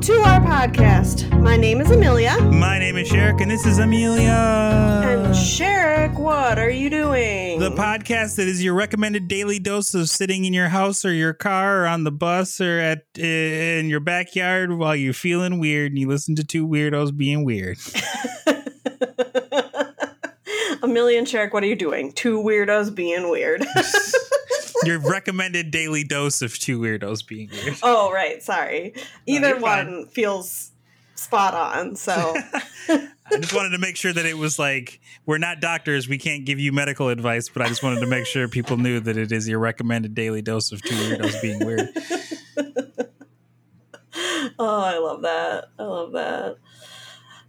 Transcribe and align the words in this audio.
to 0.00 0.12
our 0.14 0.40
podcast. 0.40 1.28
My 1.42 1.58
name 1.58 1.82
is 1.82 1.90
Amelia. 1.90 2.34
My 2.40 2.78
name 2.78 2.96
is 2.96 3.10
Sherrick, 3.10 3.42
and 3.42 3.50
this 3.50 3.66
is 3.66 3.78
Amelia. 3.78 4.30
And 4.30 5.34
Sherrick, 5.34 6.18
what 6.18 6.58
are 6.58 6.70
you 6.70 6.88
doing? 6.88 7.58
the 7.58 7.70
podcast 7.70 8.36
that 8.36 8.48
is 8.48 8.64
your 8.64 8.72
recommended 8.72 9.28
daily 9.28 9.58
dose 9.58 9.92
of 9.94 10.08
sitting 10.08 10.46
in 10.46 10.54
your 10.54 10.68
house 10.68 11.04
or 11.04 11.12
your 11.12 11.34
car 11.34 11.82
or 11.82 11.86
on 11.86 12.04
the 12.04 12.10
bus 12.10 12.62
or 12.62 12.78
at 12.78 13.02
in 13.18 13.90
your 13.90 14.00
backyard 14.00 14.72
while 14.72 14.96
you're 14.96 15.12
feeling 15.12 15.58
weird 15.60 15.92
and 15.92 15.98
you 15.98 16.08
listen 16.08 16.34
to 16.36 16.44
two 16.44 16.66
weirdos 16.66 17.14
being 17.14 17.44
weird. 17.44 17.76
Amelia 20.82 21.18
and 21.18 21.26
Sherrick, 21.26 21.52
what 21.52 21.62
are 21.62 21.66
you 21.66 21.76
doing? 21.76 22.10
Two 22.12 22.38
weirdos 22.38 22.94
being 22.94 23.28
weird. 23.28 23.66
your 24.84 24.98
recommended 24.98 25.70
daily 25.70 26.04
dose 26.04 26.42
of 26.42 26.58
two 26.58 26.78
weirdos 26.80 27.26
being 27.26 27.50
weird. 27.50 27.76
oh, 27.82 28.12
right. 28.12 28.42
Sorry. 28.42 28.94
Either 29.26 29.58
fine. 29.60 29.86
one 29.86 30.06
feels 30.06 30.70
spot 31.14 31.54
on. 31.54 31.96
So, 31.96 32.34
I 32.88 33.08
just 33.38 33.54
wanted 33.54 33.70
to 33.70 33.78
make 33.78 33.96
sure 33.96 34.12
that 34.12 34.26
it 34.26 34.38
was 34.38 34.58
like 34.58 35.00
we're 35.26 35.38
not 35.38 35.60
doctors, 35.60 36.08
we 36.08 36.18
can't 36.18 36.44
give 36.44 36.58
you 36.58 36.72
medical 36.72 37.08
advice, 37.08 37.48
but 37.48 37.62
I 37.62 37.68
just 37.68 37.82
wanted 37.82 38.00
to 38.00 38.06
make 38.06 38.26
sure 38.26 38.48
people 38.48 38.76
knew 38.76 39.00
that 39.00 39.16
it 39.16 39.30
is 39.30 39.48
your 39.48 39.58
recommended 39.58 40.14
daily 40.14 40.42
dose 40.42 40.72
of 40.72 40.82
two 40.82 40.94
weirdos 40.94 41.40
being 41.42 41.64
weird. 41.64 41.88
oh, 44.58 44.80
I 44.82 44.98
love 44.98 45.22
that. 45.22 45.66
I 45.78 45.82
love 45.82 46.12
that. 46.12 46.56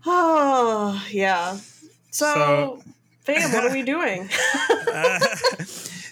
Oh, 0.06 1.06
yeah. 1.12 1.58
So, 2.12 2.34
So- 2.34 2.84
fam, 3.22 3.52
what 3.54 3.64
are 3.66 3.74
we 3.74 3.84
doing? 3.84 4.30
Uh, 4.94 5.20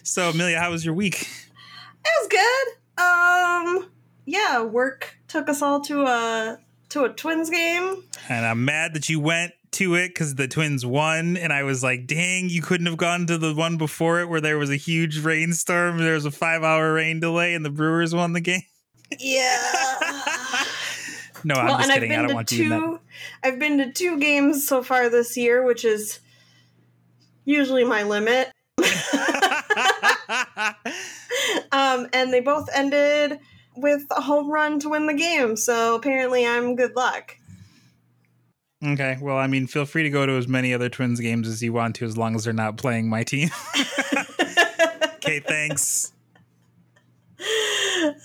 so 0.09 0.29
Amelia, 0.29 0.59
how 0.59 0.71
was 0.71 0.83
your 0.83 0.93
week? 0.93 1.21
It 1.21 2.11
was 2.21 2.27
good. 2.29 3.03
Um, 3.03 3.91
yeah, 4.25 4.63
work 4.63 5.15
took 5.27 5.47
us 5.47 5.61
all 5.61 5.81
to 5.81 6.03
a 6.03 6.59
to 6.89 7.03
a 7.03 7.09
Twins 7.09 7.49
game. 7.49 8.03
And 8.27 8.45
I'm 8.45 8.65
mad 8.65 8.95
that 8.95 9.07
you 9.07 9.19
went 9.19 9.53
to 9.71 9.93
it 9.93 10.09
because 10.09 10.35
the 10.35 10.47
Twins 10.47 10.83
won, 10.85 11.37
and 11.37 11.53
I 11.53 11.63
was 11.63 11.83
like, 11.83 12.07
"Dang, 12.07 12.49
you 12.49 12.61
couldn't 12.61 12.87
have 12.87 12.97
gone 12.97 13.27
to 13.27 13.37
the 13.37 13.53
one 13.53 13.77
before 13.77 14.21
it 14.21 14.29
where 14.29 14.41
there 14.41 14.57
was 14.57 14.71
a 14.71 14.75
huge 14.75 15.19
rainstorm. 15.19 15.99
There 15.99 16.15
was 16.15 16.25
a 16.25 16.31
five-hour 16.31 16.93
rain 16.93 17.19
delay, 17.19 17.53
and 17.53 17.63
the 17.63 17.69
Brewers 17.69 18.15
won 18.15 18.33
the 18.33 18.41
game." 18.41 18.63
Yeah. 19.19 19.57
No, 21.41 21.55
I'm 21.55 21.67
well, 21.67 21.77
just 21.77 21.91
kidding. 21.91 22.11
I 22.11 22.21
don't 22.21 22.33
want 22.33 22.51
you 22.51 22.67
to. 22.67 22.99
I've 23.43 23.59
been 23.59 23.77
to 23.77 23.93
two 23.93 24.19
games 24.19 24.67
so 24.67 24.83
far 24.83 25.09
this 25.09 25.37
year, 25.37 25.63
which 25.63 25.85
is 25.85 26.19
usually 27.45 27.85
my 27.85 28.03
limit. 28.03 28.51
um, 31.71 32.07
and 32.13 32.33
they 32.33 32.39
both 32.39 32.69
ended 32.73 33.39
with 33.75 34.05
a 34.11 34.21
home 34.21 34.49
run 34.49 34.79
to 34.79 34.89
win 34.89 35.07
the 35.07 35.13
game. 35.13 35.55
So 35.55 35.95
apparently, 35.95 36.45
I'm 36.45 36.75
good 36.75 36.95
luck. 36.95 37.37
okay, 38.85 39.17
well, 39.21 39.37
I 39.37 39.47
mean, 39.47 39.67
feel 39.67 39.85
free 39.85 40.03
to 40.03 40.09
go 40.09 40.25
to 40.25 40.33
as 40.33 40.47
many 40.47 40.73
other 40.73 40.89
Twins 40.89 41.19
games 41.19 41.47
as 41.47 41.61
you 41.61 41.73
want 41.73 41.95
to, 41.97 42.05
as 42.05 42.17
long 42.17 42.35
as 42.35 42.43
they're 42.43 42.53
not 42.53 42.77
playing 42.77 43.09
my 43.09 43.23
team. 43.23 43.49
okay, 45.15 45.39
thanks. 45.39 46.13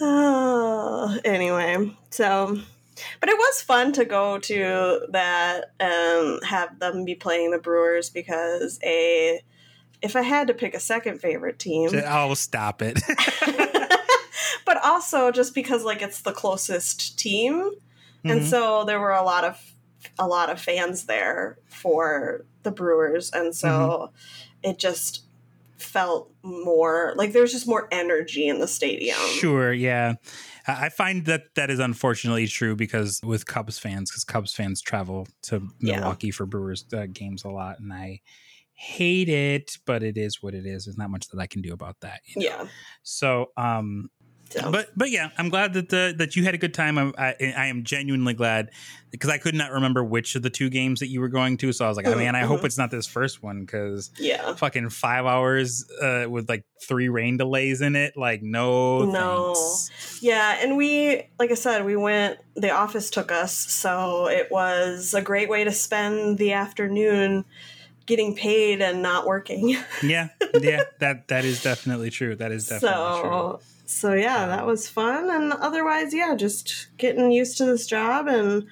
Oh, 0.00 1.18
anyway, 1.24 1.90
so 2.10 2.58
but 3.20 3.28
it 3.28 3.36
was 3.36 3.62
fun 3.62 3.92
to 3.92 4.04
go 4.04 4.38
to 4.38 5.06
that 5.10 5.72
and 5.80 6.42
have 6.44 6.78
them 6.78 7.04
be 7.04 7.14
playing 7.14 7.50
the 7.50 7.58
Brewers 7.58 8.10
because 8.10 8.78
a 8.84 9.42
if 10.04 10.14
I 10.14 10.22
had 10.22 10.46
to 10.48 10.54
pick 10.54 10.74
a 10.74 10.80
second 10.80 11.18
favorite 11.20 11.58
team, 11.58 11.90
Oh, 12.06 12.34
stop 12.34 12.82
it. 12.82 13.00
but 14.66 14.78
also 14.84 15.30
just 15.30 15.54
because 15.54 15.84
like 15.84 16.02
it's 16.02 16.20
the 16.22 16.32
closest 16.32 17.18
team, 17.18 17.70
and 18.22 18.40
Mhm. 18.42 18.44
so 18.50 18.84
there 18.84 19.00
were 19.00 19.12
a 19.12 19.22
lot 19.24 19.44
of 19.44 19.58
a 20.18 20.26
lot 20.28 20.50
of 20.50 20.60
fans 20.60 21.04
there 21.06 21.58
for 21.68 22.44
the 22.62 22.70
Brewers, 22.70 23.30
and 23.32 23.54
so 23.54 24.10
it 24.62 24.78
just 24.78 25.22
felt 25.78 26.30
more 26.42 27.12
like 27.16 27.32
there 27.32 27.42
was 27.42 27.52
just 27.52 27.66
more 27.66 27.88
energy 27.90 28.46
in 28.48 28.58
the 28.58 28.68
stadium. 28.68 29.18
Sure, 29.38 29.72
yeah. 29.72 30.14
I 30.66 30.86
I 30.86 30.88
find 30.88 31.24
that 31.26 31.54
that 31.56 31.70
is 31.70 31.78
unfortunately 31.78 32.46
true 32.46 32.76
because 32.76 33.20
with 33.24 33.46
Cubs 33.46 33.78
fans, 33.78 34.10
because 34.10 34.24
Cubs 34.24 34.54
fans 34.54 34.80
travel 34.82 35.26
to 35.42 35.68
Yeah. 35.80 35.96
Milwaukee 36.00 36.30
for 36.30 36.46
Brewers 36.46 36.84
uh, 36.92 37.06
games 37.12 37.44
a 37.44 37.48
lot, 37.50 37.80
and 37.80 37.92
I 37.92 38.20
hate 38.74 39.28
it, 39.28 39.72
but 39.86 40.02
it 40.02 40.16
is 40.18 40.42
what 40.42 40.54
it 40.54 40.66
is. 40.66 40.84
There's 40.84 40.98
not 40.98 41.10
much 41.10 41.28
that 41.28 41.40
I 41.40 41.46
can 41.46 41.62
do 41.62 41.72
about 41.72 41.96
that. 42.00 42.20
you 42.26 42.42
know? 42.42 42.46
Yeah. 42.56 42.66
So, 43.02 43.46
um, 43.56 44.10
So. 44.50 44.70
but 44.70 44.88
but 44.96 45.10
yeah, 45.10 45.30
I'm 45.38 45.48
glad 45.48 45.72
that 45.74 45.88
the 45.88 46.14
that 46.18 46.36
you 46.36 46.44
had 46.44 46.54
a 46.54 46.58
good 46.58 46.74
time. 46.74 46.98
I, 46.98 47.12
I, 47.18 47.34
I 47.56 47.66
am 47.66 47.82
genuinely 47.84 48.34
glad 48.34 48.70
because 49.10 49.30
I 49.30 49.38
could 49.38 49.54
not 49.54 49.70
remember 49.72 50.02
which 50.04 50.34
of 50.34 50.42
the 50.42 50.50
two 50.50 50.68
games 50.70 51.00
that 51.00 51.08
you 51.08 51.20
were 51.20 51.28
going 51.28 51.56
to. 51.58 51.72
So 51.72 51.84
I 51.84 51.88
was 51.88 51.96
like, 51.96 52.06
oh, 52.08 52.12
Mhm, 52.14 52.18
man, 52.18 52.34
I 52.36 52.40
hope 52.42 52.60
mhm. 52.60 52.64
it's 52.64 52.76
not 52.78 52.90
this 52.90 53.06
first 53.06 53.42
one 53.42 53.60
because 53.60 54.10
yeah. 54.18 54.54
fucking 54.54 54.90
five 54.90 55.24
hours 55.24 55.84
uh, 56.02 56.26
with 56.28 56.48
like 56.48 56.64
three 56.86 57.08
rain 57.08 57.36
delays 57.36 57.80
in 57.80 57.94
it. 57.96 58.14
Like, 58.16 58.42
no, 58.42 59.04
No. 59.04 59.54
thanks. 59.54 60.18
Yeah, 60.22 60.58
and 60.60 60.76
we, 60.76 61.22
like 61.38 61.50
I 61.50 61.54
said, 61.54 61.84
we 61.84 61.96
went, 61.96 62.38
the 62.56 62.70
office 62.70 63.08
took 63.10 63.30
us, 63.32 63.54
so 63.56 64.26
it 64.28 64.50
was 64.50 65.14
a 65.14 65.22
great 65.22 65.48
way 65.48 65.64
to 65.64 65.72
spend 65.72 66.38
the 66.38 66.52
afternoon 66.52 67.44
getting 68.06 68.34
paid 68.34 68.82
and 68.82 69.02
not 69.02 69.26
working. 69.26 69.76
Yeah, 70.02 70.28
yeah, 70.60 70.84
that 71.00 71.28
that 71.28 71.44
is 71.44 71.62
definitely 71.62 72.10
true. 72.10 72.36
That 72.36 72.52
is 72.52 72.68
definitely 72.68 73.20
true. 73.22 73.30
so, 73.30 73.60
so 73.86 74.12
yeah, 74.12 74.46
that 74.46 74.66
was 74.66 74.88
fun. 74.88 75.30
And 75.30 75.52
otherwise, 75.52 76.12
yeah, 76.12 76.34
just 76.34 76.88
getting 76.98 77.30
used 77.30 77.56
to 77.58 77.64
this 77.64 77.86
job 77.86 78.26
and 78.28 78.66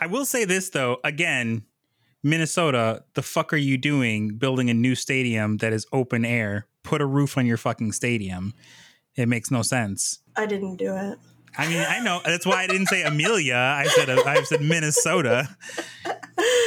I 0.00 0.06
will 0.06 0.24
say 0.24 0.46
this 0.46 0.70
though, 0.70 0.96
again, 1.04 1.64
Minnesota, 2.22 3.04
the 3.14 3.22
fuck 3.22 3.52
are 3.52 3.58
you 3.58 3.76
doing 3.76 4.38
building 4.38 4.70
a 4.70 4.74
new 4.74 4.94
stadium 4.94 5.58
that 5.58 5.74
is 5.74 5.86
open 5.92 6.24
air? 6.24 6.66
Put 6.82 7.02
a 7.02 7.06
roof 7.06 7.36
on 7.36 7.44
your 7.44 7.58
fucking 7.58 7.92
stadium. 7.92 8.54
It 9.14 9.28
makes 9.28 9.50
no 9.50 9.60
sense. 9.60 10.20
I 10.36 10.46
didn't 10.46 10.76
do 10.76 10.96
it. 10.96 11.18
I 11.58 11.68
mean, 11.68 11.84
I 11.86 12.00
know 12.00 12.20
that's 12.24 12.46
why 12.46 12.62
I 12.62 12.66
didn't 12.66 12.86
say 12.86 13.02
Amelia. 13.02 13.54
I 13.54 13.86
said 13.88 14.08
I 14.08 14.42
said 14.44 14.62
Minnesota. 14.62 15.54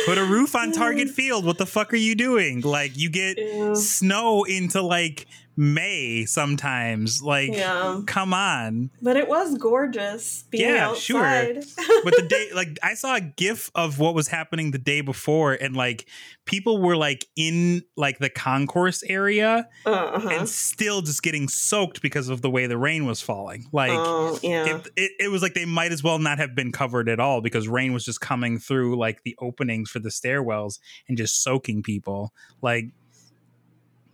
Put 0.06 0.18
a 0.18 0.24
roof 0.26 0.56
on 0.56 0.72
Target 0.72 1.10
Field. 1.10 1.46
What 1.46 1.58
the 1.58 1.66
fuck 1.66 1.94
are 1.94 1.98
you 1.98 2.16
doing? 2.16 2.62
Like 2.62 2.98
you 2.98 3.10
get 3.10 3.38
Yeah. 3.38 3.74
snow 3.74 4.44
into 4.44 4.82
like 4.82 5.26
May 5.56 6.26
sometimes. 6.26 7.22
Like 7.22 7.54
Yeah. 7.54 8.02
come 8.06 8.34
on. 8.34 8.90
But 9.02 9.18
it 9.18 9.28
was 9.28 9.58
gorgeous 9.58 10.44
being 10.50 10.70
Yeah, 10.70 10.94
sure. 10.96 11.24
outside. 11.24 11.64
but 12.04 12.16
the 12.16 12.26
day 12.28 12.50
like 12.54 12.78
i 12.84 12.94
saw 12.94 13.16
a 13.16 13.22
gif 13.22 13.70
of 13.76 14.00
what 14.00 14.14
was 14.14 14.28
happening 14.28 14.72
the 14.72 14.78
day 14.78 15.02
before 15.02 15.54
and 15.54 15.76
like 15.76 16.08
people 16.46 16.82
were 16.82 16.96
like 16.96 17.26
in 17.36 17.84
like 17.96 18.20
the 18.20 18.30
concourse 18.30 19.04
area 19.04 19.68
uh-huh. 19.86 20.30
and 20.30 20.50
still 20.50 21.02
just 21.02 21.24
getting 21.24 21.48
soaked 21.48 22.02
because 22.02 22.30
of 22.30 22.42
the 22.42 22.50
way 22.50 22.68
the 22.68 22.78
rain 22.78 23.06
was 23.06 23.22
falling 23.22 23.66
like 23.72 23.92
oh, 23.92 24.40
yeah. 24.44 24.66
it, 24.66 24.88
it, 24.96 25.12
it 25.20 25.28
was 25.32 25.42
like 25.42 25.54
they 25.54 25.66
might 25.66 25.92
as 25.92 26.04
well 26.04 26.20
not 26.20 26.38
have 26.38 26.56
been 26.56 26.72
covered 26.72 27.10
at 27.10 27.20
all 27.20 27.42
because 27.42 27.68
rain 27.68 27.94
was 27.94 28.06
just 28.06 28.22
coming 28.22 28.58
through 28.58 28.98
like 28.98 29.24
the 29.24 29.36
openings 29.40 29.90
for 29.90 30.00
the 30.00 30.10
stairwells 30.10 30.80
and 31.08 31.18
just 31.18 31.44
soaking 31.44 31.84
people 31.84 32.34
like 32.62 32.86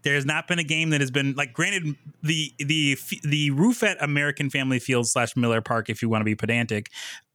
there's 0.03 0.25
not 0.25 0.47
been 0.47 0.59
a 0.59 0.63
game 0.63 0.91
that 0.91 1.01
has 1.01 1.11
been 1.11 1.33
like 1.35 1.53
granted 1.53 1.95
the 2.23 2.53
the 2.59 2.97
the 3.23 3.51
roof 3.51 3.83
at 3.83 4.01
American 4.01 4.49
Family 4.49 4.79
Field 4.79 5.07
slash 5.07 5.35
Miller 5.35 5.61
Park 5.61 5.89
if 5.89 6.01
you 6.01 6.09
want 6.09 6.21
to 6.21 6.25
be 6.25 6.35
pedantic 6.35 6.89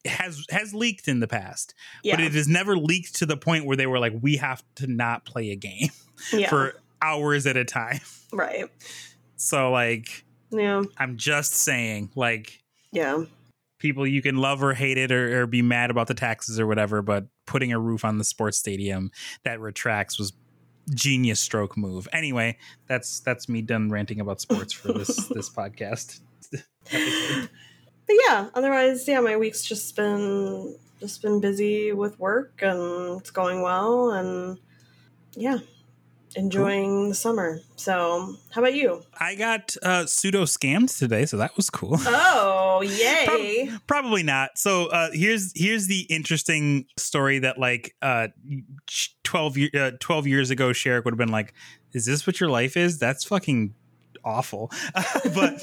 has 0.04 0.44
has 0.50 0.74
leaked 0.74 1.08
in 1.08 1.20
the 1.20 1.28
past 1.28 1.74
yeah. 2.02 2.14
but 2.16 2.24
it 2.24 2.32
has 2.32 2.46
never 2.46 2.76
leaked 2.76 3.14
to 3.16 3.26
the 3.26 3.36
point 3.36 3.64
where 3.64 3.76
they 3.76 3.86
were 3.86 3.98
like 3.98 4.12
we 4.20 4.36
have 4.36 4.62
to 4.76 4.86
not 4.86 5.24
play 5.24 5.50
a 5.50 5.56
game 5.56 5.88
yeah. 6.32 6.48
for 6.48 6.74
hours 7.00 7.46
at 7.46 7.56
a 7.56 7.64
time 7.64 8.00
right. 8.32 8.66
so 9.36 9.70
like 9.70 10.24
Yeah. 10.50 10.82
I'm 10.98 11.16
just 11.16 11.54
saying 11.54 12.10
like 12.14 12.62
Yeah. 12.92 13.24
people 13.78 14.06
you 14.06 14.20
can 14.20 14.36
love 14.36 14.62
or 14.62 14.74
hate 14.74 14.98
it 14.98 15.10
or, 15.10 15.42
or 15.42 15.46
be 15.46 15.62
mad 15.62 15.90
about 15.90 16.06
the 16.06 16.14
taxes 16.14 16.60
or 16.60 16.66
whatever 16.66 17.00
but 17.00 17.26
putting 17.46 17.72
a 17.72 17.78
roof 17.78 18.04
on 18.04 18.18
the 18.18 18.24
sports 18.24 18.58
stadium 18.58 19.10
that 19.44 19.58
retracts 19.60 20.18
was 20.18 20.32
genius 20.90 21.40
stroke 21.40 21.76
move. 21.76 22.08
Anyway 22.12 22.56
that's 22.86 23.20
that's 23.20 23.48
me 23.48 23.62
done 23.62 23.90
ranting 23.90 24.20
about 24.20 24.40
sports 24.40 24.72
for 24.72 24.92
this 24.92 25.28
this 25.28 25.50
podcast. 25.50 26.20
But 28.06 28.16
yeah 28.28 28.50
otherwise 28.54 29.08
yeah 29.08 29.20
my 29.20 29.38
week's 29.38 29.64
just 29.64 29.96
been 29.96 30.76
just 31.00 31.22
been 31.22 31.40
busy 31.40 31.92
with 31.92 32.20
work 32.20 32.60
and 32.60 33.18
it's 33.18 33.30
going 33.30 33.62
well 33.62 34.10
and 34.10 34.58
yeah 35.34 35.58
enjoying 36.36 37.08
the 37.08 37.14
summer. 37.14 37.60
So 37.76 38.36
how 38.50 38.60
about 38.60 38.74
you? 38.74 39.02
I 39.18 39.34
got 39.34 39.76
uh 39.82 40.06
pseudo 40.06 40.44
scammed 40.44 40.96
today 40.96 41.26
so 41.26 41.36
that 41.38 41.56
was 41.56 41.70
cool. 41.70 41.98
Oh 42.06 42.82
yay. 42.82 43.70
probably 43.86 44.22
not. 44.22 44.58
So 44.58 44.86
uh 44.86 45.10
here's 45.12 45.52
here's 45.54 45.86
the 45.86 46.00
interesting 46.10 46.86
story 46.96 47.38
that 47.40 47.58
like 47.58 47.94
uh 48.02 48.28
12 49.22 49.56
year, 49.58 49.70
uh, 49.74 49.90
12 50.00 50.26
years 50.26 50.50
ago 50.50 50.70
Sherrick 50.70 51.04
would 51.04 51.12
have 51.12 51.18
been 51.18 51.28
like 51.28 51.54
is 51.92 52.06
this 52.06 52.26
what 52.26 52.40
your 52.40 52.50
life 52.50 52.76
is? 52.76 52.98
That's 52.98 53.22
fucking 53.24 53.74
awful. 54.24 54.70
but 55.34 55.62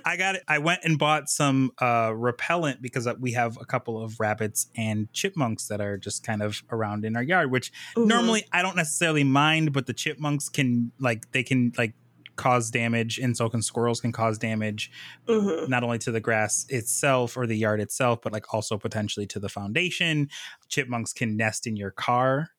I 0.04 0.16
got 0.16 0.36
it. 0.36 0.42
I 0.48 0.58
went 0.58 0.80
and 0.84 0.98
bought 0.98 1.28
some 1.28 1.70
uh, 1.80 2.12
repellent 2.14 2.80
because 2.82 3.08
we 3.20 3.32
have 3.32 3.56
a 3.60 3.64
couple 3.64 4.02
of 4.02 4.18
rabbits 4.18 4.68
and 4.76 5.12
chipmunks 5.12 5.68
that 5.68 5.80
are 5.80 5.96
just 5.96 6.22
kind 6.24 6.42
of 6.42 6.62
around 6.70 7.04
in 7.04 7.16
our 7.16 7.22
yard, 7.22 7.50
which 7.50 7.72
Mhm. 7.96 8.06
normally 8.06 8.44
I 8.52 8.62
don't 8.62 8.76
necessarily 8.76 9.24
mind, 9.24 9.72
but 9.72 9.86
the 9.86 9.94
chipmunks 9.94 10.48
can 10.48 10.92
like 10.98 11.30
they 11.32 11.42
can 11.42 11.72
like 11.76 11.94
cause 12.36 12.70
damage 12.70 13.18
and 13.18 13.36
so 13.36 13.48
can 13.48 13.60
squirrels 13.62 14.00
can 14.00 14.12
cause 14.12 14.38
damage 14.38 14.92
Mhm. 15.28 15.68
not 15.68 15.82
only 15.82 15.98
to 15.98 16.12
the 16.12 16.20
grass 16.20 16.66
itself 16.68 17.36
or 17.36 17.48
the 17.48 17.56
yard 17.56 17.80
itself 17.80 18.20
but 18.22 18.32
like 18.32 18.54
also 18.54 18.78
potentially 18.78 19.26
to 19.26 19.40
the 19.40 19.48
foundation 19.48 20.28
chipmunks 20.68 21.12
can 21.12 21.36
nest 21.36 21.66
in 21.66 21.74
your 21.74 21.90
car 21.90 22.50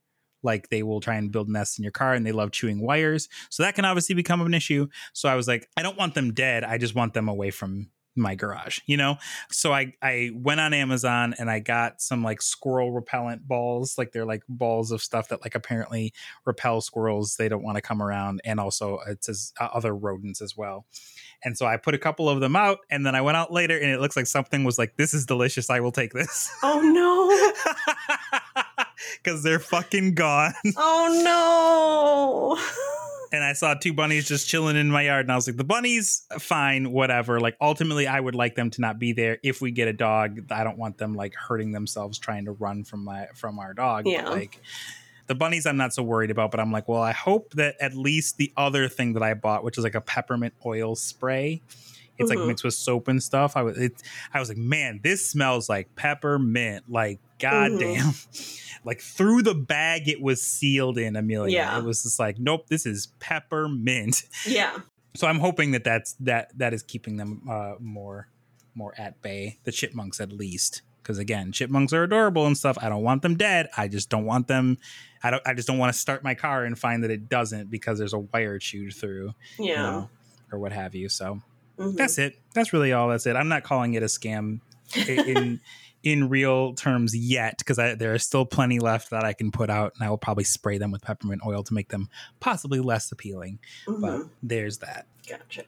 like 0.43 0.69
they 0.69 0.83
will 0.83 0.99
try 0.99 1.15
and 1.15 1.31
build 1.31 1.49
nests 1.49 1.77
in 1.77 1.83
your 1.83 1.91
car 1.91 2.13
and 2.13 2.25
they 2.25 2.31
love 2.31 2.51
chewing 2.51 2.81
wires. 2.81 3.27
So 3.49 3.63
that 3.63 3.75
can 3.75 3.85
obviously 3.85 4.15
become 4.15 4.41
an 4.41 4.53
issue. 4.53 4.87
So 5.13 5.29
i 5.29 5.35
was 5.35 5.47
like 5.47 5.67
i 5.77 5.81
don't 5.81 5.97
want 5.97 6.15
them 6.15 6.33
dead. 6.33 6.63
I 6.63 6.77
just 6.77 6.95
want 6.95 7.13
them 7.13 7.29
away 7.29 7.51
from 7.51 7.89
my 8.15 8.35
garage 8.35 8.79
you 8.85 8.97
know? 8.97 9.15
So 9.51 9.71
i 9.71 9.93
i 10.01 10.31
went 10.33 10.59
on 10.59 10.73
amazon 10.73 11.35
and 11.37 11.49
i 11.49 11.59
got 11.59 12.01
some 12.01 12.23
like 12.23 12.41
squirrel 12.41 12.91
repellent 12.91 13.47
balls. 13.47 13.97
Like 13.97 14.11
they're 14.11 14.25
like 14.25 14.43
balls 14.49 14.91
of 14.91 15.01
stuff 15.01 15.29
that 15.29 15.41
like 15.41 15.55
apparently 15.55 16.13
repel 16.45 16.81
squirrels. 16.81 17.35
They 17.35 17.47
don't 17.47 17.63
want 17.63 17.75
to 17.75 17.81
come 17.81 18.01
around. 18.01 18.41
And 18.43 18.59
also 18.59 18.99
it 19.07 19.23
says 19.23 19.53
uh, 19.59 19.69
other 19.73 19.95
rodents 19.95 20.41
as 20.41 20.57
well. 20.57 20.85
And 21.43 21.57
so 21.57 21.65
i 21.65 21.77
put 21.77 21.95
a 21.95 21.99
couple 21.99 22.27
of 22.27 22.41
them 22.41 22.55
out 22.55 22.79
and 22.89 23.05
then 23.05 23.15
i 23.15 23.21
went 23.21 23.37
out 23.37 23.53
later 23.53 23.77
and 23.77 23.91
it 23.91 24.01
looks 24.01 24.15
like 24.15 24.27
something 24.27 24.63
was 24.63 24.77
like 24.77 24.97
this 24.97 25.13
is 25.13 25.25
delicious. 25.25 25.69
I 25.69 25.79
will 25.79 25.91
take 25.91 26.13
this. 26.13 26.49
Oh 26.63 26.81
no. 26.81 28.38
because 29.23 29.43
they're 29.43 29.59
fucking 29.59 30.13
gone 30.15 30.53
Oh 30.77 32.57
no. 32.57 32.57
and 33.31 33.43
I 33.43 33.53
saw 33.53 33.73
two 33.75 33.93
bunnies 33.93 34.27
just 34.27 34.47
chilling 34.47 34.75
in 34.75 34.89
my 34.89 35.03
yard, 35.03 35.25
and 35.25 35.31
I 35.31 35.35
was 35.35 35.45
like, 35.47 35.57
the 35.57 35.63
bunnies, 35.63 36.23
fine, 36.39 36.91
whatever. 36.91 37.39
Like, 37.39 37.55
ultimately, 37.61 38.07
I 38.07 38.19
would 38.19 38.35
like 38.35 38.55
them 38.55 38.69
to 38.71 38.81
not 38.81 38.97
be 38.99 39.13
there. 39.13 39.37
If 39.43 39.61
we 39.61 39.71
get 39.71 39.87
a 39.87 39.93
dog, 39.93 40.51
I 40.51 40.63
don't 40.63 40.77
want 40.77 40.97
them 40.97 41.13
like 41.15 41.35
hurting 41.35 41.71
themselves 41.71 42.17
trying 42.17 42.45
to 42.45 42.51
run 42.53 42.83
from 42.83 43.03
my 43.03 43.27
from 43.35 43.59
our 43.59 43.73
dog. 43.73 44.05
But, 44.05 44.11
Yeah. 44.13 44.29
like 44.29 44.59
the 45.27 45.35
bunnies, 45.35 45.67
I'm 45.67 45.77
not 45.77 45.93
so 45.93 46.01
worried 46.01 46.31
about. 46.31 46.49
But 46.49 46.59
I'm 46.59 46.71
like, 46.71 46.87
well, 46.89 47.03
I 47.03 47.11
hope 47.11 47.53
that 47.53 47.75
at 47.79 47.93
least 47.95 48.37
the 48.37 48.51
other 48.57 48.87
thing 48.87 49.13
that 49.13 49.21
I 49.23 49.35
bought, 49.35 49.63
which 49.63 49.77
is 49.77 49.83
like 49.83 49.95
a 49.95 50.01
peppermint 50.01 50.55
oil 50.65 50.95
spray. 50.95 51.61
It's 52.19 52.29
like 52.29 52.39
mixed 52.39 52.63
with 52.63 52.73
soap 52.73 53.07
and 53.07 53.21
stuff. 53.23 53.55
I 53.55 53.61
was, 53.63 53.77
it, 53.77 54.03
I 54.33 54.39
was 54.39 54.49
like, 54.49 54.57
man, 54.57 54.99
this 55.03 55.27
smells 55.29 55.69
like 55.69 55.95
peppermint. 55.95 56.85
Like, 56.89 57.19
goddamn. 57.39 58.13
like 58.85 59.01
through 59.01 59.41
the 59.43 59.55
bag 59.55 60.07
it 60.09 60.21
was 60.21 60.41
sealed 60.41 60.97
in, 60.97 61.15
Amelia. 61.15 61.53
Yeah. 61.53 61.77
It 61.79 61.83
was 61.83 62.03
just 62.03 62.19
like, 62.19 62.37
nope, 62.39 62.67
this 62.67 62.85
is 62.85 63.07
peppermint. 63.19 64.23
yeah. 64.45 64.77
So 65.15 65.25
I'm 65.27 65.39
hoping 65.39 65.71
that 65.71 65.83
that's 65.83 66.13
that 66.19 66.55
that 66.59 66.71
is 66.71 66.83
keeping 66.83 67.17
them 67.17 67.41
uh, 67.49 67.73
more 67.79 68.29
more 68.75 68.93
at 68.95 69.19
bay. 69.23 69.57
The 69.63 69.71
chipmunks 69.71 70.21
at 70.21 70.31
least, 70.31 70.83
because 71.01 71.17
again, 71.17 71.51
chipmunks 71.51 71.93
are 71.93 72.03
adorable 72.03 72.45
and 72.45 72.55
stuff. 72.55 72.77
I 72.79 72.89
don't 72.89 73.01
want 73.01 73.23
them 73.23 73.35
dead. 73.35 73.69
I 73.75 73.87
just 73.87 74.09
don't 74.11 74.25
want 74.25 74.47
them. 74.47 74.77
I 75.23 75.31
don't. 75.31 75.41
I 75.47 75.55
just 75.55 75.67
don't 75.67 75.79
want 75.79 75.91
to 75.91 75.99
start 75.99 76.23
my 76.23 76.35
car 76.35 76.63
and 76.63 76.77
find 76.77 77.03
that 77.03 77.09
it 77.09 77.27
doesn't 77.27 77.71
because 77.71 77.97
there's 77.97 78.13
a 78.13 78.19
wire 78.19 78.59
chewed 78.59 78.93
through, 78.93 79.33
you 79.57 79.71
Yeah. 79.71 79.81
know, 79.81 80.09
or 80.51 80.59
what 80.59 80.71
have 80.73 80.93
you. 80.93 81.09
So 81.09 81.41
Mhm. 81.79 81.95
that's 81.95 82.17
it. 82.17 82.35
That's 82.53 82.73
really 82.73 82.93
all. 82.93 83.07
That's 83.09 83.25
it. 83.25 83.35
I'm 83.35 83.47
not 83.47 83.63
calling 83.63 83.93
it 83.93 84.03
a 84.03 84.07
scam 84.07 84.59
in 85.07 85.59
in 86.03 86.29
real 86.29 86.73
terms 86.75 87.15
yet 87.15 87.57
because 87.57 87.75
there 87.77 88.13
are 88.13 88.19
still 88.19 88.45
plenty 88.45 88.79
left 88.79 89.09
that 89.09 89.23
I 89.25 89.33
can 89.33 89.51
put 89.51 89.69
out, 89.69 89.93
and 89.95 90.03
I 90.03 90.09
will 90.09 90.17
probably 90.17 90.43
spray 90.45 90.77
them 90.77 90.91
with 90.91 91.01
peppermint 91.01 91.41
oil 91.45 91.61
to 91.63 91.73
make 91.73 91.89
them 91.89 92.09
possibly 92.39 92.79
less 92.79 93.11
appealing. 93.11 93.59
But 93.85 93.95
Mhm. 94.19 94.29
there's 94.43 94.77
that. 94.79 95.07
Gotcha. 95.27 95.63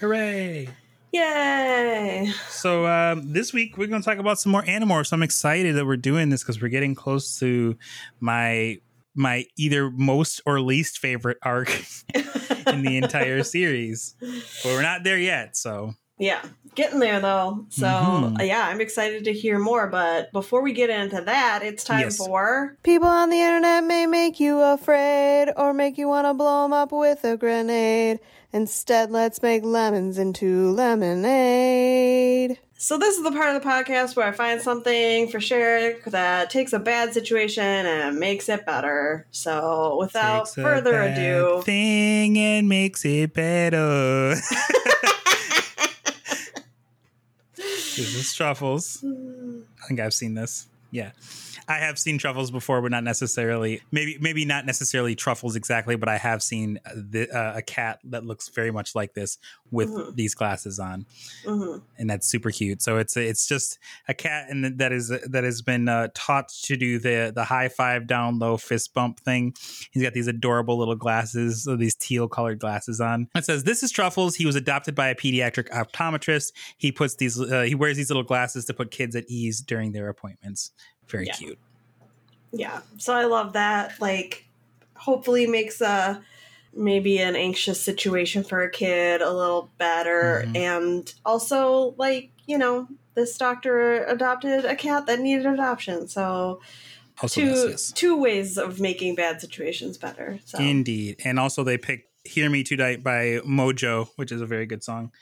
Hooray! 0.00 0.68
Yay. 1.12 2.32
So 2.48 2.86
um, 2.86 3.32
this 3.32 3.52
week 3.52 3.76
we're 3.78 3.86
going 3.86 4.02
to 4.02 4.04
talk 4.08 4.18
about 4.18 4.38
some 4.40 4.50
more 4.52 4.62
Animorphs. 4.64 5.12
I'm 5.12 5.22
excited 5.22 5.76
that 5.76 5.86
we're 5.86 5.96
doing 5.96 6.28
this 6.28 6.42
because 6.42 6.60
we're 6.60 6.68
getting 6.68 6.94
close 6.94 7.38
to 7.38 7.76
my 8.20 8.80
my 9.14 9.44
either 9.56 9.90
most 9.90 10.40
or 10.46 10.60
least 10.60 10.98
favorite 10.98 11.38
arc 11.42 11.68
in 12.66 12.82
the 12.82 12.96
entire 12.96 13.42
series, 13.42 14.14
but 14.20 14.64
we're 14.64 14.82
not 14.82 15.04
there 15.04 15.18
yet. 15.18 15.56
So 15.56 15.94
Yeah, 16.18 16.42
getting 16.76 17.00
there 17.00 17.18
though. 17.20 17.66
So 17.70 17.86
Mhm. 17.86 18.40
uh, 18.40 18.44
yeah, 18.44 18.66
I'm 18.68 18.80
excited 18.80 19.24
to 19.24 19.32
hear 19.32 19.58
more. 19.58 19.88
But 19.88 20.30
before 20.32 20.62
we 20.62 20.72
get 20.72 20.88
into 20.90 21.20
that, 21.22 21.62
it's 21.62 21.82
time 21.84 22.00
Yes. 22.00 22.16
for 22.16 22.76
People 22.84 23.08
on 23.08 23.30
the 23.30 23.40
internet 23.40 23.82
may 23.84 24.06
make 24.06 24.38
you 24.38 24.60
afraid 24.60 25.48
or 25.56 25.74
make 25.74 25.98
you 25.98 26.06
want 26.08 26.26
to 26.26 26.34
blow 26.34 26.62
them 26.62 26.72
up 26.72 26.92
with 26.92 27.24
a 27.24 27.36
grenade. 27.36 28.20
Instead, 28.54 29.10
let's 29.10 29.42
make 29.42 29.64
lemons 29.64 30.16
into 30.16 30.70
lemonade. 30.70 32.56
So 32.76 32.96
this 32.96 33.16
is 33.16 33.24
the 33.24 33.32
part 33.32 33.56
of 33.56 33.60
the 33.60 33.68
podcast 33.68 34.14
where 34.14 34.28
I 34.28 34.30
find 34.30 34.62
something 34.62 35.28
for 35.28 35.40
Sherrick 35.40 36.04
that 36.04 36.50
takes 36.50 36.72
a 36.72 36.78
bad 36.78 37.12
situation 37.12 37.64
and 37.64 38.20
makes 38.20 38.48
it 38.48 38.64
better. 38.64 39.26
So 39.32 39.96
without 39.98 40.44
Takes 40.44 40.58
a 40.58 40.62
further 40.62 40.92
bad 40.92 41.18
ado, 41.18 41.62
thing 41.62 42.38
and 42.38 42.68
makes 42.68 43.04
it 43.04 43.34
better. 43.34 44.36
this 47.56 47.98
is 47.98 48.34
truffles. 48.34 49.04
I 49.04 49.86
think 49.88 49.98
I've 49.98 50.14
seen 50.14 50.34
this. 50.34 50.68
Yeah. 50.92 51.10
I 51.68 51.78
have 51.78 51.98
seen 51.98 52.18
truffles 52.18 52.50
before, 52.50 52.82
but 52.82 52.90
not 52.90 53.04
necessarily. 53.04 53.80
Maybe, 53.90 54.18
maybe 54.20 54.44
not 54.44 54.66
necessarily 54.66 55.14
truffles 55.14 55.56
exactly, 55.56 55.96
but 55.96 56.08
I 56.08 56.18
have 56.18 56.42
seen 56.42 56.78
the, 56.94 57.28
uh, 57.30 57.56
a 57.58 57.62
cat 57.62 58.00
that 58.04 58.24
looks 58.24 58.48
very 58.48 58.70
much 58.70 58.94
like 58.94 59.14
this 59.14 59.38
with 59.70 59.88
Mhm. 59.90 60.14
these 60.14 60.34
glasses 60.34 60.78
on, 60.78 61.06
Mhm. 61.44 61.82
and 61.98 62.08
that's 62.10 62.28
super 62.28 62.50
cute. 62.50 62.80
So 62.82 62.98
it's 62.98 63.16
it's 63.16 63.46
just 63.46 63.78
a 64.08 64.14
cat, 64.14 64.46
and 64.50 64.78
that 64.78 64.92
is 64.92 65.08
that 65.08 65.44
has 65.44 65.62
been 65.62 65.88
uh, 65.88 66.08
taught 66.14 66.48
to 66.64 66.76
do 66.76 66.98
the 66.98 67.32
the 67.34 67.44
high 67.44 67.68
five 67.68 68.06
down 68.06 68.38
low 68.38 68.56
fist 68.56 68.94
bump 68.94 69.20
thing. 69.20 69.54
He's 69.90 70.02
got 70.02 70.12
these 70.12 70.26
adorable 70.28 70.78
little 70.78 70.94
glasses, 70.96 71.66
uh, 71.66 71.76
these 71.76 71.94
teal 71.94 72.28
colored 72.28 72.58
glasses 72.60 73.00
on. 73.00 73.28
It 73.34 73.44
says, 73.44 73.64
"This 73.64 73.82
is 73.82 73.90
Truffles. 73.90 74.36
He 74.36 74.46
was 74.46 74.54
adopted 74.56 74.94
by 74.94 75.08
a 75.08 75.14
pediatric 75.14 75.68
optometrist. 75.70 76.52
He 76.76 76.92
puts 76.92 77.16
these, 77.16 77.40
uh, 77.40 77.62
he 77.62 77.74
wears 77.74 77.96
these 77.96 78.10
little 78.10 78.22
glasses 78.22 78.64
to 78.66 78.74
put 78.74 78.90
kids 78.90 79.16
at 79.16 79.24
ease 79.28 79.60
during 79.60 79.92
their 79.92 80.08
appointments. 80.08 80.70
Very 81.08 81.26
Yeah. 81.26 81.32
cute. 81.34 81.58
yeah. 82.52 82.80
So 82.98 83.12
I 83.14 83.24
love 83.24 83.52
that. 83.54 84.00
Like, 84.00 84.44
hopefully 84.96 85.46
makes 85.46 85.80
a 85.80 86.22
maybe 86.76 87.18
an 87.18 87.36
anxious 87.36 87.80
situation 87.80 88.42
for 88.42 88.62
a 88.62 88.70
kid 88.70 89.20
a 89.22 89.32
little 89.32 89.70
better, 89.78 90.44
Mhm. 90.46 90.56
and 90.56 91.14
also 91.24 91.94
like 91.98 92.30
you 92.46 92.58
know 92.58 92.88
this 93.14 93.36
doctor 93.38 94.04
adopted 94.04 94.64
a 94.64 94.74
cat 94.74 95.06
that 95.06 95.20
needed 95.20 95.46
adoption. 95.46 96.08
So 96.08 96.60
Also, 97.22 97.40
two 97.40 97.46
yes, 97.46 97.64
yes. 97.68 97.92
two 97.92 98.16
ways 98.16 98.58
of 98.58 98.80
making 98.80 99.14
bad 99.14 99.40
situations 99.40 99.96
better. 99.98 100.40
So 100.46 100.58
Indeed. 100.58 101.20
And 101.24 101.38
also, 101.38 101.62
they 101.62 101.78
picked 101.78 102.08
"Hear 102.24 102.50
Me 102.50 102.64
Tonight" 102.64 103.04
by 103.04 103.40
Modjo, 103.46 104.08
which 104.16 104.32
is 104.32 104.40
a 104.40 104.46
very 104.46 104.66
good 104.66 104.82
song, 104.82 105.12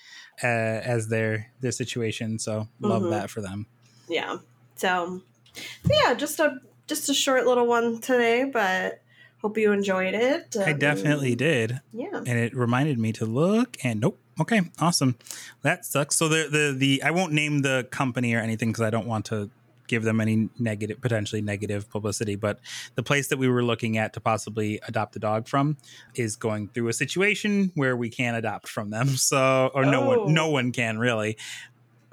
uh, 0.42 0.46
as 0.46 1.08
their 1.08 1.52
their 1.60 1.72
situation. 1.72 2.38
So 2.38 2.68
love 2.80 3.02
Mhm. 3.02 3.10
that 3.10 3.30
for 3.30 3.40
them. 3.42 3.66
yeah. 4.08 4.38
So 4.76 5.22
so 5.54 5.90
yeah, 5.90 6.14
just 6.14 6.38
a 6.40 6.58
just 6.86 7.08
a 7.08 7.14
short 7.14 7.46
little 7.46 7.66
one 7.66 8.00
today, 8.00 8.44
but 8.44 9.00
hope 9.40 9.56
you 9.58 9.72
enjoyed 9.72 10.14
it. 10.14 10.56
I 10.58 10.72
Um, 10.72 10.78
definitely 10.78 11.34
did. 11.34 11.80
Yeah. 11.92 12.16
and 12.18 12.28
it 12.38 12.54
reminded 12.56 12.98
me 12.98 13.12
to 13.14 13.26
look 13.26 13.76
and 13.84 14.00
nope 14.00 14.18
okay 14.40 14.62
awesome 14.78 15.14
that 15.60 15.84
sucks 15.84 16.16
so 16.16 16.26
the 16.26 16.48
the 16.50 16.74
the 16.76 17.02
i 17.02 17.10
won't 17.10 17.34
name 17.34 17.60
the 17.60 17.86
company 17.90 18.32
or 18.34 18.40
anything 18.40 18.70
because 18.70 18.80
i 18.82 18.88
don't 18.88 19.06
want 19.06 19.26
to 19.26 19.50
give 19.88 20.04
them 20.04 20.22
any 20.22 20.48
negative 20.58 20.98
potentially 21.02 21.42
negative 21.42 21.90
publicity 21.90 22.34
but 22.34 22.58
the 22.94 23.02
place 23.02 23.28
that 23.28 23.38
we 23.38 23.46
were 23.46 23.62
looking 23.62 23.98
at 23.98 24.14
to 24.14 24.20
possibly 24.20 24.80
adopt 24.88 25.14
a 25.16 25.18
dog 25.18 25.46
from 25.46 25.76
is 26.14 26.34
going 26.34 26.66
through 26.68 26.88
a 26.88 26.94
situation 26.94 27.70
where 27.74 27.94
we 27.94 28.08
can't 28.08 28.34
adopt 28.38 28.68
from 28.68 28.88
them 28.88 29.06
so 29.30 29.70
or 29.74 29.84
no 29.84 30.00
Oh. 30.02 30.24
one 30.24 30.32
no 30.34 30.48
one 30.50 30.72
can 30.72 30.98
really 30.98 31.36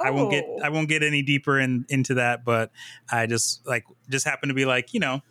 I 0.04 0.12
won't 0.12 0.32
get 0.32 0.46
Oh. 0.48 0.60
I 0.64 0.70
won't 0.70 0.88
get 0.90 1.04
any 1.04 1.22
deeper 1.22 1.60
in 1.60 1.86
into 1.90 2.16
that, 2.16 2.44
but 2.46 2.72
I 3.12 3.26
just 3.28 3.66
like 3.68 3.86
just 4.10 4.26
happened 4.26 4.50
to 4.50 4.54
be 4.56 4.66
like, 4.66 4.94
you 4.94 5.00
know, 5.00 5.22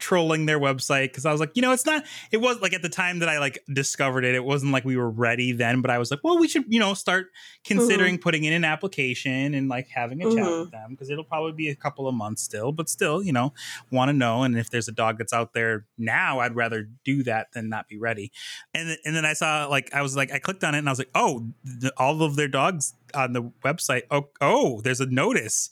trolling 0.00 0.46
their 0.46 0.60
website 0.60 1.06
because 1.06 1.26
I 1.26 1.32
was 1.32 1.40
like, 1.40 1.50
you 1.56 1.60
know, 1.62 1.72
it's 1.72 1.84
not 1.84 2.04
it 2.30 2.36
was 2.36 2.60
like 2.60 2.72
at 2.72 2.82
the 2.82 2.88
time 2.88 3.18
that 3.18 3.28
I 3.28 3.40
like 3.40 3.58
discovered 3.72 4.24
it, 4.24 4.36
it 4.36 4.44
wasn't 4.44 4.70
like 4.70 4.84
we 4.84 4.96
were 4.96 5.10
ready 5.10 5.50
then, 5.50 5.80
but 5.80 5.90
I 5.90 5.98
was 5.98 6.12
like, 6.12 6.20
well, 6.22 6.38
we 6.38 6.46
should, 6.46 6.66
you 6.68 6.78
know, 6.78 6.94
start 6.94 7.26
considering 7.64 8.16
putting 8.16 8.44
in 8.44 8.52
an 8.52 8.62
application 8.64 9.54
and 9.54 9.68
like 9.68 9.88
having 9.88 10.20
a 10.22 10.26
chat 10.26 10.44
Mhm. 10.44 10.60
with 10.60 10.70
them 10.70 10.90
because 10.92 11.10
it'll 11.10 11.24
probably 11.24 11.50
be 11.50 11.68
a 11.68 11.74
couple 11.74 12.06
of 12.06 12.14
months 12.14 12.42
still, 12.42 12.70
but 12.70 12.88
still, 12.88 13.24
you 13.24 13.32
know, 13.32 13.52
want 13.90 14.08
to 14.08 14.12
know. 14.12 14.44
And 14.44 14.56
if 14.56 14.70
there's 14.70 14.86
a 14.86 14.92
dog 14.92 15.18
that's 15.18 15.32
out 15.32 15.52
there 15.52 15.84
now, 15.98 16.38
I'd 16.38 16.54
rather 16.54 16.88
do 17.04 17.24
that 17.24 17.50
than 17.50 17.68
not 17.68 17.88
be 17.88 17.98
ready. 17.98 18.30
And 18.72 18.86
th- 18.86 19.00
and 19.04 19.16
then 19.16 19.24
I 19.24 19.32
saw 19.32 19.66
like 19.66 19.92
I 19.92 20.02
was 20.02 20.14
like 20.14 20.30
I 20.30 20.38
clicked 20.38 20.62
on 20.62 20.76
it 20.76 20.78
and 20.78 20.88
I 20.88 20.92
was 20.92 21.00
like, 21.00 21.10
oh, 21.16 21.48
th- 21.80 21.92
all 21.96 22.22
of 22.22 22.36
their 22.36 22.46
dogs 22.46 22.94
on 23.14 23.32
the 23.32 23.42
website. 23.64 24.02
Oh, 24.10 24.28
oh, 24.40 24.80
there's 24.82 25.00
a 25.00 25.06
notice. 25.06 25.70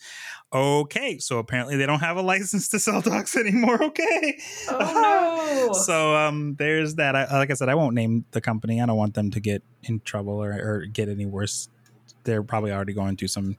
Okay, 0.52 1.18
so 1.18 1.38
apparently 1.38 1.76
they 1.76 1.86
don't 1.86 2.00
have 2.00 2.16
a 2.16 2.22
license 2.22 2.68
to 2.68 2.78
sell 2.78 3.00
dogs 3.00 3.36
anymore. 3.36 3.82
Okay. 3.82 4.38
Oh 4.68 5.66
no. 5.68 5.72
so 5.84 6.14
um, 6.14 6.54
there's 6.56 6.96
that. 6.96 7.16
I, 7.16 7.38
like 7.38 7.50
I 7.50 7.54
said, 7.54 7.68
I 7.68 7.74
won't 7.74 7.94
name 7.94 8.24
the 8.30 8.40
company. 8.40 8.80
I 8.80 8.86
don't 8.86 8.96
want 8.96 9.14
them 9.14 9.30
to 9.32 9.40
get 9.40 9.62
in 9.82 10.00
trouble 10.00 10.42
or, 10.42 10.52
or 10.52 10.86
get 10.86 11.08
any 11.08 11.26
worse. 11.26 11.68
They're 12.24 12.42
probably 12.42 12.72
already 12.72 12.92
going 12.92 13.16
through 13.16 13.28
some 13.28 13.56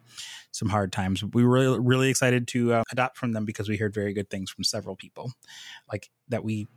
some 0.52 0.70
hard 0.70 0.92
times. 0.92 1.24
We 1.24 1.44
were 1.44 1.52
really, 1.52 1.80
really 1.80 2.10
excited 2.10 2.48
to 2.50 2.74
uh, 2.74 2.84
adopt 2.92 3.18
from 3.18 3.34
them 3.34 3.46
because 3.46 3.70
we 3.70 3.78
heard 3.78 3.94
very 3.94 4.14
good 4.14 4.30
things 4.30 4.50
from 4.50 4.64
several 4.64 4.96
people, 4.96 5.32
like 5.92 6.10
that 6.30 6.44
we 6.44 6.68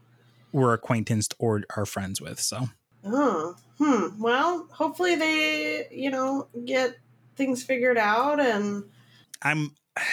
were 0.52 0.73
acquaintanced 0.75 1.35
or 1.38 1.62
are 1.76 1.87
friends 1.87 2.21
with. 2.21 2.40
So 2.40 2.69
Oh, 3.04 3.54
hmm. 3.78 4.21
Well, 4.23 4.69
hopefully 4.73 5.16
they, 5.16 5.88
you 5.90 6.11
know, 6.11 6.49
get 6.64 6.97
things 7.37 7.62
figured 7.62 7.97
out 7.99 8.40
and 8.40 8.85
I'm 9.42 9.71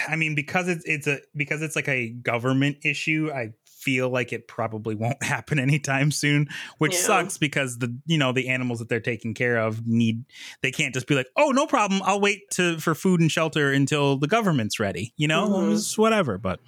I 0.08 0.16
mean 0.16 0.34
because 0.34 0.68
it's 0.68 0.84
it's 0.86 1.06
a 1.06 1.20
because 1.36 1.60
it's 1.62 1.76
like 1.76 1.88
a 1.88 2.08
government 2.08 2.78
issue, 2.84 3.30
I 3.32 3.52
feel 3.66 4.08
like 4.08 4.32
it 4.32 4.48
probably 4.48 4.94
won't 4.94 5.22
happen 5.22 5.58
anytime 5.58 6.10
soon, 6.10 6.48
which 6.78 6.94
Yeah. 6.94 7.00
sucks 7.00 7.36
because 7.38 7.78
the 7.78 7.96
you 8.06 8.16
know 8.18 8.32
the 8.32 8.48
animals 8.48 8.78
that 8.78 8.88
they're 8.88 9.00
taking 9.00 9.34
care 9.34 9.58
of 9.58 9.86
need 9.86 10.24
they 10.62 10.70
can't 10.70 10.94
just 10.94 11.06
be 11.06 11.14
like, 11.14 11.28
"Oh, 11.36 11.50
no 11.50 11.66
problem. 11.66 12.00
I'll 12.04 12.20
wait 12.20 12.50
to 12.52 12.78
for 12.78 12.94
food 12.94 13.20
and 13.20 13.30
shelter 13.30 13.70
until 13.72 14.16
the 14.18 14.26
government's 14.28 14.80
ready." 14.80 15.12
You 15.16 15.28
know, 15.28 15.48
Mhm. 15.48 15.72
it's 15.74 15.96
whatever, 15.98 16.38
but 16.38 16.60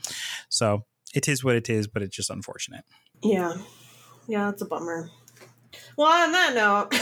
so 0.51 0.85
it 1.15 1.29
is 1.29 1.43
what 1.43 1.57
it 1.57 1.69
is, 1.71 1.87
but 1.89 2.03
it's 2.03 2.15
just 2.15 2.31
unfortunate. 2.31 2.85
yeah. 3.23 3.55
Yeah, 4.29 4.51
it's 4.51 4.63
a 4.63 4.65
bummer. 4.67 5.11
Well, 5.97 6.09
on 6.09 6.33
that 6.33 6.55
note, 6.55 6.95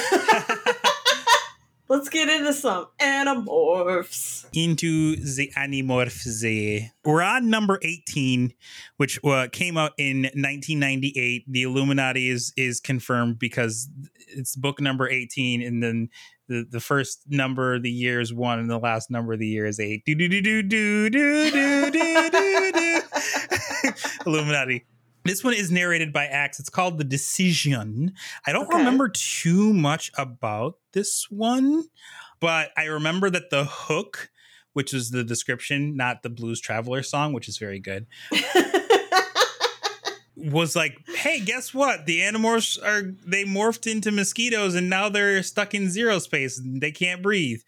let's 1.89 2.09
get 2.09 2.29
into 2.29 2.53
some 2.53 2.87
animorphs. 3.01 4.47
into 4.53 5.17
the 5.17 5.51
Animorphs. 5.57 6.91
We're 7.05 7.23
on 7.23 7.51
number 7.51 7.79
18, 7.83 8.53
which 8.97 9.23
uh, 9.25 9.49
came 9.51 9.77
out 9.77 9.93
in 9.99 10.23
1998. 10.23 11.45
The 11.49 11.63
Illuminati 11.63 12.29
is 12.29 12.53
is 12.57 12.81
confirmed 12.81 13.39
because 13.39 13.89
it's 14.29 14.57
book 14.57 14.81
number 14.81 15.09
18, 15.09 15.63
and 15.63 15.83
then 15.83 16.09
the, 16.49 16.67
the 16.69 16.81
first 16.81 17.25
number 17.29 17.75
of 17.75 17.83
the 17.83 17.91
year 17.91 18.21
is 18.21 18.33
one, 18.33 18.59
and 18.59 18.71
the 18.71 18.79
last 18.79 19.11
number 19.11 19.33
of 19.35 19.39
the 19.39 19.47
year 19.47 19.67
is 19.67 19.79
eight. 19.81 20.05
Do 20.05 20.15
do 20.15 20.29
do 20.29 20.41
do 20.41 20.63
do 20.63 21.11
do 21.11 21.51
do 21.51 21.91
do 21.91 22.31
do 22.31 22.73
do. 22.73 23.01
Illuminati. 24.27 24.85
This 25.25 25.45
one 25.45 25.55
is 25.55 25.71
narrated 25.71 26.13
by 26.13 26.27
Ax. 26.27 26.59
It's 26.59 26.71
called 26.71 26.99
The 26.99 27.05
Decision. 27.05 28.15
I 28.47 28.53
don't 28.53 28.67
Okay. 28.67 28.79
remember 28.79 29.09
too 29.09 29.73
much 29.75 30.11
about 30.17 30.79
this 30.93 31.27
one, 31.31 31.85
but 32.41 32.71
I 32.77 32.85
remember 32.85 33.29
that 33.31 33.51
the 33.51 33.65
hook, 33.65 34.31
which 34.73 34.95
is 34.95 35.11
the 35.11 35.25
description, 35.25 35.97
not 35.97 36.23
the 36.23 36.31
Blues 36.31 36.61
Traveler 36.61 37.03
song, 37.03 37.33
which 37.33 37.49
is 37.49 37.59
very 37.59 37.79
good, 37.81 38.07
was 40.37 40.77
like, 40.77 40.97
hey, 41.17 41.41
guess 41.41 41.75
what? 41.75 42.07
The 42.07 42.21
Animorphs 42.21 42.81
are 42.83 43.03
they 43.27 43.45
morphed 43.45 43.91
into 43.91 44.13
mosquitoes 44.13 44.75
and 44.75 44.89
now 44.89 45.09
they're 45.09 45.43
stuck 45.43 45.75
in 45.75 45.91
zero 45.91 46.19
space 46.21 46.59
and 46.59 46.81
they 46.81 46.93
can't 46.93 47.23
breathe. 47.23 47.61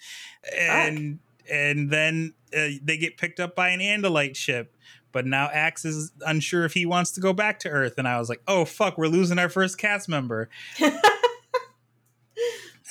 And 0.57 1.19
and 1.51 1.91
then 1.91 2.35
uh, 2.57 2.69
they 2.83 2.97
get 2.97 3.17
picked 3.19 3.41
up 3.41 3.57
by 3.57 3.71
an 3.71 3.81
Andalite 3.81 4.37
ship. 4.37 4.77
But 5.13 5.27
now 5.27 5.49
Ax 5.53 5.85
is 5.85 6.13
unsure 6.27 6.65
if 6.65 6.75
he 6.75 6.87
wants 6.87 7.11
to 7.13 7.21
go 7.21 7.33
back 7.33 7.61
to 7.61 7.69
Earth. 7.69 7.95
And 7.99 8.07
I 8.07 8.19
was 8.19 8.29
like, 8.29 8.43
oh, 8.47 8.65
fuck, 8.65 8.99
we're 8.99 9.09
losing 9.09 9.39
our 9.39 9.49
first 9.49 9.79
cast 9.79 10.09
member. 10.09 10.49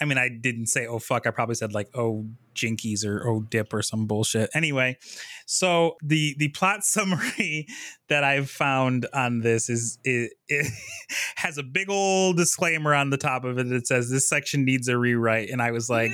I 0.02 0.06
mean, 0.06 0.18
I 0.18 0.30
didn't 0.30 0.68
say, 0.68 0.88
oh, 0.88 1.00
fuck. 1.00 1.28
I 1.28 1.32
probably 1.32 1.56
said, 1.56 1.74
like, 1.74 1.90
oh, 1.94 2.26
jinkies 2.60 3.06
or 3.06 3.28
oh, 3.28 3.42
dip 3.42 3.74
or 3.74 3.82
some 3.82 4.06
bullshit. 4.06 4.50
Anyway, 4.54 4.98
so 5.46 5.96
the 6.04 6.36
the 6.38 6.50
plot 6.50 6.84
summary 6.84 7.68
that 8.08 8.24
I've 8.24 8.50
found 8.50 9.08
on 9.14 9.40
this 9.40 9.70
is 9.70 10.00
it, 10.04 10.34
it 10.48 10.72
has 11.36 11.58
a 11.58 11.64
big 11.64 11.90
old 11.90 12.38
disclaimer 12.38 12.94
on 12.94 13.10
the 13.10 13.18
top 13.18 13.44
of 13.46 13.58
it 13.58 13.70
that 13.70 13.88
says 13.88 14.10
this 14.10 14.28
section 14.28 14.66
needs 14.66 14.88
a 14.88 14.98
rewrite. 14.98 15.50
And 15.50 15.62
I 15.62 15.72
was 15.72 15.90
like, 15.90 16.12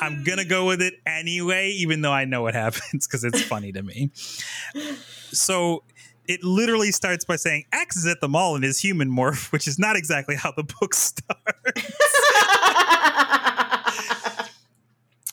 I'm 0.00 0.24
gonna 0.24 0.44
go 0.44 0.66
with 0.66 0.82
it 0.82 0.94
anyway, 1.06 1.70
even 1.70 2.02
though 2.02 2.12
I 2.12 2.24
know 2.24 2.42
what 2.42 2.54
happens 2.66 3.06
because 3.06 3.24
it's 3.24 3.42
funny 3.42 3.72
to 3.72 3.82
me. 3.82 4.10
So 5.32 5.82
it 6.28 6.42
literally 6.44 6.92
starts 6.92 7.24
by 7.24 7.36
saying 7.36 7.64
Ax 7.72 7.96
is 7.96 8.06
at 8.06 8.20
the 8.20 8.28
mall 8.28 8.56
in 8.56 8.62
his 8.62 8.80
human 8.80 9.10
morph, 9.10 9.50
which 9.52 9.66
is 9.68 9.78
not 9.78 9.96
exactly 9.96 10.36
how 10.36 10.52
the 10.52 10.64
book 10.64 10.94
starts. 10.94 11.26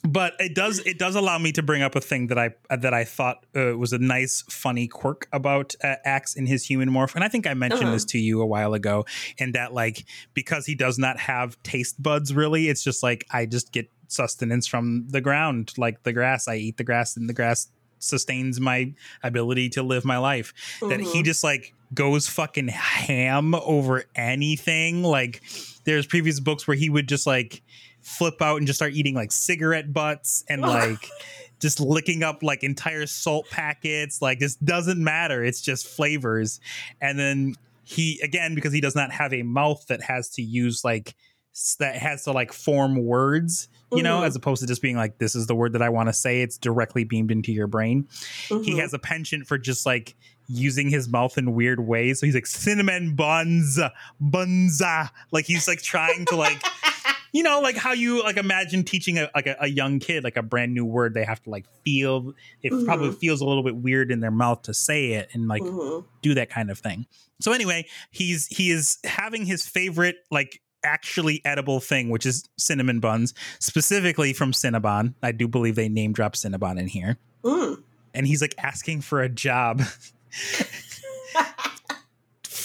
but 0.06 0.34
it 0.40 0.54
does 0.54 0.80
it 0.80 1.00
does 1.00 1.16
allow 1.16 1.38
me 1.38 1.52
to 1.54 1.64
bring 1.64 1.82
up 1.82 1.96
a 1.96 2.02
thing 2.02 2.28
that 2.28 2.38
I 2.38 2.52
that 2.76 2.94
I 2.94 3.04
thought 3.06 3.46
uh, 3.56 3.78
was 3.78 3.94
a 3.94 3.98
nice 4.00 4.44
funny 4.50 4.88
quirk 4.88 5.28
about 5.32 5.76
uh, 5.84 5.96
Ax 6.06 6.36
in 6.36 6.46
his 6.46 6.66
human 6.66 6.90
morph, 6.90 7.16
and 7.16 7.24
I 7.24 7.30
think 7.30 7.48
I 7.48 7.54
mentioned 7.54 7.84
Uh-huh. 7.84 7.92
this 7.94 8.06
to 8.06 8.20
you 8.20 8.42
a 8.42 8.46
while 8.46 8.74
ago. 8.74 9.06
And 9.40 9.54
that 9.56 9.74
like 9.74 10.06
because 10.34 10.66
he 10.66 10.76
does 10.76 11.00
not 11.00 11.20
have 11.20 11.62
taste 11.64 12.02
buds, 12.04 12.34
really, 12.34 12.68
it's 12.68 12.84
just 12.84 13.02
like 13.02 13.26
I 13.32 13.46
just 13.46 13.72
get 13.72 13.90
sustenance 14.10 14.68
from 14.68 15.08
the 15.08 15.22
ground, 15.22 15.72
like 15.78 16.04
the 16.04 16.14
grass. 16.14 16.48
I 16.48 16.56
eat 16.56 16.78
the 16.78 16.84
grass, 16.84 17.16
and 17.18 17.28
the 17.30 17.34
grass 17.34 17.70
sustains 18.04 18.60
my 18.60 18.94
ability 19.24 19.70
to 19.70 19.84
live 19.84 20.06
my 20.06 20.18
life. 20.18 20.54
That 20.82 21.00
he 21.00 21.22
Mhm. 21.22 21.26
just 21.26 21.44
like 21.44 21.74
goes 21.94 22.28
fucking 22.28 22.68
ham 22.70 23.54
over 23.56 24.04
anything. 24.16 25.04
Like 25.04 25.42
there's 25.86 26.06
previous 26.06 26.40
books 26.40 26.68
where 26.68 26.76
he 26.78 26.90
would 26.90 27.08
just 27.08 27.26
like 27.28 27.62
flip 28.02 28.42
out 28.42 28.58
and 28.58 28.68
just 28.68 28.78
start 28.78 28.94
eating 28.94 29.14
like 29.16 29.32
cigarette 29.32 29.94
butts 29.94 30.44
and 30.50 30.62
like 30.62 31.08
just 31.60 31.80
licking 31.80 32.24
up 32.24 32.44
like 32.44 32.62
entire 32.64 33.06
salt 33.06 33.50
packets 33.50 34.22
like 34.22 34.40
this 34.40 34.56
doesn't 34.56 35.02
matter 35.02 35.42
it's 35.46 35.62
just 35.62 35.88
flavors 35.88 36.60
and 37.00 37.18
then 37.18 37.56
he 37.86 38.20
again 38.22 38.54
because 38.56 38.74
he 38.74 38.82
does 38.82 38.96
not 38.96 39.10
have 39.14 39.34
a 39.34 39.44
mouth 39.44 39.86
that 39.88 40.02
has 40.02 40.28
to 40.28 40.42
use 40.42 40.84
like 40.84 41.16
that 41.80 41.96
has 41.96 42.24
to 42.24 42.32
like 42.32 42.52
form 42.52 42.96
words 43.06 43.68
you 43.92 44.02
know 44.02 44.22
Mhm. 44.22 44.26
as 44.28 44.36
opposed 44.36 44.62
to 44.62 44.68
just 44.68 44.82
being 44.82 44.96
like 44.96 45.20
this 45.20 45.36
is 45.36 45.46
the 45.46 45.54
word 45.56 45.74
that 45.74 45.82
i 45.84 45.90
want 45.90 46.10
to 46.10 46.14
say 46.14 46.42
it's 46.42 46.58
directly 46.58 47.04
beamed 47.04 47.30
into 47.32 47.52
your 47.52 47.68
brain 47.68 48.08
he 48.50 48.56
Mhm. 48.74 48.80
has 48.80 48.94
a 48.94 49.00
penchant 49.00 49.46
for 49.46 49.58
just 49.60 49.86
like 49.86 50.16
using 50.48 50.90
his 50.90 51.08
mouth 51.08 51.38
in 51.38 51.54
weird 51.54 51.80
ways 51.80 52.20
so 52.20 52.26
he's 52.26 52.34
like 52.36 52.48
cinnamon 52.48 53.16
buns 53.16 53.80
bunza 54.20 55.12
like 55.32 55.46
he's 55.46 55.68
like 55.68 55.82
trying 55.82 56.26
to 56.26 56.36
like 56.36 56.62
you 57.34 57.44
know 57.44 57.60
like 57.60 57.76
how 57.78 57.94
you 57.94 58.24
like 58.24 58.38
imagine 58.38 58.84
teaching 58.84 59.18
a 59.20 59.30
like 59.36 59.46
a, 59.48 59.56
a 59.60 59.68
young 59.68 60.00
kid 60.00 60.24
like 60.24 60.38
a 60.38 60.44
brand 60.44 60.74
new 60.74 60.86
word 60.86 61.14
they 61.14 61.24
have 61.24 61.42
to 61.44 61.50
like 61.50 61.66
feel 61.86 62.34
it 62.64 62.72
Mhm. 62.72 62.86
probably 62.86 63.12
feels 63.12 63.42
a 63.42 63.46
little 63.46 63.64
bit 63.64 63.76
weird 63.76 64.12
in 64.12 64.20
their 64.22 64.32
mouth 64.32 64.64
to 64.64 64.74
say 64.74 65.12
it 65.14 65.30
and 65.34 65.48
like 65.48 65.62
Mhm. 65.62 66.04
do 66.24 66.34
that 66.34 66.50
kind 66.50 66.72
of 66.72 66.80
thing 66.80 67.06
so 67.40 67.52
anyway 67.52 67.86
he's 68.12 68.48
he 68.48 68.72
is 68.72 68.98
having 69.04 69.46
his 69.46 69.66
favorite 69.66 70.18
like 70.32 70.62
actually 70.84 71.42
edible 71.46 71.80
thing 71.80 72.10
which 72.10 72.26
is 72.26 72.48
cinnamon 72.58 73.00
buns 73.00 73.34
specifically 73.60 74.34
from 74.34 74.52
cinnabon. 74.52 75.14
I 75.22 75.32
do 75.32 75.48
believe 75.48 75.76
they 75.76 75.90
name 75.90 76.14
drop 76.14 76.34
cinnabon 76.34 76.80
in 76.80 76.88
here. 76.88 77.18
Mm. 77.44 77.84
and 78.14 78.26
he's 78.26 78.42
like 78.42 78.56
asking 78.58 79.02
for 79.02 79.22
a 79.22 79.28
job 79.28 79.82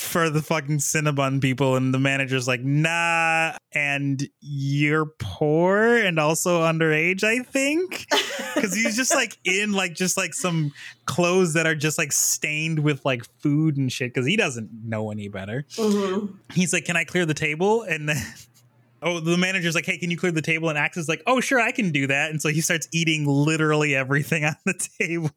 for 0.08 0.30
the 0.30 0.42
fucking 0.42 0.78
Cinnabon 0.78 1.40
people, 1.40 1.76
and 1.76 1.92
the 1.94 1.98
manager's 1.98 2.48
like, 2.48 2.62
nah, 2.62 3.52
and 3.72 4.26
you're 4.40 5.06
poor 5.18 5.96
and 5.96 6.18
also 6.18 6.62
underage, 6.62 7.22
I 7.24 7.40
think. 7.40 8.06
Because 8.54 8.74
he's 8.74 8.96
just 8.96 9.14
like 9.14 9.38
in 9.44 9.70
like 9.70 9.94
just 9.94 10.16
like 10.16 10.34
some 10.34 10.72
clothes 11.04 11.52
that 11.54 11.64
are 11.64 11.76
just 11.76 11.96
like 11.96 12.10
stained 12.10 12.80
with 12.80 13.04
like 13.04 13.22
food 13.40 13.76
and 13.76 13.92
shit, 13.92 14.12
because 14.12 14.26
he 14.26 14.36
doesn't 14.36 14.68
know 14.84 15.12
any 15.12 15.28
better. 15.28 15.64
Mhm. 15.76 16.34
He's 16.52 16.72
like, 16.72 16.84
Can 16.84 16.96
I 16.96 17.04
clear 17.04 17.24
the 17.24 17.34
table? 17.34 17.82
And 17.82 18.08
then 18.08 18.16
Oh, 19.02 19.20
the 19.20 19.36
manager's 19.36 19.76
like, 19.76 19.86
hey, 19.86 19.96
can 19.96 20.10
you 20.10 20.16
clear 20.16 20.32
the 20.32 20.42
table? 20.42 20.68
And 20.70 20.76
Ax 20.76 20.96
is 20.96 21.08
like, 21.08 21.22
oh, 21.24 21.38
sure, 21.40 21.60
I 21.60 21.70
can 21.70 21.92
do 21.92 22.08
that. 22.08 22.30
And 22.32 22.42
so 22.42 22.48
he 22.48 22.60
starts 22.60 22.88
eating 22.90 23.26
literally 23.26 23.94
everything 23.94 24.44
on 24.44 24.56
the 24.66 24.74
table. 24.98 25.30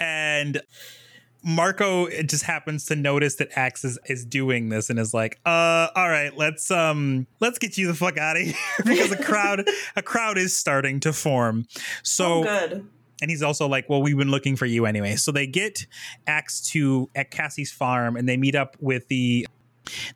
and 0.00 0.60
Marco 1.48 2.10
just 2.24 2.44
happens 2.44 2.84
to 2.84 2.94
notice 2.94 3.36
that 3.36 3.48
Ax 3.56 3.82
is, 3.82 3.98
is 4.04 4.26
doing 4.26 4.68
this 4.68 4.90
and 4.90 4.98
is 4.98 5.14
like, 5.14 5.40
uh, 5.46 5.88
all 5.96 6.08
right, 6.10 6.36
let's 6.36 6.70
um 6.70 7.26
let's 7.40 7.58
get 7.58 7.78
you 7.78 7.86
the 7.86 7.94
fuck 7.94 8.18
out 8.18 8.36
of 8.36 8.42
here 8.42 8.54
because 8.84 9.10
a 9.12 9.16
crowd 9.16 9.66
a 9.96 10.02
crowd 10.02 10.36
is 10.36 10.54
starting 10.54 11.00
to 11.00 11.12
form. 11.14 11.66
So 12.02 12.40
oh, 12.40 12.42
good. 12.42 12.86
and 13.22 13.30
he's 13.30 13.42
also 13.42 13.66
like, 13.66 13.88
well, 13.88 14.02
we've 14.02 14.18
been 14.18 14.30
looking 14.30 14.56
for 14.56 14.66
you 14.66 14.84
anyway. 14.84 15.16
So 15.16 15.32
they 15.32 15.46
get 15.46 15.86
Ax 16.26 16.60
to 16.72 17.08
at 17.14 17.30
Cassie's 17.30 17.72
farm 17.72 18.18
and 18.18 18.28
they 18.28 18.36
meet 18.36 18.54
up 18.54 18.76
with 18.78 19.08
the 19.08 19.46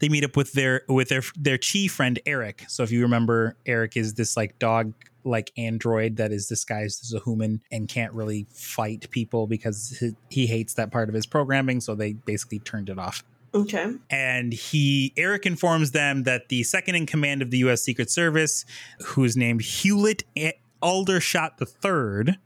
they 0.01 0.11
meet 0.11 0.25
up 0.25 0.37
with 0.37 0.53
their 0.53 0.83
with 0.87 1.09
their 1.09 1.23
their 1.35 1.57
Chee 1.57 1.89
friend 1.89 2.21
Erek. 2.27 2.67
So 2.69 2.83
if 2.83 2.93
you 2.93 3.01
remember, 3.01 3.57
Erek 3.65 3.97
is 3.97 4.13
this 4.15 4.37
like 4.37 4.59
dog 4.59 4.93
like 5.25 5.53
android 5.57 6.17
that 6.17 6.33
is 6.33 6.47
disguised 6.47 7.03
as 7.05 7.13
a 7.13 7.21
human 7.25 7.61
and 7.71 7.89
can't 7.89 8.13
really 8.13 8.47
fight 8.51 9.09
people 9.11 9.47
because 9.47 10.03
he, 10.31 10.47
hates 10.47 10.75
that 10.75 10.91
part 10.91 11.09
of 11.09 11.15
his 11.15 11.27
programming. 11.27 11.81
So 11.81 11.95
they 11.95 12.13
basically 12.15 12.59
turned 12.59 12.89
it 12.89 12.99
off 12.99 13.23
Okay. 13.55 13.93
and 14.11 14.53
he 14.53 15.13
Erek 15.17 15.47
informs 15.47 15.93
them 15.93 16.23
that 16.25 16.49
the 16.49 16.63
second 16.63 16.95
in 16.95 17.07
command 17.07 17.43
of 17.43 17.51
the 17.51 17.59
U.S. 17.59 17.83
Secret 17.83 18.11
Service, 18.11 18.65
who's 19.05 19.37
named 19.37 19.63
Hewlett 19.63 20.25
Aldershot 20.83 21.61
III 21.61 22.39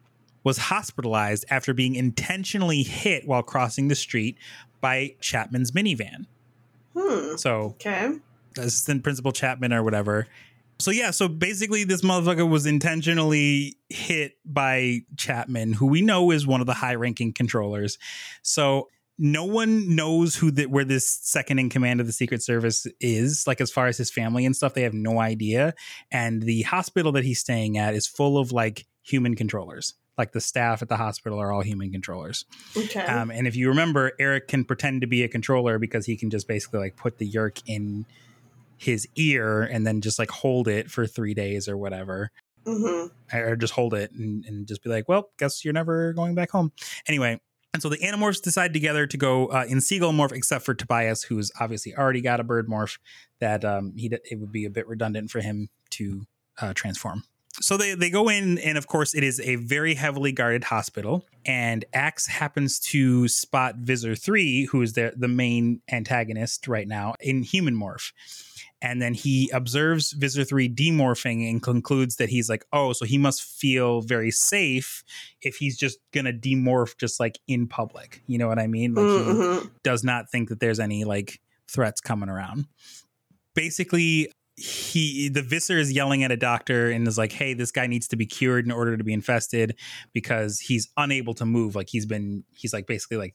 was 0.45 0.59
hospitalized 0.59 1.45
after 1.51 1.73
being 1.73 1.95
intentionally 1.95 2.83
hit 2.83 3.27
while 3.27 3.43
crossing 3.43 3.89
the 3.89 3.95
street 3.95 4.37
by 4.81 5.15
Chapman's 5.21 5.73
minivan. 5.73 6.27
Hmm. 6.97 7.37
So 7.37 7.75
Okay. 7.81 8.13
assistant 8.59 9.03
principal 9.03 9.33
Chapman 9.33 9.73
or 9.73 9.83
whatever. 9.83 10.27
So 10.79 10.91
yeah, 10.91 11.11
so 11.11 11.29
basically 11.29 11.85
this 11.85 12.03
motherfucker 12.03 12.49
was 12.49 12.67
intentionally 12.67 13.77
hit 13.89 14.35
by 14.45 15.01
Chapman, 15.17 15.73
who 15.73 15.87
we 15.87 16.03
know 16.03 16.31
is 16.31 16.47
one 16.47 16.61
of 16.61 16.67
the 16.67 16.75
high-ranking 16.75 17.33
controllers. 17.33 17.99
So 18.43 18.89
no 19.19 19.45
one 19.45 19.97
knows 19.97 20.37
who 20.37 20.51
the, 20.51 20.67
where 20.67 20.85
this 20.85 21.09
second 21.09 21.59
in 21.59 21.71
command 21.71 22.01
of 22.01 22.07
the 22.07 22.13
Secret 22.13 22.43
Service 22.43 22.87
is. 23.01 23.47
Like 23.47 23.63
as 23.63 23.71
far 23.71 23.87
as 23.87 23.97
his 23.97 24.11
family 24.11 24.45
and 24.45 24.55
stuff, 24.55 24.75
they 24.75 24.83
have 24.83 24.93
no 24.93 25.19
idea. 25.19 25.73
And 26.13 26.43
the 26.43 26.63
hospital 26.63 27.13
that 27.13 27.25
he's 27.25 27.41
staying 27.41 27.79
at 27.79 27.95
is 27.95 28.07
full 28.07 28.37
of 28.37 28.53
like 28.53 28.87
human 29.03 29.35
controllers. 29.35 29.95
Like 30.19 30.33
the 30.33 30.41
staff 30.41 30.83
at 30.83 30.89
the 30.89 30.97
hospital 30.99 31.39
are 31.39 31.53
all 31.53 31.63
human 31.63 31.93
controllers. 31.93 32.45
Okay. 32.77 33.01
Um, 33.01 33.31
and 33.31 33.47
if 33.47 33.57
you 33.57 33.69
remember, 33.69 34.13
Erek 34.19 34.49
can 34.49 34.65
pretend 34.65 35.01
to 35.01 35.07
be 35.07 35.23
a 35.23 35.29
controller 35.29 35.79
because 35.79 36.05
he 36.05 36.17
can 36.17 36.29
just 36.29 36.47
basically 36.47 36.81
like 36.81 36.97
put 36.97 37.19
the 37.19 37.31
Yeerk 37.31 37.63
in 37.67 38.05
his 38.77 39.07
ear 39.17 39.63
and 39.63 39.87
then 39.87 40.01
just 40.01 40.19
like 40.19 40.31
hold 40.31 40.69
it 40.69 40.91
for 40.91 41.07
three 41.07 41.35
days 41.35 41.69
or 41.69 41.77
whatever, 41.77 42.31
hmm 42.67 43.07
or 43.33 43.57
just 43.57 43.73
hold 43.73 43.95
it 43.95 44.13
and, 44.13 44.45
and 44.45 44.67
just 44.67 44.83
be 44.83 44.91
like, 44.91 45.09
well, 45.09 45.31
guess 45.39 45.65
you're 45.65 45.75
never 45.75 46.13
going 46.13 46.35
back 46.35 46.51
home. 46.51 46.73
Anyway. 47.09 47.41
And 47.75 47.83
so 47.83 47.91
the 47.91 47.99
Animorphs 47.99 48.41
decide 48.41 48.73
together 48.73 49.07
to 49.07 49.19
go 49.19 49.49
uh, 49.49 49.67
in 49.69 49.83
Seagull 49.83 50.13
morph, 50.13 50.33
except 50.33 50.65
for 50.65 50.73
Tobias, 50.73 51.25
who's 51.25 51.53
obviously 51.61 51.95
already 51.95 52.23
got 52.23 52.41
a 52.41 52.45
bird 52.45 52.69
morph. 52.69 52.99
That 53.41 53.67
um, 53.67 53.93
he 53.97 54.07
it 54.07 54.41
would 54.41 54.51
be 54.51 54.65
a 54.65 54.71
bit 54.71 54.89
redundant 54.89 55.31
for 55.31 55.41
him 55.41 55.69
to 55.91 56.27
uh, 56.59 56.73
transform. 56.73 57.25
So 57.61 57.77
they, 57.77 57.95
they 57.95 58.11
go 58.11 58.29
in, 58.29 58.59
and 58.59 58.77
of 58.77 58.87
course, 58.87 59.15
it 59.15 59.25
is 59.25 59.41
a 59.41 59.57
very 59.57 59.95
heavily 59.95 60.31
guarded 60.33 60.65
hospital. 60.65 61.25
And 61.47 61.85
Ax 61.95 62.27
happens 62.27 62.79
to 62.81 63.29
spot 63.29 63.77
Visser 63.77 64.15
3, 64.15 64.67
who 64.67 64.83
is 64.83 64.93
the, 64.93 65.15
the 65.17 65.29
main 65.29 65.81
antagonist 65.91 66.69
right 66.69 66.87
now, 66.87 67.15
in 67.21 67.43
human 67.43 67.75
morph. 67.75 68.13
And 68.83 69.01
then 69.01 69.15
he 69.15 69.51
observes 69.55 70.13
Visser 70.13 70.45
3 70.45 70.69
demorphing 70.69 71.49
and 71.49 71.63
concludes 71.63 72.17
that 72.17 72.29
he's 72.29 72.51
like, 72.51 72.67
oh, 72.75 72.93
so 72.93 73.07
he 73.07 73.17
must 73.17 73.43
feel 73.43 74.03
very 74.03 74.31
safe 74.31 75.03
if 75.41 75.57
he's 75.57 75.79
just 75.79 75.99
going 76.13 76.27
to 76.27 76.33
demorph 76.35 76.99
just 76.99 77.19
like 77.19 77.39
in 77.49 77.67
public. 77.69 78.23
You 78.27 78.37
know 78.37 78.49
what 78.49 78.59
I 78.59 78.67
mean? 78.67 78.93
Like, 78.95 79.07
he, 79.07 79.33
Mhm. 79.33 79.71
does 79.83 80.05
not 80.05 80.31
think 80.31 80.51
that 80.51 80.61
there's 80.61 80.79
any 80.79 81.05
like 81.05 81.41
threats 81.69 82.03
coming 82.03 82.29
around. 82.29 82.67
Basically, 83.55 84.31
he 84.57 85.29
the 85.29 85.43
Visser 85.43 85.79
is 85.79 85.93
yelling 85.93 86.25
at 86.25 86.33
a 86.33 86.37
doctor 86.37 86.91
and 86.91 87.07
is 87.07 87.19
like, 87.19 87.33
"Hey, 87.33 87.53
this 87.55 87.71
guy 87.71 87.87
needs 87.87 88.09
to 88.09 88.17
be 88.17 88.25
cured 88.27 88.65
in 88.65 88.73
order 88.73 88.97
to 88.97 89.05
be 89.05 89.13
infested 89.13 89.77
because 90.13 90.61
he's 90.61 90.89
unable 90.97 91.35
to 91.35 91.45
move. 91.45 91.75
Like 91.75 91.89
he's 91.91 92.07
been 92.07 92.45
he's 92.53 92.73
like 92.73 92.87
basically 92.87 93.19
like 93.19 93.35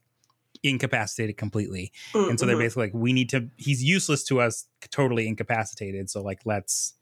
incapacitated 0.63 1.37
completely." 1.37 1.91
And 2.13 2.39
so 2.39 2.45
they're 2.45 2.55
Mhm. 2.55 2.59
basically 2.59 2.85
like, 2.87 2.93
"We 2.95 3.13
need 3.13 3.29
to 3.29 3.49
he's 3.57 3.83
useless 3.83 4.23
to 4.25 4.41
us, 4.41 4.67
totally 4.89 5.27
incapacitated. 5.27 6.09
So 6.09 6.21
like 6.23 6.39
let's, 6.45 6.93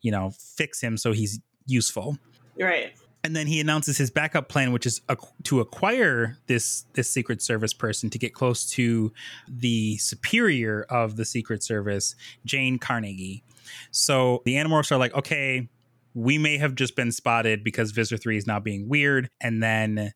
you 0.00 0.10
know, 0.10 0.32
fix 0.56 0.80
him 0.80 0.96
so 0.96 1.12
he's 1.12 1.40
useful." 1.66 2.18
right. 2.58 2.92
And 3.24 3.34
then 3.34 3.46
he 3.46 3.60
announces 3.60 3.98
his 3.98 4.10
backup 4.10 4.48
plan 4.48 4.72
which 4.72 4.86
is 4.86 5.00
to 5.44 5.60
acquire 5.60 6.38
this 6.46 6.84
this 6.94 7.10
secret 7.10 7.42
service 7.42 7.72
person 7.72 8.10
to 8.10 8.18
get 8.18 8.32
close 8.32 8.70
to 8.72 9.12
the 9.48 9.96
superior 9.98 10.86
of 10.88 11.16
the 11.16 11.24
secret 11.24 11.62
service 11.62 12.14
jane 12.44 12.78
carnegie. 12.78 13.42
So 13.90 14.42
the 14.44 14.54
animorphs 14.54 14.92
are 14.92 14.98
like 14.98 15.14
okay 15.14 15.68
we 16.14 16.36
may 16.36 16.56
have 16.58 16.74
just 16.74 16.96
been 16.96 17.12
spotted 17.12 17.62
because 17.62 17.92
Visser 17.92 18.16
3 18.16 18.36
is 18.36 18.46
now 18.46 18.58
being 18.58 18.88
weird. 18.88 19.28
And 19.40 19.62
then 19.62 20.12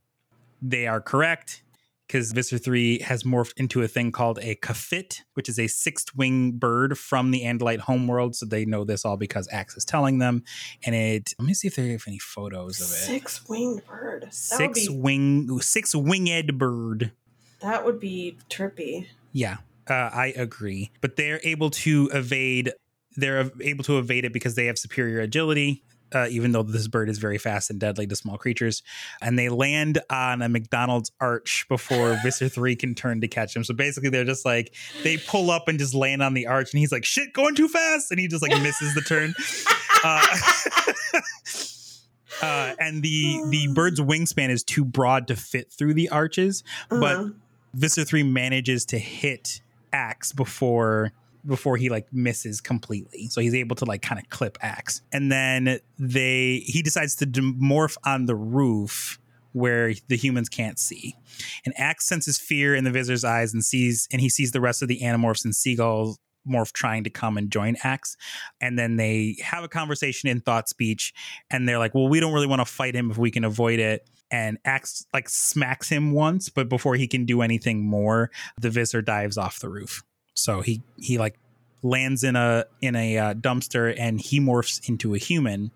they 0.60 0.86
are 0.86 1.00
correct 1.00 1.62
because 2.12 2.30
Visser 2.32 2.58
3 2.58 2.98
has 3.00 3.22
morphed 3.22 3.54
into 3.56 3.80
a 3.80 3.88
thing 3.88 4.12
called 4.12 4.38
a 4.42 4.54
kafit, 4.56 5.22
which 5.32 5.48
is 5.48 5.58
a 5.58 5.66
sixth 5.66 6.14
wing 6.14 6.52
bird 6.52 6.98
from 6.98 7.30
the 7.30 7.40
Andalite 7.40 7.78
homeworld. 7.78 8.36
So 8.36 8.44
they 8.44 8.66
know 8.66 8.84
this 8.84 9.06
all 9.06 9.16
because 9.16 9.48
Ax 9.50 9.78
is 9.78 9.84
telling 9.86 10.18
them. 10.18 10.44
And 10.84 10.94
it, 10.94 11.32
let 11.38 11.46
me 11.46 11.54
see 11.54 11.68
if 11.68 11.76
they 11.76 11.88
have 11.88 12.04
any 12.06 12.18
photos 12.18 12.82
of 12.82 12.88
it. 12.88 13.06
Six 13.06 13.48
winged 13.48 13.86
bird. 13.86 14.24
That 14.24 14.34
Six 14.34 14.88
be 14.88 14.94
wing, 14.94 15.60
six 15.60 15.94
winged 15.94 16.58
bird. 16.58 17.12
that 17.60 17.82
would 17.82 17.98
be 17.98 18.36
trippy. 18.50 19.06
Yeah, 19.32 19.56
uh, 19.88 20.10
I 20.12 20.34
agree. 20.36 20.90
But 21.00 21.16
they're 21.16 21.40
able 21.42 21.70
to 21.70 22.10
evade. 22.12 22.72
They're 23.16 23.50
able 23.62 23.84
to 23.84 23.98
evade 23.98 24.26
it 24.26 24.34
because 24.34 24.54
they 24.54 24.66
have 24.66 24.76
superior 24.76 25.20
agility. 25.20 25.82
Uh, 26.14 26.26
even 26.30 26.52
though 26.52 26.62
this 26.62 26.88
bird 26.88 27.08
is 27.08 27.18
very 27.18 27.38
fast 27.38 27.70
and 27.70 27.80
deadly 27.80 28.06
to 28.06 28.16
small 28.16 28.36
creatures, 28.36 28.82
and 29.20 29.38
they 29.38 29.48
land 29.48 30.00
on 30.10 30.42
a 30.42 30.48
McDonald's 30.48 31.10
arch 31.20 31.66
before 31.68 32.18
Visser 32.22 32.48
Three 32.48 32.76
can 32.76 32.94
turn 32.94 33.20
to 33.20 33.28
catch 33.28 33.54
him. 33.56 33.64
So 33.64 33.74
basically, 33.74 34.10
they're 34.10 34.24
just 34.24 34.44
like 34.44 34.74
they 35.02 35.16
pull 35.16 35.50
up 35.50 35.68
and 35.68 35.78
just 35.78 35.94
land 35.94 36.22
on 36.22 36.34
the 36.34 36.46
arch, 36.46 36.72
and 36.72 36.80
he's 36.80 36.92
like, 36.92 37.04
"Shit, 37.04 37.32
going 37.32 37.54
too 37.54 37.68
fast," 37.68 38.10
and 38.10 38.20
he 38.20 38.28
just 38.28 38.42
like 38.42 38.50
misses 38.62 38.94
the 38.94 39.02
turn. 39.02 39.34
Uh, 40.04 40.20
uh, 42.42 42.74
and 42.80 43.02
the 43.02 43.40
the 43.50 43.68
bird's 43.72 44.00
wingspan 44.00 44.50
is 44.50 44.62
too 44.64 44.84
broad 44.84 45.28
to 45.28 45.36
fit 45.36 45.72
through 45.72 45.94
the 45.94 46.08
arches, 46.08 46.64
but 46.88 47.16
Uh-huh. 47.16 47.28
Visser 47.74 48.04
3 48.04 48.24
manages 48.24 48.84
to 48.86 48.98
hit 48.98 49.60
Ax 49.92 50.32
before 50.32 51.12
before 51.46 51.76
he 51.76 51.88
like 51.88 52.12
misses 52.12 52.60
completely. 52.60 53.26
So 53.28 53.40
he's 53.40 53.54
able 53.54 53.76
to 53.76 53.84
like 53.84 54.02
kind 54.02 54.20
of 54.20 54.28
clip 54.28 54.58
Ax. 54.62 55.02
And 55.12 55.30
then 55.30 55.80
they 55.98 56.62
he 56.64 56.82
decides 56.82 57.16
to 57.16 57.26
morph 57.26 57.96
on 58.04 58.26
the 58.26 58.36
roof 58.36 59.18
where 59.52 59.92
the 60.08 60.16
humans 60.16 60.48
can't 60.48 60.78
see. 60.78 61.16
And 61.64 61.74
Ax 61.78 62.06
senses 62.06 62.38
fear 62.38 62.74
in 62.74 62.84
the 62.84 62.90
Visser's 62.90 63.24
eyes 63.24 63.52
and 63.52 63.64
sees 63.64 64.08
and 64.12 64.20
he 64.20 64.28
sees 64.28 64.52
the 64.52 64.60
rest 64.60 64.82
of 64.82 64.88
the 64.88 65.00
Animorphs 65.00 65.44
and 65.44 65.54
seagulls 65.54 66.18
morph 66.48 66.72
trying 66.72 67.04
to 67.04 67.10
come 67.10 67.36
and 67.36 67.50
join 67.50 67.76
Ax. 67.84 68.16
And 68.60 68.78
then 68.78 68.96
they 68.96 69.36
have 69.42 69.62
a 69.62 69.68
conversation 69.68 70.28
in 70.28 70.40
thought 70.40 70.68
speech 70.68 71.12
and 71.50 71.68
they're 71.68 71.78
like, 71.78 71.94
"Well, 71.94 72.08
we 72.08 72.20
don't 72.20 72.32
really 72.32 72.46
want 72.46 72.60
to 72.60 72.66
fight 72.66 72.94
him 72.94 73.10
if 73.10 73.18
we 73.18 73.30
can 73.30 73.44
avoid 73.44 73.78
it." 73.78 74.08
and 74.32 74.56
Ax 74.64 75.04
like 75.12 75.28
smacks 75.28 75.90
him 75.90 76.12
once, 76.12 76.48
but 76.48 76.68
before 76.68 76.94
he 76.94 77.06
can 77.06 77.26
do 77.26 77.42
anything 77.42 77.84
more, 77.84 78.30
the 78.58 78.70
Visser 78.70 79.02
dives 79.02 79.36
off 79.36 79.60
the 79.60 79.68
roof. 79.68 80.02
So 80.34 80.60
he 80.60 80.82
he 80.98 81.18
like 81.18 81.38
lands 81.82 82.24
in 82.24 82.36
a 82.36 82.64
in 82.80 82.96
a 82.96 83.18
uh, 83.18 83.34
dumpster 83.34 83.94
and 83.98 84.20
he 84.20 84.40
morphs 84.40 84.88
into 84.88 85.14
a 85.14 85.18
human, 85.18 85.70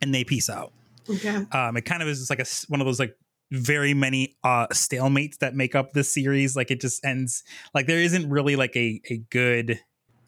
and 0.00 0.14
they 0.14 0.24
peace 0.24 0.48
out. 0.50 0.72
Okay. 1.08 1.46
Um, 1.52 1.76
it 1.76 1.82
kind 1.82 2.02
of 2.02 2.08
is 2.08 2.18
just 2.18 2.30
like 2.30 2.40
a 2.40 2.46
one 2.68 2.80
of 2.80 2.86
those 2.86 2.98
like 2.98 3.16
very 3.52 3.94
many 3.94 4.36
uh 4.42 4.66
stalemates 4.68 5.38
that 5.38 5.54
make 5.54 5.74
up 5.74 5.92
this 5.92 6.12
series. 6.12 6.56
Like 6.56 6.70
it 6.70 6.80
just 6.80 7.04
ends 7.04 7.42
like 7.74 7.86
there 7.86 8.00
isn't 8.00 8.28
really 8.28 8.56
like 8.56 8.74
a 8.76 9.00
a 9.10 9.18
good 9.30 9.80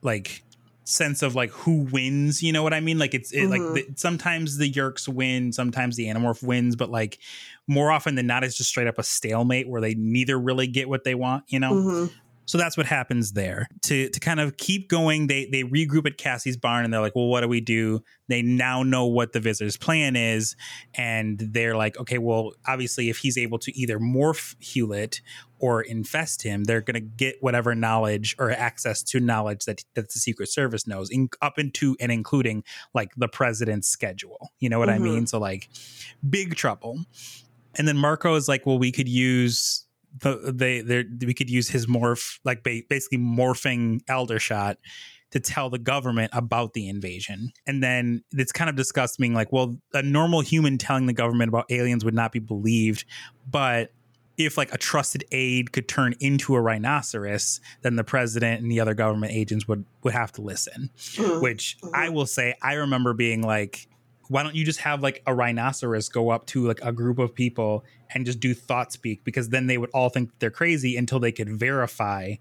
like 0.03 0.43
sense 0.85 1.21
of 1.23 1.35
like 1.35 1.51
who 1.51 1.83
wins 1.93 2.43
you 2.43 2.51
know 2.51 2.62
what 2.62 2.73
i 2.73 2.81
mean 2.81 2.97
like 2.99 3.12
it's 3.12 3.31
it, 3.31 3.43
Mhm. 3.43 3.51
like 3.51 3.61
the, 3.75 3.87
sometimes 3.97 4.57
the 4.57 4.73
Yeerks 4.73 5.07
win 5.07 5.53
sometimes 5.53 5.97
the 5.97 6.07
animorph 6.07 6.43
wins 6.43 6.77
but 6.77 6.88
like 6.88 7.19
more 7.67 7.91
often 7.93 8.14
than 8.14 8.27
not 8.27 8.43
it's 8.43 8.57
just 8.57 8.71
straight 8.71 8.87
up 8.87 8.97
a 8.99 9.03
stalemate 9.03 9.69
where 9.69 9.83
they 9.83 9.93
neither 9.97 10.41
really 10.41 10.67
get 10.67 10.88
what 10.88 11.05
they 11.05 11.14
want 11.14 11.45
you 11.49 11.61
know 11.61 11.75
Mhm. 11.75 12.11
So 12.48 12.56
that's 12.56 12.78
what 12.78 12.87
happens 12.87 13.32
there. 13.32 13.68
To 13.82 14.08
to 14.08 14.20
kind 14.20 14.40
of 14.40 14.56
keep 14.56 14.88
going, 14.88 15.26
they 15.26 15.44
they 15.52 15.64
regroup 15.64 16.06
at 16.06 16.16
Cassie's 16.16 16.56
barn 16.56 16.84
and 16.84 16.92
they're 16.92 17.02
like, 17.02 17.14
"Well, 17.14 17.26
what 17.28 17.42
do 17.42 17.48
we 17.48 17.61
do?" 17.61 18.02
They 18.28 18.40
now 18.40 18.82
know 18.82 19.06
what 19.06 19.32
the 19.34 19.40
visitor's 19.40 19.76
plan 19.76 20.16
is, 20.16 20.56
and 20.94 21.38
they're 21.38 21.76
like, 21.76 21.98
"Okay, 21.98 22.16
well, 22.16 22.54
obviously, 22.66 23.11
if 23.11 23.18
he's 23.18 23.37
able 23.37 23.58
to 23.58 23.78
either 23.78 23.98
morph 23.98 24.56
Hewlett 24.61 25.20
or 25.58 25.82
infest 25.82 26.42
him, 26.42 26.64
they're 26.64 26.80
going 26.80 26.94
to 26.94 27.00
get 27.00 27.37
whatever 27.40 27.74
knowledge 27.74 28.34
or 28.38 28.50
access 28.50 29.02
to 29.02 29.20
knowledge 29.20 29.66
that 29.66 29.84
that 29.94 30.11
the 30.12 30.18
Secret 30.18 30.48
Service 30.48 30.87
knows, 30.87 31.11
in, 31.11 31.28
up 31.42 31.58
into 31.58 31.96
and 32.00 32.11
including 32.11 32.64
like 32.94 33.11
the 33.16 33.28
president's 33.28 33.88
schedule. 33.88 34.52
You 34.58 34.70
know 34.70 34.78
what 34.78 34.88
I 34.88 34.96
Mhm. 34.98 35.02
mean? 35.02 35.26
So 35.26 35.38
like, 35.38 35.68
big 36.28 36.54
trouble." 36.54 37.04
And 37.74 37.87
then 37.87 37.98
Marco 37.98 38.34
is 38.37 38.48
like, 38.48 38.64
"Well, 38.64 38.78
we 38.78 38.90
could 38.90 39.08
use." 39.08 39.84
The, 40.21 40.53
they 40.55 40.81
they 40.81 41.05
we 41.27 41.35
could 41.35 41.51
use 41.51 41.68
his 41.68 41.87
morph 41.87 42.38
like 42.44 42.62
ba- 42.62 42.83
basically 42.88 43.18
morphing 43.18 44.01
Aldershot 44.09 44.79
to 45.31 45.40
tell 45.40 45.68
the 45.68 45.79
government 45.79 46.31
about 46.35 46.73
the 46.73 46.88
invasion. 46.88 47.53
And 47.66 47.83
then 47.83 48.25
it's 48.33 48.51
kind 48.53 48.71
of 48.71 48.77
discussed 48.77 49.18
being 49.18 49.35
like, 49.35 49.53
well, 49.53 49.77
a 49.92 50.03
normal 50.03 50.40
human 50.40 50.79
telling 50.79 51.05
the 51.07 51.12
government 51.12 51.51
about 51.51 51.66
aliens 51.71 52.03
would 52.05 52.14
not 52.14 52.33
be 52.33 52.38
believed, 52.38 53.05
but 53.51 53.92
if 54.38 54.57
like 54.57 54.73
a 54.73 54.79
trusted 54.79 55.25
aide 55.33 55.73
could 55.73 55.87
turn 55.88 56.14
into 56.21 56.55
a 56.55 56.61
rhinoceros, 56.61 57.61
then 57.83 57.97
the 57.97 58.05
president 58.05 58.62
and 58.62 58.71
the 58.71 58.81
other 58.81 58.94
government 58.94 59.33
agents 59.33 59.66
would 59.68 59.85
would 60.03 60.14
have 60.14 60.33
to 60.33 60.40
listen. 60.40 60.90
Mhm. 60.97 61.42
Which 61.42 61.77
I 61.92 62.07
Mhm. 62.09 62.12
will 62.14 62.27
say, 62.27 62.55
I 62.62 62.75
remember 62.75 63.12
being 63.12 63.42
like, 63.42 63.88
why 64.29 64.43
don't 64.43 64.55
you 64.55 64.64
just 64.64 64.81
have 64.81 65.03
like 65.03 65.23
a 65.27 65.35
rhinoceros 65.35 66.09
go 66.09 66.31
up 66.31 66.47
to 66.47 66.67
like 66.67 66.81
a 66.83 66.93
group 66.93 67.19
of 67.19 67.35
people 67.35 67.85
and 68.14 68.25
just 68.27 68.41
do 68.41 68.55
thought 68.55 68.93
speak? 68.93 69.25
Because 69.25 69.49
then 69.49 69.67
they 69.67 69.79
would 69.79 69.91
all 69.91 70.09
think 70.09 70.31
they're 70.38 70.51
crazy 70.51 70.97
until 70.97 71.19
they 71.19 71.33
could 71.33 71.49
verify 71.49 72.35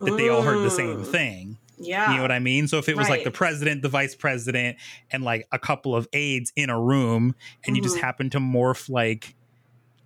that 0.00 0.16
they 0.16 0.28
all 0.28 0.42
heard 0.42 0.64
the 0.64 0.70
same 0.70 1.02
thing. 1.02 1.58
Yeah. 1.78 2.10
You 2.10 2.16
know 2.16 2.22
what 2.22 2.32
I 2.32 2.38
mean? 2.38 2.68
So 2.68 2.78
if 2.78 2.88
it 2.88 2.96
was 2.96 3.08
like 3.08 3.24
the 3.24 3.30
president, 3.30 3.82
the 3.82 3.88
vice 3.88 4.14
president, 4.14 4.76
and 5.10 5.24
like 5.24 5.48
a 5.50 5.58
couple 5.58 5.96
of 5.96 6.06
aides 6.12 6.52
in 6.56 6.70
a 6.70 6.80
room, 6.80 7.34
and 7.66 7.76
you 7.76 7.82
just 7.82 7.96
Mhm. 7.96 8.00
happen 8.00 8.30
to 8.30 8.38
morph 8.38 8.88
like 8.88 9.34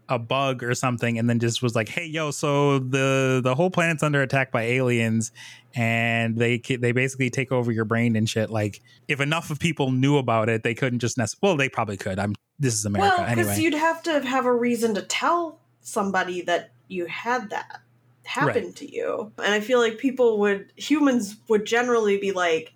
a 0.09 0.18
bug 0.18 0.62
or 0.62 0.75
something, 0.75 1.18
and 1.18 1.29
then 1.29 1.38
just 1.38 1.62
was 1.62 1.75
like, 1.75 1.88
"Hey, 1.88 2.07
yo, 2.07 2.31
so 2.31 2.79
the 2.79 3.40
the 3.42 3.55
whole 3.55 3.71
planet's 3.71 4.03
under 4.03 4.23
attack 4.23 4.51
by 4.51 4.62
aliens, 4.62 5.33
and 5.75 6.37
they 6.37 6.59
they 6.59 6.92
basically 6.92 7.31
take 7.31 7.53
over 7.53 7.71
your 7.71 7.85
brain 7.85 8.16
and 8.16 8.29
shit." 8.29 8.51
Like, 8.51 8.81
if 9.07 9.21
enough 9.21 9.51
of 9.51 9.59
people 9.59 9.90
knew 9.90 10.16
about 10.16 10.49
it, 10.49 10.62
they 10.62 10.75
couldn't 10.75 11.01
just 11.01 11.18
nec- 11.18 11.29
well, 11.42 11.57
they 11.57 11.68
probably 11.68 11.97
could. 11.97 12.18
I'm 12.18 12.35
this 12.59 12.75
is 12.75 12.85
America 12.85 13.14
well, 13.18 13.29
because 13.29 13.49
anyway. 13.49 13.62
you'd 13.62 13.75
have 13.75 14.03
to 14.05 14.21
have 14.21 14.47
a 14.47 14.55
reason 14.55 14.94
to 14.94 15.03
tell 15.03 15.61
somebody 15.81 16.42
that 16.42 16.73
you 16.88 17.07
had 17.07 17.51
that 17.51 17.81
happen 18.25 18.73
to 18.75 18.92
you. 18.92 19.33
And 19.38 19.55
I 19.55 19.61
feel 19.61 19.79
like 19.79 19.99
people 19.99 20.38
would 20.40 20.73
humans 20.77 21.37
would 21.49 21.64
generally 21.64 22.18
be 22.18 22.33
like, 22.33 22.75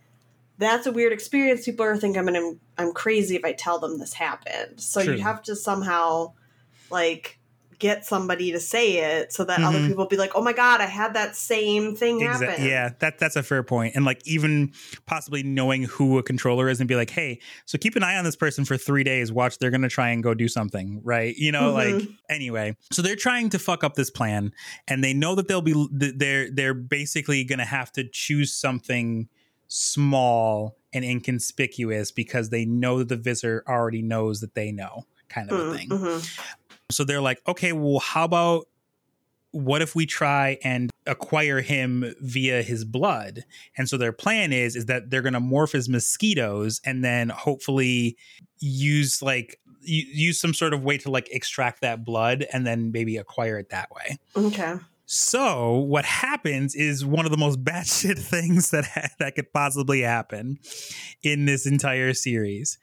that's 0.58 0.86
a 0.86 0.92
weird 0.92 1.12
experience. 1.12 1.64
People 1.64 1.84
are 1.84 1.96
thinking 1.96 2.18
I'm 2.18 2.26
gonna, 2.26 2.52
I'm 2.78 2.92
crazy 2.92 3.36
if 3.36 3.44
I 3.44 3.52
tell 3.52 3.78
them 3.78 3.98
this 3.98 4.14
happened. 4.14 4.80
So 4.80 5.02
True. 5.02 5.14
you'd 5.14 5.22
have 5.22 5.42
to 5.42 5.56
somehow 5.56 6.32
like 6.92 7.38
get 7.78 8.04
somebody 8.04 8.52
to 8.52 8.60
say 8.60 8.98
it 9.18 9.32
so 9.32 9.42
that 9.44 9.60
other 9.60 9.80
Mhm. 9.80 9.88
people 9.88 10.06
be 10.06 10.16
like, 10.16 10.30
oh 10.36 10.40
my 10.42 10.52
god, 10.52 10.80
I 10.80 10.84
had 10.86 11.14
that 11.14 11.34
same 11.34 11.96
thing 11.96 12.20
happen. 12.20 12.64
yeah, 12.64 12.90
that 13.00 13.18
that's 13.18 13.34
a 13.34 13.42
fair 13.42 13.64
point. 13.64 13.96
And 13.96 14.04
like 14.04 14.20
even 14.24 14.72
possibly 15.06 15.42
knowing 15.42 15.82
who 15.84 16.16
a 16.18 16.22
controller 16.22 16.68
is 16.68 16.78
and 16.78 16.86
be 16.86 16.94
like, 16.94 17.10
hey, 17.10 17.40
so 17.64 17.78
keep 17.78 17.96
an 17.96 18.04
eye 18.04 18.16
on 18.16 18.22
this 18.24 18.36
person 18.36 18.64
for 18.64 18.76
three 18.76 19.02
days. 19.02 19.32
Watch, 19.32 19.58
they're 19.58 19.72
gonna 19.72 19.88
try 19.88 20.10
and 20.10 20.22
go 20.22 20.32
do 20.32 20.46
something, 20.46 21.00
right? 21.02 21.34
You 21.36 21.50
know, 21.50 21.72
like 21.72 21.96
Mhm. 21.96 22.16
anyway. 22.28 22.76
So 22.92 23.02
they're 23.02 23.16
trying 23.16 23.48
to 23.50 23.58
fuck 23.58 23.82
up 23.82 23.94
this 23.94 24.10
plan, 24.10 24.52
and 24.86 25.02
they 25.02 25.12
know 25.14 25.34
that 25.34 25.48
they'll 25.48 25.60
be 25.60 25.74
they're 25.90 26.52
they're 26.52 26.74
basically 26.74 27.42
gonna 27.42 27.64
have 27.64 27.90
to 27.92 28.04
choose 28.08 28.52
something 28.52 29.28
small 29.66 30.76
and 30.92 31.04
inconspicuous 31.04 32.12
because 32.12 32.50
they 32.50 32.64
know 32.64 32.98
that 32.98 33.08
the 33.08 33.16
visitor 33.16 33.64
already 33.66 34.02
knows 34.02 34.40
that 34.40 34.54
they 34.54 34.70
know, 34.70 35.06
kind 35.28 35.50
of 35.50 35.58
a 35.58 35.62
Mm, 35.64 35.76
thing. 35.76 35.88
So 36.92 37.04
they're 37.04 37.20
like, 37.20 37.40
okay, 37.46 37.72
well, 37.72 37.98
how 37.98 38.24
about 38.24 38.68
what 39.52 39.82
if 39.82 39.94
we 39.94 40.06
try 40.06 40.58
and 40.64 40.90
acquire 41.06 41.60
him 41.60 42.14
via 42.20 42.62
his 42.62 42.84
blood? 42.84 43.44
And 43.76 43.88
so 43.88 43.96
their 43.96 44.12
plan 44.12 44.52
is 44.52 44.76
is 44.76 44.86
that 44.86 45.10
they're 45.10 45.22
going 45.22 45.34
to 45.34 45.40
morph 45.40 45.74
as 45.74 45.88
mosquitoes 45.88 46.80
and 46.84 47.04
then 47.04 47.28
hopefully 47.28 48.16
use 48.58 49.22
like 49.22 49.60
use 49.84 50.40
some 50.40 50.54
sort 50.54 50.72
of 50.72 50.84
way 50.84 50.96
to 50.98 51.10
like 51.10 51.28
extract 51.32 51.80
that 51.80 52.04
blood 52.04 52.46
and 52.52 52.66
then 52.66 52.92
maybe 52.92 53.16
acquire 53.16 53.58
it 53.58 53.70
that 53.70 53.90
way. 53.90 54.16
Okay. 54.36 54.76
So 55.12 55.72
what 55.74 56.06
happens 56.06 56.74
is 56.74 57.04
one 57.04 57.26
of 57.26 57.30
the 57.30 57.36
most 57.36 57.62
batshit 57.64 58.18
things 58.18 58.70
that 58.70 58.86
ha- 58.86 59.10
that 59.18 59.34
could 59.34 59.52
possibly 59.52 60.00
happen 60.00 60.58
in 61.22 61.44
this 61.44 61.66
entire 61.66 62.14
series. 62.14 62.78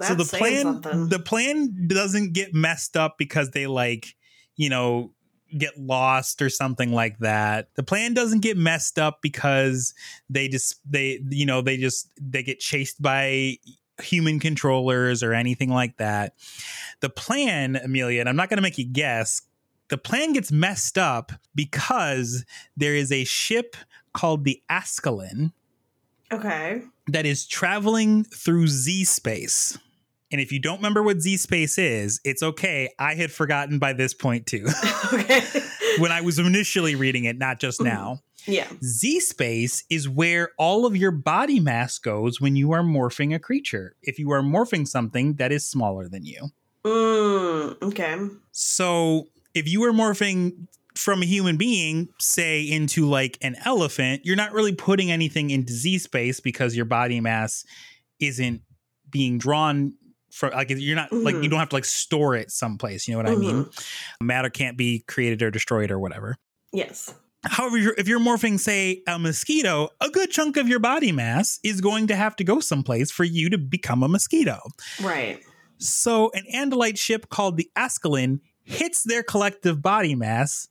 So 0.00 0.14
the 0.14 0.24
plan 0.24 0.62
something. 0.62 1.08
the 1.08 1.18
plan 1.18 1.88
doesn't 1.88 2.34
get 2.34 2.54
messed 2.54 2.96
up 2.96 3.16
because 3.18 3.50
they 3.50 3.66
like 3.66 4.14
you 4.54 4.70
know 4.70 5.12
get 5.58 5.76
lost 5.76 6.40
or 6.40 6.48
something 6.48 6.92
like 6.92 7.18
that. 7.18 7.74
The 7.74 7.82
plan 7.82 8.14
doesn't 8.14 8.42
get 8.42 8.56
messed 8.56 8.96
up 8.96 9.18
because 9.20 9.92
they 10.30 10.46
just 10.46 10.80
they 10.88 11.18
you 11.30 11.46
know 11.46 11.62
they 11.62 11.78
just 11.78 12.08
they 12.20 12.44
get 12.44 12.60
chased 12.60 13.02
by 13.02 13.56
human 14.00 14.38
controllers 14.38 15.24
or 15.24 15.34
anything 15.34 15.70
like 15.70 15.96
that. 15.96 16.34
The 17.00 17.10
plan 17.10 17.74
amelia 17.74 18.20
and 18.20 18.28
i'm 18.28 18.36
not 18.36 18.48
going 18.48 18.58
to 18.58 18.62
make 18.62 18.78
you 18.78 18.86
guess 18.86 19.42
the 19.92 19.98
plan 19.98 20.32
gets 20.32 20.50
messed 20.50 20.96
up 20.96 21.32
because 21.54 22.46
there 22.78 22.94
is 22.94 23.12
a 23.12 23.24
ship 23.24 23.76
called 24.14 24.44
the 24.44 24.62
ascalon 24.70 25.52
okay. 26.32 26.80
that 27.08 27.26
is 27.26 27.46
traveling 27.46 28.24
through 28.24 28.68
Z 28.68 29.04
space. 29.04 29.78
And 30.30 30.40
if 30.40 30.50
you 30.50 30.58
don't 30.60 30.78
remember 30.78 31.02
what 31.02 31.20
Z 31.20 31.36
space 31.36 31.76
is, 31.76 32.22
it's 32.24 32.42
okay. 32.42 32.88
I 32.98 33.16
had 33.16 33.30
forgotten 33.30 33.78
by 33.78 33.92
this 33.92 34.14
point 34.14 34.46
too. 34.46 34.66
okay. 35.12 35.42
when 35.98 36.10
I 36.10 36.22
was 36.22 36.38
initially 36.38 36.94
reading 36.94 37.26
it, 37.26 37.36
not 37.36 37.60
just 37.60 37.82
now. 37.82 38.20
yeah. 38.46 38.68
Z 38.82 39.20
space 39.20 39.84
is 39.90 40.08
where 40.08 40.52
all 40.56 40.86
of 40.86 40.96
your 40.96 41.10
body 41.10 41.60
mass 41.60 41.98
goes 41.98 42.40
when 42.40 42.56
you 42.56 42.72
are 42.72 42.82
morphing 42.82 43.34
a 43.34 43.38
creature. 43.38 43.94
If 44.00 44.18
you 44.18 44.32
are 44.32 44.40
morphing 44.40 44.88
something 44.88 45.34
that 45.34 45.52
is 45.52 45.66
smaller 45.66 46.08
than 46.08 46.24
you. 46.24 46.48
Mm, 46.82 47.82
okay. 47.82 48.16
So 48.52 49.26
if 49.54 49.68
you 49.68 49.80
were 49.80 49.92
morphing 49.92 50.66
from 50.94 51.22
a 51.22 51.26
human 51.26 51.56
being, 51.56 52.08
say 52.20 52.62
into 52.62 53.06
like 53.06 53.38
an 53.40 53.56
elephant, 53.64 54.22
you're 54.24 54.36
not 54.36 54.52
really 54.52 54.74
putting 54.74 55.10
anything 55.10 55.50
into 55.50 55.72
Z 55.72 55.98
space 55.98 56.40
because 56.40 56.76
your 56.76 56.84
body 56.84 57.20
mass 57.20 57.64
isn't 58.20 58.60
being 59.10 59.38
drawn 59.38 59.94
for 60.30 60.50
like 60.50 60.70
you're 60.70 60.96
not 60.96 61.12
like 61.12 61.34
you 61.36 61.42
Mhm. 61.42 61.50
don't 61.50 61.58
have 61.60 61.68
to 61.70 61.76
like 61.76 61.84
store 61.84 62.34
it 62.34 62.50
someplace. 62.50 63.06
You 63.06 63.12
know 63.14 63.18
what 63.22 63.30
I 63.30 63.34
mean? 63.36 63.66
Matter 64.20 64.48
can't 64.50 64.76
be 64.78 65.04
created 65.06 65.42
or 65.42 65.50
destroyed 65.50 65.90
or 65.90 65.98
whatever. 65.98 66.36
Yes. 66.72 67.14
However, 67.44 67.76
you're- 67.76 67.94
if 67.98 68.06
you're 68.06 68.20
morphing, 68.20 68.58
say, 68.60 69.02
a 69.08 69.18
mosquito, 69.18 69.88
a 70.00 70.08
good 70.08 70.30
chunk 70.30 70.56
of 70.56 70.68
your 70.68 70.78
body 70.78 71.10
mass 71.10 71.58
is 71.64 71.80
going 71.80 72.06
to 72.06 72.14
have 72.16 72.36
to 72.36 72.44
go 72.44 72.60
someplace 72.60 73.10
for 73.10 73.24
you 73.24 73.50
to 73.50 73.58
become 73.58 74.02
a 74.02 74.08
mosquito. 74.08 74.60
Right. 75.02 75.40
So, 75.78 76.30
an 76.34 76.44
Andalite 76.54 76.96
ship 76.98 77.28
called 77.28 77.56
the 77.56 77.68
Ascalon 77.74 78.40
hits 78.64 79.02
their 79.02 79.22
collective 79.22 79.82
body 79.82 80.14
mass 80.14 80.68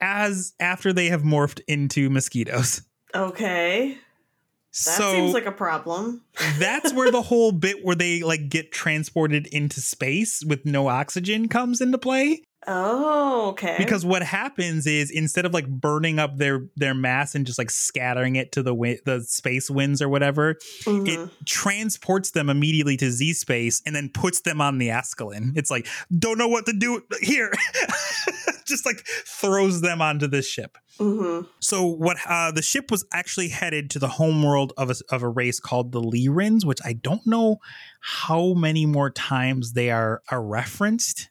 as 0.00 0.52
after 0.60 0.92
they 0.92 1.06
have 1.06 1.22
morphed 1.22 1.60
into 1.66 2.10
mosquitoes. 2.10 2.82
Okay. 3.14 3.92
That 3.92 4.96
so 4.98 5.12
seems 5.12 5.34
like 5.34 5.46
a 5.46 5.52
problem. 5.52 6.22
that's 6.58 6.92
where 6.92 7.10
the 7.10 7.22
whole 7.22 7.52
bit 7.52 7.84
where 7.84 7.94
they 7.94 8.22
like 8.22 8.48
get 8.48 8.72
transported 8.72 9.46
into 9.46 9.80
space 9.80 10.42
with 10.44 10.66
no 10.66 10.88
oxygen 10.88 11.48
comes 11.48 11.80
into 11.80 11.98
play. 11.98 12.42
Oh, 12.66 13.48
okay. 13.50 13.74
Because 13.78 14.04
what 14.06 14.22
happens 14.22 14.86
is 14.86 15.10
instead 15.10 15.44
of 15.44 15.52
like 15.52 15.66
burning 15.68 16.18
up 16.18 16.36
their 16.38 16.66
their 16.76 16.94
mass 16.94 17.34
and 17.34 17.46
just 17.46 17.58
like 17.58 17.70
scattering 17.70 18.36
it 18.36 18.52
to 18.52 18.62
the 18.62 18.70
wi- 18.70 18.98
the 19.04 19.20
space 19.22 19.68
winds 19.70 20.00
or 20.00 20.08
whatever, 20.08 20.54
Mhm. 20.84 21.08
it 21.08 21.30
transports 21.46 22.30
them 22.30 22.48
immediately 22.48 22.96
to 22.98 23.10
Z 23.10 23.34
space 23.34 23.82
and 23.84 23.94
then 23.94 24.08
puts 24.08 24.40
them 24.40 24.60
on 24.60 24.78
the 24.78 24.90
Ascalon. 24.90 25.52
It's 25.56 25.70
like, 25.70 25.86
don't 26.18 26.38
know 26.38 26.48
what 26.48 26.66
to 26.66 26.72
do 26.72 27.02
here. 27.20 27.52
Just 28.66 28.86
like 28.86 29.04
throws 29.26 29.82
them 29.82 30.00
onto 30.00 30.26
this 30.26 30.48
ship. 30.48 30.78
Mhm. 30.98 31.46
So 31.60 31.84
what 31.86 32.16
uh, 32.26 32.50
the 32.52 32.62
ship 32.62 32.90
was 32.90 33.04
actually 33.12 33.48
headed 33.48 33.90
to 33.90 33.98
the 33.98 34.08
homeworld 34.08 34.72
of 34.78 34.90
a, 34.90 34.94
of 35.10 35.22
a 35.22 35.28
race 35.28 35.60
called 35.60 35.92
the 35.92 36.00
Lyrins, 36.00 36.64
which 36.64 36.78
I 36.84 36.94
don't 36.94 37.26
know 37.26 37.58
how 38.00 38.54
many 38.54 38.86
more 38.86 39.10
times 39.10 39.72
they 39.74 39.90
are, 39.90 40.22
are 40.30 40.42
referenced. 40.42 41.28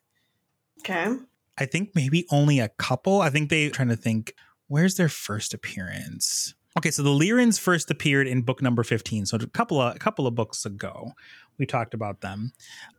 Okay. 0.83 1.15
I 1.57 1.65
think 1.65 1.91
maybe 1.95 2.25
only 2.31 2.59
a 2.59 2.69
couple. 2.69 3.21
I 3.21 3.29
think 3.29 3.49
they 3.49 3.69
trying 3.69 3.89
to 3.89 3.95
think 3.95 4.35
where's 4.67 4.95
their 4.95 5.09
first 5.09 5.53
appearance. 5.53 6.55
Okay, 6.77 6.89
so 6.89 7.03
the 7.03 7.09
Lyrins 7.09 7.59
first 7.59 7.91
appeared 7.91 8.27
in 8.27 8.41
book 8.41 8.61
number 8.61 8.83
15. 8.83 9.27
So 9.27 9.37
a 9.37 9.47
couple 9.47 9.79
of 9.79 9.95
a 9.95 9.99
couple 9.99 10.25
of 10.27 10.35
books 10.35 10.65
ago. 10.65 11.11
We 11.59 11.67
talked 11.67 11.93
about 11.93 12.21
them. 12.21 12.51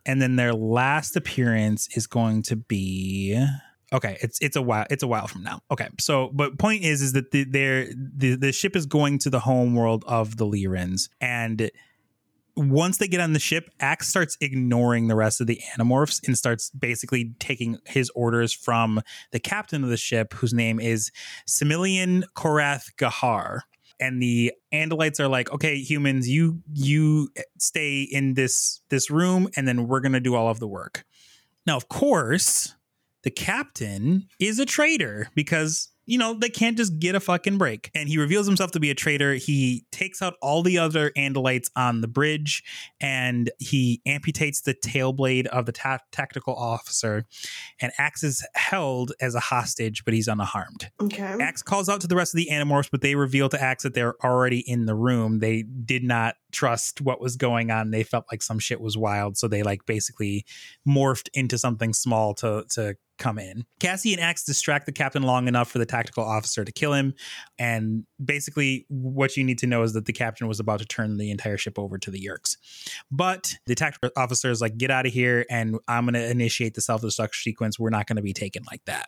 And 0.05 0.21
then 0.21 0.37
their 0.37 0.53
last 0.53 1.17
appearance 1.17 1.89
is 1.97 2.07
going 2.07 2.43
to 2.43 2.55
be 2.55 3.37
Okay, 3.93 4.17
it's 4.21 4.39
it's 4.41 4.55
a 4.55 4.61
while 4.61 4.85
it's 4.89 5.03
a 5.03 5.07
while 5.07 5.27
from 5.27 5.43
now. 5.43 5.61
Okay. 5.69 5.89
So 5.99 6.29
but 6.33 6.57
point 6.57 6.83
is 6.83 7.01
is 7.01 7.13
that 7.13 7.31
the 7.31 7.43
the, 7.43 8.35
the 8.35 8.51
ship 8.51 8.75
is 8.75 8.85
going 8.85 9.19
to 9.19 9.29
the 9.29 9.39
home 9.41 9.75
world 9.75 10.03
of 10.07 10.37
the 10.37 10.45
Lyrins 10.45 11.09
and 11.21 11.69
once 12.55 12.97
they 12.97 13.07
get 13.07 13.19
on 13.19 13.33
the 13.33 13.39
ship, 13.39 13.69
Ax 13.79 14.07
starts 14.07 14.37
ignoring 14.39 15.07
the 15.07 15.15
rest 15.15 15.41
of 15.41 15.47
the 15.47 15.61
Animorphs 15.77 16.25
and 16.25 16.37
starts 16.37 16.69
basically 16.69 17.33
taking 17.39 17.77
his 17.85 18.09
orders 18.15 18.53
from 18.53 19.01
the 19.31 19.39
captain 19.39 19.83
of 19.83 19.89
the 19.89 19.97
ship, 19.97 20.33
whose 20.33 20.53
name 20.53 20.79
is 20.79 21.11
Similian 21.47 22.23
Korath 22.35 22.95
Gahar. 22.97 23.61
And 23.99 24.21
the 24.21 24.53
Andalites 24.73 25.19
are 25.19 25.27
like, 25.27 25.51
okay, 25.53 25.77
humans, 25.77 26.27
you 26.27 26.61
you 26.73 27.29
stay 27.57 28.01
in 28.01 28.33
this 28.33 28.81
this 28.89 29.09
room, 29.09 29.49
and 29.55 29.67
then 29.67 29.87
we're 29.87 30.01
gonna 30.01 30.19
do 30.19 30.35
all 30.35 30.49
of 30.49 30.59
the 30.59 30.67
work. 30.67 31.05
Now, 31.65 31.77
of 31.77 31.87
course, 31.87 32.75
the 33.23 33.31
captain 33.31 34.27
is 34.39 34.59
a 34.59 34.65
traitor 34.65 35.29
because 35.33 35.89
you 36.05 36.17
know 36.17 36.33
they 36.33 36.49
can't 36.49 36.77
just 36.77 36.99
get 36.99 37.15
a 37.15 37.19
fucking 37.19 37.57
break 37.57 37.89
and 37.95 38.09
he 38.09 38.17
reveals 38.17 38.45
himself 38.47 38.71
to 38.71 38.79
be 38.79 38.89
a 38.89 38.95
traitor 38.95 39.33
he 39.35 39.85
takes 39.91 40.21
out 40.21 40.35
all 40.41 40.63
the 40.63 40.77
other 40.77 41.11
andalites 41.17 41.69
on 41.75 42.01
the 42.01 42.07
bridge 42.07 42.63
and 42.99 43.51
he 43.59 44.01
amputates 44.07 44.63
the 44.63 44.73
tail 44.73 45.13
blade 45.13 45.47
of 45.47 45.65
the 45.65 45.71
ta- 45.71 45.99
tactical 46.11 46.55
officer 46.55 47.25
and 47.79 47.91
Ax 47.97 48.23
is 48.23 48.45
held 48.55 49.11
as 49.21 49.35
a 49.35 49.39
hostage 49.39 50.03
but 50.05 50.13
he's 50.13 50.27
unharmed 50.27 50.89
Okay. 51.01 51.35
Ax 51.39 51.61
calls 51.61 51.89
out 51.89 52.01
to 52.01 52.07
the 52.07 52.15
rest 52.15 52.33
of 52.33 52.37
the 52.37 52.47
Animorphs, 52.51 52.89
but 52.89 53.01
they 53.01 53.15
reveal 53.15 53.49
to 53.49 53.61
Ax 53.61 53.83
that 53.83 53.93
they're 53.93 54.15
already 54.25 54.59
in 54.59 54.85
the 54.85 54.95
room. 54.95 55.39
They 55.39 55.63
did 55.63 56.03
not 56.03 56.35
trust 56.51 57.01
what 57.01 57.19
was 57.19 57.35
going 57.35 57.71
on. 57.71 57.91
They 57.91 58.03
felt 58.03 58.25
like 58.31 58.41
some 58.41 58.59
shit 58.59 58.81
was 58.81 58.97
wild, 58.97 59.37
so 59.37 59.47
they 59.47 59.63
like 59.63 59.85
basically 59.85 60.45
morphed 60.87 61.29
into 61.33 61.57
something 61.57 61.93
small 61.93 62.33
to 62.35 62.65
to 62.71 62.95
come 63.17 63.39
in. 63.39 63.65
Cassie 63.79 64.13
and 64.13 64.21
Ax 64.21 64.43
distract 64.43 64.85
the 64.85 64.91
captain 64.91 65.23
long 65.23 65.47
enough 65.47 65.69
for 65.69 65.79
the 65.79 65.85
tactical 65.85 66.23
officer 66.23 66.65
to 66.65 66.71
kill 66.71 66.93
him. 66.93 67.13
And 67.57 68.05
basically, 68.23 68.85
what 68.89 69.37
you 69.37 69.43
need 69.43 69.59
to 69.59 69.67
know 69.67 69.83
is 69.83 69.93
that 69.93 70.05
the 70.05 70.13
captain 70.13 70.47
was 70.47 70.59
about 70.59 70.79
to 70.79 70.85
turn 70.85 71.17
the 71.17 71.31
entire 71.31 71.57
ship 71.57 71.79
over 71.79 71.97
to 71.97 72.11
the 72.11 72.19
Yeerks. 72.19 72.57
But 73.11 73.55
the 73.65 73.75
tactical 73.75 74.09
officer 74.17 74.51
is 74.51 74.61
like, 74.61 74.77
get 74.77 74.91
out 74.91 75.05
of 75.05 75.13
here, 75.13 75.45
and 75.49 75.77
I'm 75.87 76.05
going 76.05 76.13
to 76.13 76.29
initiate 76.29 76.73
the 76.73 76.81
self 76.81 77.01
destruct 77.01 77.35
sequence. 77.35 77.79
We're 77.79 77.89
not 77.89 78.07
going 78.07 78.17
to 78.17 78.21
be 78.21 78.33
taken 78.33 78.63
like 78.69 78.83
that. 78.85 79.07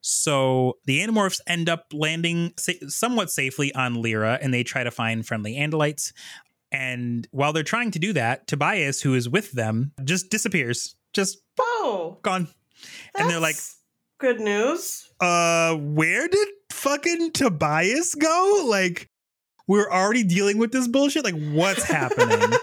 So 0.00 0.78
the 0.86 1.00
Animorphs 1.00 1.40
end 1.46 1.68
up 1.68 1.86
landing 1.92 2.52
sa- 2.58 2.72
somewhat 2.88 3.30
safely 3.30 3.74
on 3.74 4.00
Lyra, 4.02 4.38
and 4.40 4.52
they 4.52 4.62
try 4.62 4.84
to 4.84 4.90
find 4.90 5.26
friendly 5.26 5.54
Andalites. 5.54 6.12
And 6.70 7.28
while 7.32 7.52
they're 7.52 7.62
trying 7.62 7.90
to 7.90 7.98
do 7.98 8.14
that, 8.14 8.46
Tobias, 8.46 9.02
who 9.02 9.14
is 9.14 9.28
with 9.28 9.52
them, 9.52 9.92
just 10.04 10.30
disappears. 10.30 10.96
Just 11.12 11.38
Oh, 11.60 12.18
gone. 12.22 12.48
And 13.16 13.28
they're 13.28 13.40
like, 13.40 13.56
good 14.18 14.40
news. 14.40 15.10
uh, 15.20 15.74
where 15.76 16.28
did 16.28 16.48
fucking 16.70 17.32
Tobias 17.32 18.14
go? 18.14 18.64
Like, 18.66 19.08
we're 19.66 19.90
already 19.90 20.24
dealing 20.24 20.58
with 20.58 20.72
this 20.72 20.88
bullshit. 20.88 21.24
Like, 21.24 21.36
what's 21.52 21.84
happening? 21.84 22.58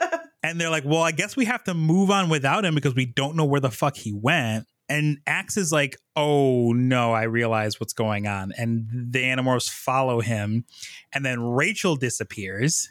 and 0.42 0.60
they're 0.60 0.70
like, 0.70 0.84
well, 0.84 1.02
I 1.02 1.10
guess 1.10 1.36
we 1.36 1.44
have 1.46 1.64
to 1.64 1.74
move 1.74 2.10
on 2.10 2.28
without 2.28 2.64
him 2.64 2.74
because 2.74 2.94
we 2.94 3.06
don't 3.06 3.36
know 3.36 3.44
where 3.44 3.60
the 3.60 3.70
fuck 3.70 3.96
he 3.96 4.12
went. 4.12 4.66
And 4.88 5.18
Ax 5.26 5.56
is 5.56 5.72
like, 5.72 5.96
oh 6.14 6.72
no, 6.72 7.12
I 7.12 7.22
realize 7.22 7.80
what's 7.80 7.94
going 7.94 8.26
on. 8.26 8.52
And 8.56 8.86
the 9.10 9.22
Animorphs 9.22 9.70
follow 9.70 10.20
him. 10.20 10.66
And 11.12 11.24
then 11.24 11.40
Rachel 11.42 11.96
disappears 11.96 12.90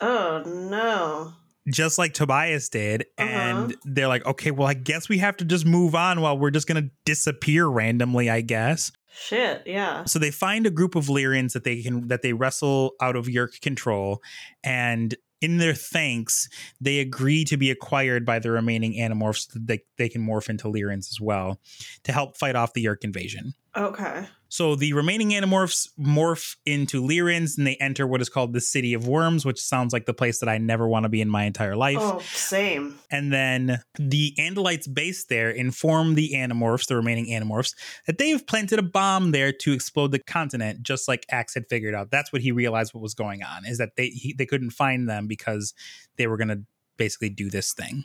oh 0.00 0.42
no. 0.46 1.32
Just 1.68 1.98
like 1.98 2.12
Tobias 2.12 2.68
did. 2.68 3.06
Uh-huh. 3.16 3.28
And 3.28 3.76
they're 3.84 4.08
like, 4.08 4.26
okay, 4.26 4.50
well, 4.50 4.68
I 4.68 4.74
guess 4.74 5.08
we 5.08 5.18
have 5.18 5.36
to 5.38 5.44
just 5.44 5.64
move 5.64 5.94
on 5.94 6.20
while 6.20 6.38
we're 6.38 6.50
just 6.50 6.66
going 6.66 6.82
to 6.82 6.90
disappear 7.04 7.66
randomly, 7.66 8.28
I 8.28 8.42
guess. 8.42 8.92
Shit, 9.16 9.62
yeah. 9.64 10.04
So 10.04 10.18
they 10.18 10.30
find 10.30 10.66
a 10.66 10.70
group 10.70 10.96
of 10.96 11.06
Lyrians 11.06 11.52
that 11.52 11.64
they 11.64 11.82
can 11.82 12.08
that 12.08 12.22
they 12.22 12.32
wrestle 12.32 12.92
out 13.00 13.14
of 13.14 13.26
Yeerk 13.26 13.60
control, 13.60 14.20
and 14.64 15.14
in 15.40 15.58
their 15.58 15.74
thanks, 15.74 16.48
they 16.80 17.00
agree 17.00 17.44
to 17.44 17.56
be 17.56 17.70
acquired 17.70 18.24
by 18.24 18.38
the 18.38 18.50
remaining 18.50 18.94
Animorphs 18.94 19.52
so 19.52 19.58
that 19.58 19.66
they, 19.66 19.80
they 19.98 20.08
can 20.08 20.26
morph 20.26 20.48
into 20.48 20.68
Lyrians 20.68 21.10
as 21.10 21.18
well 21.20 21.60
to 22.04 22.12
help 22.12 22.36
fight 22.36 22.56
off 22.56 22.72
the 22.72 22.84
Yeerk 22.84 23.04
invasion. 23.04 23.52
Okay. 23.76 24.26
So 24.54 24.76
the 24.76 24.92
remaining 24.92 25.30
Animorphs 25.30 25.88
morph 25.98 26.54
into 26.64 27.02
Lyrians 27.02 27.58
and 27.58 27.66
they 27.66 27.74
enter 27.80 28.06
what 28.06 28.20
is 28.20 28.28
called 28.28 28.52
the 28.52 28.60
City 28.60 28.94
of 28.94 29.08
Worms, 29.08 29.44
which 29.44 29.60
sounds 29.60 29.92
like 29.92 30.06
the 30.06 30.14
place 30.14 30.38
that 30.38 30.48
I 30.48 30.58
never 30.58 30.86
want 30.86 31.02
to 31.02 31.08
be 31.08 31.20
in 31.20 31.28
my 31.28 31.42
entire 31.42 31.74
life. 31.74 31.96
Oh, 31.98 32.20
same. 32.20 32.96
And 33.10 33.32
then 33.32 33.80
the 33.98 34.32
Andalites 34.38 34.86
based 34.94 35.28
there 35.28 35.50
inform 35.50 36.14
the 36.14 36.34
Animorphs, 36.34 36.86
the 36.86 36.94
remaining 36.94 37.26
Animorphs, 37.26 37.74
that 38.06 38.18
they've 38.18 38.46
planted 38.46 38.78
a 38.78 38.84
bomb 38.84 39.32
there 39.32 39.50
to 39.50 39.72
explode 39.72 40.12
the 40.12 40.20
continent, 40.20 40.84
just 40.84 41.08
like 41.08 41.26
Ax 41.32 41.54
had 41.54 41.64
figured 41.68 41.96
out. 41.96 42.12
That's 42.12 42.32
what 42.32 42.40
he 42.40 42.52
realized 42.52 42.94
what 42.94 43.02
was 43.02 43.14
going 43.14 43.42
on, 43.42 43.66
is 43.66 43.78
that 43.78 43.96
they 43.96 44.06
he, 44.10 44.34
they 44.38 44.46
couldn't 44.46 44.70
find 44.70 45.08
them 45.08 45.26
because 45.26 45.74
they 46.16 46.28
were 46.28 46.36
going 46.36 46.46
to 46.46 46.62
basically 46.96 47.30
do 47.30 47.50
this 47.50 47.72
thing. 47.72 48.04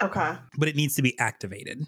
Okay. 0.00 0.36
But 0.56 0.68
it 0.68 0.76
needs 0.76 0.94
to 0.94 1.02
be 1.02 1.18
activated. 1.18 1.82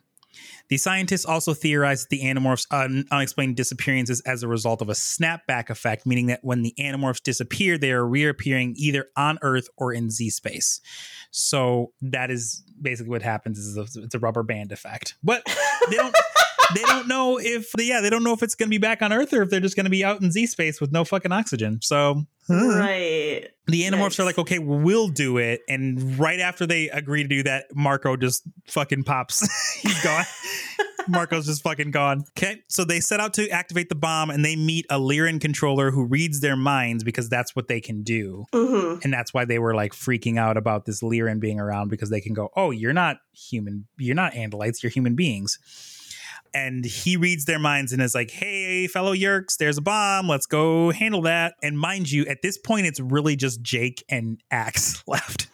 The 0.69 0.77
scientists 0.77 1.25
also 1.25 1.55
theorize 1.55 2.03
that 2.03 2.11
the 2.11 2.23
Animorphs' 2.23 2.67
un- 2.71 3.05
uh, 3.11 3.15
unexplained 3.15 3.57
disappearance 3.57 4.11
is 4.11 4.21
as 4.23 4.43
a 4.43 4.49
result 4.49 4.83
of 4.83 4.89
a 4.89 4.93
snapback 4.93 5.71
effect, 5.71 6.07
meaning 6.07 6.27
that 6.27 6.41
when 6.43 6.63
the 6.63 6.75
Animorphs 6.79 7.23
disappear, 7.23 7.79
they 7.79 7.93
are 7.93 8.07
reappearing 8.07 8.75
either 8.77 9.07
on 9.17 9.39
Earth 9.43 9.69
or 9.77 9.93
in 9.93 10.11
Z 10.11 10.31
space. 10.31 10.81
So 11.31 11.93
that 12.03 12.31
is 12.31 12.63
basically 12.81 13.11
what 13.11 13.23
happens. 13.23 13.59
Is 13.59 13.97
it's 13.97 14.15
a 14.15 14.19
rubber 14.19 14.43
band 14.43 14.73
effect, 14.73 15.17
but 15.23 15.43
they 15.91 15.97
don't. 15.97 16.15
they 16.75 16.83
don't 16.83 17.09
know 17.09 17.39
if 17.39 17.73
yeah 17.79 18.01
they 18.01 18.11
don't 18.11 18.25
know 18.25 18.33
if 18.33 18.43
it's 18.43 18.55
going 18.55 18.69
to 18.69 18.71
be 18.71 18.79
back 18.79 19.03
on 19.03 19.13
Earth 19.13 19.33
or 19.33 19.43
if 19.43 19.51
they're 19.51 19.61
just 19.61 19.77
going 19.77 19.85
to 19.85 19.91
be 19.91 20.05
out 20.05 20.21
in 20.21 20.31
Z 20.31 20.47
space 20.47 20.81
with 20.81 20.93
no 20.93 21.05
fucking 21.05 21.33
oxygen. 21.33 21.81
So 21.83 22.25
huh. 22.49 22.79
Right. 22.79 23.49
the 23.67 23.83
Animorphs 23.83 24.01
Nice. 24.01 24.21
are 24.21 24.25
like, 24.25 24.39
okay, 24.39 24.59
we'll 24.59 25.09
do 25.09 25.39
it. 25.39 25.61
And 25.69 26.19
right 26.19 26.41
after 26.41 26.67
they 26.67 26.89
agree 26.91 27.23
to 27.23 27.29
do 27.29 27.43
that, 27.45 27.67
Marco 27.75 28.17
just 28.17 28.43
fucking 28.67 29.05
pops. 29.05 29.49
He's 29.83 30.03
gone. 30.03 30.25
Marco's 31.09 31.47
just 31.47 31.63
fucking 31.63 31.91
gone. 31.91 32.25
Okay, 32.39 32.63
so 32.69 32.85
they 32.85 33.01
set 33.01 33.21
out 33.21 33.35
to 33.35 33.49
activate 33.51 33.89
the 33.89 33.95
bomb 33.95 34.31
and 34.31 34.45
they 34.45 34.55
meet 34.57 34.87
a 34.89 34.99
Lyran 34.99 35.41
controller 35.41 35.91
who 35.91 36.05
reads 36.05 36.41
their 36.41 36.57
minds 36.57 37.03
because 37.03 37.29
that's 37.29 37.57
what 37.57 37.69
they 37.69 37.81
can 37.81 38.03
do. 38.03 38.45
Mm-hmm. 38.53 39.01
And 39.03 39.13
that's 39.13 39.35
why 39.35 39.45
they 39.45 39.59
were 39.59 39.75
like 39.75 39.93
freaking 39.95 40.39
out 40.39 40.57
about 40.57 40.85
this 40.85 41.03
Lyran 41.03 41.41
being 41.41 41.59
around 41.59 41.89
because 41.89 42.11
they 42.11 42.21
can 42.21 42.35
go, 42.35 42.51
oh, 42.57 42.71
you're 42.71 42.93
not 42.93 43.19
human, 43.33 43.87
you're 43.99 44.15
not 44.15 44.33
Andalites, 44.35 44.83
you're 44.83 44.91
human 44.91 45.15
beings. 45.15 45.59
And 46.55 46.85
he 46.85 47.17
reads 47.17 47.45
their 47.47 47.59
minds 47.59 47.93
and 47.93 48.03
is 48.03 48.15
like, 48.15 48.31
hey, 48.31 48.87
fellow 48.87 49.15
Yeerks, 49.15 49.57
there's 49.57 49.79
a 49.79 49.83
bomb. 49.83 50.29
Let's 50.29 50.47
go 50.47 50.91
handle 50.91 51.23
that. 51.23 51.55
And 51.63 51.79
mind 51.79 52.11
you, 52.11 52.27
at 52.27 52.43
this 52.43 52.59
point, 52.59 52.87
it's 52.87 53.01
really 53.01 53.37
just 53.37 53.63
Jake 53.63 54.05
and 54.09 54.39
Ax 54.51 55.03
left 55.07 55.49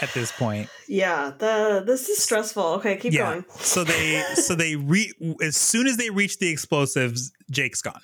at 0.00 0.12
this 0.14 0.32
point. 0.32 0.68
Yeah. 0.88 1.32
The 1.38 1.82
this 1.86 2.08
is 2.08 2.18
stressful. 2.22 2.64
Okay, 2.74 2.96
keep 2.96 3.12
yeah. 3.12 3.30
going. 3.30 3.44
So 3.58 3.84
they 3.84 4.22
so 4.34 4.54
they 4.54 4.74
re 4.76 5.12
as 5.42 5.56
soon 5.56 5.86
as 5.86 5.96
they 5.96 6.10
reach 6.10 6.38
the 6.38 6.48
explosives, 6.48 7.30
Jake's 7.50 7.82
gone. 7.82 8.00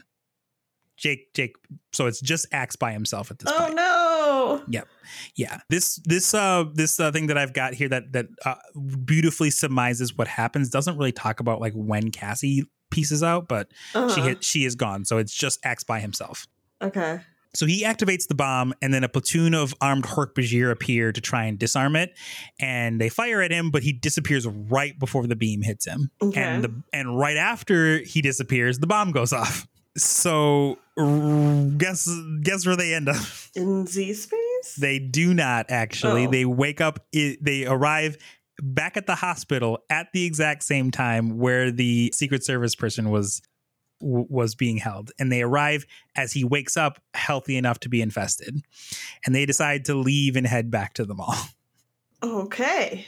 Jake, 0.97 1.35
Jake. 1.35 1.57
So 1.93 2.07
it's 2.07 2.21
just 2.21 2.47
Ax 2.53 2.77
by 2.77 2.93
himself 2.93 3.31
at 3.31 3.39
this 3.39 3.53
Oh 3.55 3.59
point. 3.65 3.75
no. 3.75 3.96
Yeah. 5.35 5.59
This 5.69 6.01
this 6.05 6.35
uh 6.35 6.65
this 6.75 6.99
uh, 7.01 7.13
thing 7.13 7.27
that 7.29 7.39
I've 7.39 7.53
got 7.53 7.75
here 7.75 7.89
that 7.89 8.13
that 8.13 8.27
uh, 8.45 8.55
beautifully 9.05 9.51
surmises 9.51 10.17
what 10.17 10.29
happens 10.29 10.69
doesn't 10.71 10.97
really 10.99 11.13
talk 11.13 11.41
about 11.41 11.61
like 11.61 11.73
when 11.75 12.11
Cassie 12.11 12.65
pieces 12.91 13.23
out, 13.23 13.49
but 13.49 13.69
she 13.93 13.99
Uh-huh. 13.99 14.23
hit 14.23 14.45
she 14.45 14.65
is 14.65 14.75
gone. 14.75 15.05
So 15.05 15.19
it's 15.19 15.35
just 15.35 15.59
Ax 15.65 15.85
by 15.85 16.01
himself. 16.01 16.47
Okay. 16.83 17.21
So 17.55 17.65
he 17.65 17.85
activates 17.85 18.29
the 18.29 18.35
bomb, 18.35 18.75
and 18.83 18.93
then 18.93 19.03
a 19.03 19.09
platoon 19.09 19.55
of 19.55 19.73
armed 19.81 20.05
Hork-Bajir 20.05 20.71
appear 20.71 21.11
to 21.11 21.21
try 21.23 21.45
and 21.45 21.59
disarm 21.59 21.97
it. 21.97 22.13
And 22.61 23.01
they 23.01 23.09
fire 23.09 23.41
at 23.41 23.51
him, 23.51 23.71
but 23.71 23.83
he 23.83 23.93
disappears 23.95 24.47
right 24.47 24.99
before 24.99 25.27
the 25.27 25.37
beam 25.37 25.63
hits 25.63 25.87
him. 25.87 26.11
Okay. 26.21 26.39
And 26.43 26.63
the 26.65 26.83
and 26.93 27.19
right 27.19 27.39
after 27.39 27.99
he 28.01 28.21
disappears, 28.21 28.79
the 28.79 28.87
bomb 28.87 29.11
goes 29.11 29.33
off. 29.33 29.67
So 29.97 30.79
guess 31.79 32.09
guess 32.43 32.67
where 32.67 32.77
they 32.77 32.95
end 32.95 33.09
up. 33.09 33.17
In 33.55 33.87
Z 33.87 34.15
space? 34.15 34.77
They 34.79 34.99
do 34.99 35.35
not 35.35 35.67
actually. 35.69 36.27
Oh. 36.27 36.31
They 36.31 36.45
wake 36.45 36.81
up. 36.81 37.07
they 37.13 37.65
arrive 37.67 38.17
back 38.63 38.97
at 38.97 39.07
the 39.07 39.15
hospital 39.15 39.79
at 39.91 40.09
the 40.13 40.25
exact 40.25 40.63
same 40.63 40.91
time 40.91 41.39
where 41.39 41.71
the 41.71 42.13
Secret 42.15 42.45
Service 42.45 42.75
person 42.75 43.11
was 43.11 43.43
was 44.01 44.55
being 44.55 44.77
held, 44.77 45.11
and 45.19 45.33
they 45.33 45.41
arrive 45.41 45.87
as 46.17 46.33
he 46.33 46.45
wakes 46.45 46.77
up, 46.77 47.01
healthy 47.15 47.57
enough 47.57 47.81
to 47.81 47.89
be 47.89 48.03
infested, 48.03 48.61
and 49.25 49.35
they 49.35 49.47
decide 49.47 49.87
to 49.87 49.95
leave 49.95 50.37
and 50.37 50.47
head 50.47 50.71
back 50.71 50.95
to 50.95 51.05
the 51.05 51.15
mall. 51.15 51.35
Okay. 52.23 53.07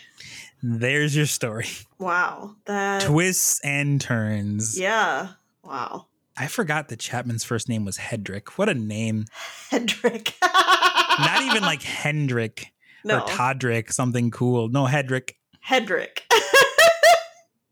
There's 0.63 1.17
your 1.17 1.25
story. 1.25 1.67
Wow. 1.99 2.57
That 2.67 3.01
Twists 3.03 3.59
and 3.65 3.99
turns. 3.99 4.79
Yeah. 4.79 5.29
Wow. 5.65 6.08
I 6.39 6.47
forgot 6.47 6.89
that 6.89 6.99
Chapman's 7.01 7.45
first 7.45 7.69
name 7.69 7.85
was 7.85 7.99
Hedrick. 7.99 8.51
What 8.51 8.69
a 8.69 8.75
name! 8.75 9.25
Hedrick. 9.71 10.35
Not 10.43 11.43
even 11.43 11.63
like 11.63 11.83
Hendrick 12.03 12.73
no. 13.05 13.19
or 13.19 13.27
Todrick, 13.27 13.93
something 13.93 14.31
cool. 14.31 14.69
No, 14.69 14.87
Hedrick. 14.87 15.33
Hedrick. 15.69 16.21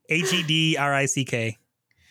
H 0.08 0.32
E 0.32 0.42
D 0.42 0.76
R 0.76 0.92
I 0.94 1.06
C 1.06 1.24
K. 1.24 1.58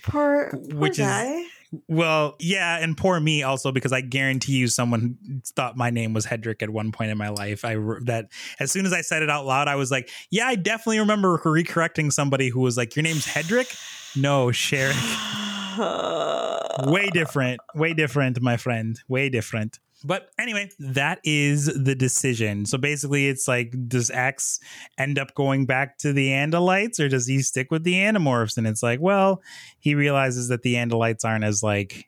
Poor, 0.03 0.49
poor 0.51 0.79
Which 0.79 0.93
is- 0.93 0.99
guy. 0.99 1.43
Well, 1.89 2.37
yeah, 2.39 2.77
and 2.77 2.95
poor 2.95 3.19
me 3.19 3.43
also 3.43 3.73
because 3.73 3.91
I 3.91 3.99
guarantee 3.99 4.53
you 4.53 4.69
someone 4.69 5.17
thought 5.57 5.75
my 5.75 5.89
name 5.89 6.13
was 6.13 6.25
Hedrick 6.25 6.61
at 6.61 6.69
one 6.69 6.93
point 6.93 7.11
in 7.11 7.17
my 7.17 7.27
life. 7.29 7.65
I 7.65 7.75
that 8.05 8.27
as 8.61 8.71
soon 8.71 8.85
as 8.85 8.93
I 8.93 9.01
said 9.01 9.23
it 9.23 9.29
out 9.29 9.45
loud, 9.45 9.67
I 9.67 9.75
was 9.75 9.91
like, 9.91 10.09
"Yeah, 10.31 10.47
I 10.47 10.55
definitely 10.55 10.99
remember 10.99 11.37
recorrecting 11.39 12.13
somebody 12.13 12.47
who 12.47 12.61
was 12.61 12.77
like, 12.77 12.95
"Your 12.95 13.03
name's 13.03 13.25
Hedrick." 13.27 13.75
No, 14.15 14.53
Sharon. 14.53 14.95
Way 15.77 17.09
different. 17.09 17.59
Way 17.75 17.93
different, 17.93 18.41
my 18.41 18.57
friend. 18.57 18.99
Way 19.07 19.29
different. 19.29 19.79
But 20.03 20.29
anyway, 20.37 20.69
that 20.79 21.19
is 21.23 21.65
the 21.65 21.95
decision. 21.95 22.65
So 22.65 22.77
basically, 22.77 23.27
it's 23.27 23.47
like, 23.47 23.73
does 23.87 24.11
Ax 24.11 24.59
end 24.97 25.17
up 25.17 25.33
going 25.33 25.65
back 25.65 25.97
to 25.99 26.13
the 26.13 26.29
Andalites 26.29 26.99
or 26.99 27.09
does 27.09 27.27
he 27.27 27.41
stick 27.41 27.71
with 27.71 27.83
the 27.83 27.93
Animorphs? 27.93 28.57
And 28.57 28.67
it's 28.67 28.83
like, 28.83 28.99
well, 28.99 29.41
he 29.79 29.95
realizes 29.95 30.49
that 30.49 30.61
the 30.61 30.75
Andalites 30.75 31.25
aren't 31.25 31.43
as 31.43 31.63
like, 31.63 32.07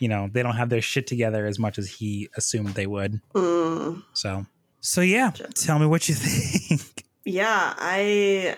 you 0.00 0.08
know, 0.08 0.28
they 0.32 0.42
don't 0.42 0.56
have 0.56 0.68
their 0.68 0.82
shit 0.82 1.06
together 1.06 1.46
as 1.46 1.60
much 1.60 1.78
as 1.78 1.88
he 1.88 2.28
assumed 2.36 2.70
they 2.70 2.88
would. 2.88 3.20
Mm. 3.34 4.02
So, 4.14 4.46
so 4.80 5.00
yeah, 5.00 5.30
tell 5.54 5.78
me 5.78 5.86
what 5.86 6.08
you 6.08 6.14
think. 6.18 7.06
Yeah, 7.24 7.74
I 7.78 8.56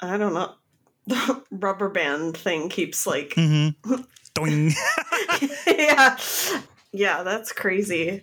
I 0.00 0.16
don't 0.16 0.32
know. 0.32 0.54
The 1.06 1.42
rubber 1.50 1.88
band 1.88 2.36
thing 2.36 2.68
keeps 2.68 3.06
like 3.06 3.30
mm-hmm. 3.30 4.02
Doing. 4.34 4.72
Yeah. 5.66 6.16
Yeah, 6.92 7.22
that's 7.22 7.52
crazy. 7.52 8.22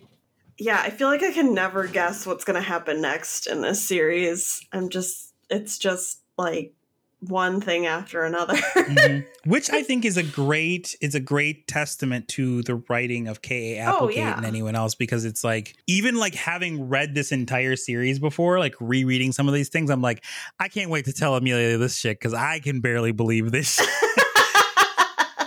Yeah, 0.58 0.80
I 0.82 0.90
feel 0.90 1.08
like 1.08 1.22
I 1.22 1.32
can 1.32 1.54
never 1.54 1.86
guess 1.86 2.26
what's 2.26 2.44
going 2.44 2.60
to 2.60 2.66
happen 2.66 3.00
next 3.00 3.46
in 3.46 3.60
this 3.60 3.86
series. 3.86 4.64
I'm 4.72 4.88
just 4.88 5.34
it's 5.50 5.78
just 5.78 6.20
like 6.38 6.72
one 7.20 7.60
thing 7.60 7.86
after 7.86 8.24
another. 8.24 8.54
Mhm. 8.80 9.24
Which 9.44 9.70
I 9.70 9.82
think 9.82 10.04
is 10.04 10.16
a 10.16 10.22
great 10.22 10.96
is 11.00 11.14
a 11.14 11.20
great 11.20 11.66
testament 11.68 12.28
to 12.28 12.62
the 12.62 12.76
writing 12.88 13.28
of 13.28 13.40
K. 13.42 13.76
A. 13.76 13.80
Applegate 13.80 14.18
Oh, 14.18 14.20
yeah. 14.20 14.36
and 14.36 14.44
anyone 14.46 14.74
else 14.74 14.94
because 14.94 15.24
it's 15.24 15.44
like 15.44 15.76
even 15.86 16.16
like 16.16 16.34
having 16.34 16.88
read 16.88 17.14
this 17.14 17.30
entire 17.32 17.76
series 17.76 18.18
before, 18.18 18.58
like 18.58 18.74
rereading 18.80 19.32
some 19.32 19.46
of 19.48 19.54
these 19.54 19.68
things, 19.68 19.90
I'm 19.90 20.02
like, 20.02 20.24
I 20.58 20.68
can't 20.68 20.90
wait 20.90 21.04
to 21.06 21.12
tell 21.12 21.34
Amelia 21.36 21.78
this 21.78 21.96
shit 21.96 22.18
because 22.18 22.34
I 22.34 22.58
can 22.60 22.80
barely 22.80 23.12
believe 23.12 23.50
this. 23.52 23.74
shit. 23.76 23.88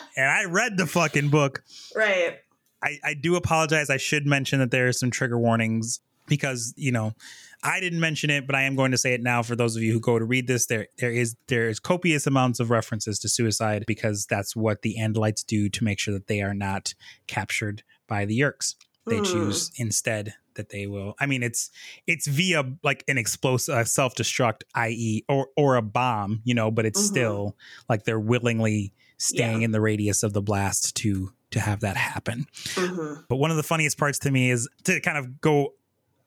and 0.16 0.30
I 0.30 0.46
read 0.46 0.78
the 0.78 0.86
fucking 0.88 1.30
book. 1.30 1.64
right. 1.96 2.38
I, 2.84 3.00
I 3.04 3.14
do 3.14 3.36
apologize. 3.38 3.90
I 3.90 3.96
should 3.98 4.26
mention 4.26 4.60
that 4.60 4.70
there 4.72 4.88
are 4.90 4.94
some 4.94 5.10
trigger 5.10 5.40
warnings 5.40 6.02
because 6.28 6.74
you 6.78 6.92
know 6.92 7.14
I 7.64 7.80
didn't 7.80 8.00
mention 8.00 8.30
it, 8.30 8.46
but 8.46 8.56
I 8.56 8.64
am 8.64 8.76
going 8.76 8.92
to 8.92 8.98
say 8.98 9.14
it 9.14 9.22
now 9.22 9.42
for 9.44 9.56
those 9.56 9.76
of 9.76 9.82
you 9.84 9.94
who 9.94 10.00
go 10.00 10.20
to 10.20 10.26
read 10.26 10.48
this. 10.48 10.66
There 10.66 10.88
there 10.98 11.12
is 11.12 11.36
there 11.48 11.70
is 11.70 11.80
copious 11.80 12.28
amounts 12.28 12.60
of 12.60 12.70
references 12.70 13.20
to 13.20 13.30
suicide 13.30 13.84
because 13.88 14.26
that's 14.26 14.56
what 14.56 14.82
the 14.82 14.96
Andalites 15.00 15.46
do 15.46 15.70
to 15.70 15.84
make 15.84 16.00
sure 16.00 16.14
that 16.14 16.28
they 16.28 16.42
are 16.42 16.54
not 16.54 16.94
captured 17.28 17.84
by 18.08 18.26
the 18.26 18.40
Yeerks. 18.40 18.76
They 19.08 19.18
Hmm. 19.18 19.24
choose 19.24 19.72
instead 19.78 20.34
that 20.56 20.70
they 20.70 20.86
will. 20.88 21.16
I 21.20 21.26
mean, 21.26 21.42
it's 21.44 21.72
it's 22.08 22.28
via 22.28 22.64
like 22.84 23.04
an 23.08 23.18
explosive 23.18 23.76
uh, 23.76 23.84
self 23.86 24.16
destruct, 24.16 24.62
i.e., 24.76 25.24
or 25.28 25.48
or 25.58 25.76
a 25.76 25.82
bomb, 25.82 26.42
you 26.44 26.54
know, 26.54 26.70
but 26.72 26.86
it's 26.86 27.02
Mhm. 27.02 27.06
still 27.08 27.58
like 27.90 28.04
they're 28.04 28.20
willingly 28.20 28.94
staying 29.18 29.62
Yeah. 29.62 29.66
in 29.66 29.72
the 29.72 29.82
radius 29.82 30.22
of 30.24 30.34
the 30.34 30.42
blast 30.42 30.96
to 30.98 31.34
to 31.52 31.60
have 31.60 31.82
that 31.82 31.98
happen. 31.98 32.46
hmm 32.76 33.14
But 33.30 33.38
one 33.38 33.52
of 33.52 33.58
the 33.58 33.64
funniest 33.64 33.98
parts 33.98 34.20
to 34.20 34.32
me 34.32 34.52
is 34.52 34.68
to 34.86 35.00
kind 35.02 35.18
of 35.18 35.40
go 35.42 35.74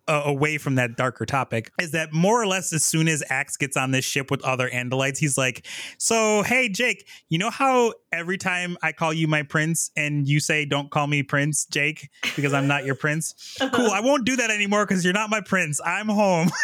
uh, 0.08 0.22
away 0.24 0.58
from 0.58 0.76
that 0.76 0.96
darker 0.96 1.26
topic 1.26 1.70
is 1.80 1.92
that 1.92 2.12
more 2.12 2.40
or 2.40 2.46
less 2.46 2.72
as 2.72 2.82
soon 2.84 3.08
as 3.08 3.22
Ax 3.28 3.56
gets 3.56 3.76
on 3.76 3.90
this 3.90 4.04
ship 4.04 4.30
with 4.30 4.42
other 4.44 4.68
Andalites, 4.70 5.18
he's 5.18 5.36
like, 5.36 5.66
"So 5.98 6.42
hey 6.42 6.68
Jake, 6.68 7.08
you 7.28 7.38
know 7.38 7.50
how 7.50 7.92
every 8.12 8.38
time 8.38 8.76
I 8.82 8.92
call 8.92 9.12
you 9.12 9.26
my 9.28 9.42
prince 9.42 9.90
and 9.96 10.28
you 10.28 10.40
say 10.40 10.64
don't 10.64 10.90
call 10.90 11.06
me 11.06 11.22
Prince 11.22 11.66
Jake 11.66 12.08
because 12.34 12.52
I'm 12.52 12.66
not 12.66 12.84
your 12.84 12.94
prince? 12.94 13.34
Cool, 13.76 13.90
I 13.90 14.00
won't 14.00 14.24
do 14.24 14.36
that 14.36 14.50
anymore 14.50 14.86
because 14.86 15.04
you're 15.04 15.12
not 15.12 15.28
my 15.28 15.40
prince. 15.40 15.80
I'm 15.84 16.08
home." 16.08 16.50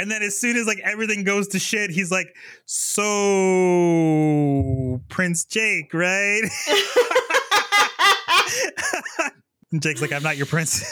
And 0.00 0.10
then 0.10 0.22
as 0.22 0.38
soon 0.38 0.56
as 0.56 0.66
like 0.66 0.78
everything 0.84 1.24
goes 1.24 1.48
to 1.48 1.58
shit, 1.58 1.90
he's 1.90 2.12
like, 2.12 2.36
"So 2.66 3.02
Prince 5.08 5.44
Jake, 5.44 5.92
right?" 5.92 6.42
And 9.72 9.82
Jake's 9.82 10.00
like, 10.00 10.12
I'm 10.12 10.22
not 10.22 10.36
your 10.36 10.46
prince. 10.46 10.84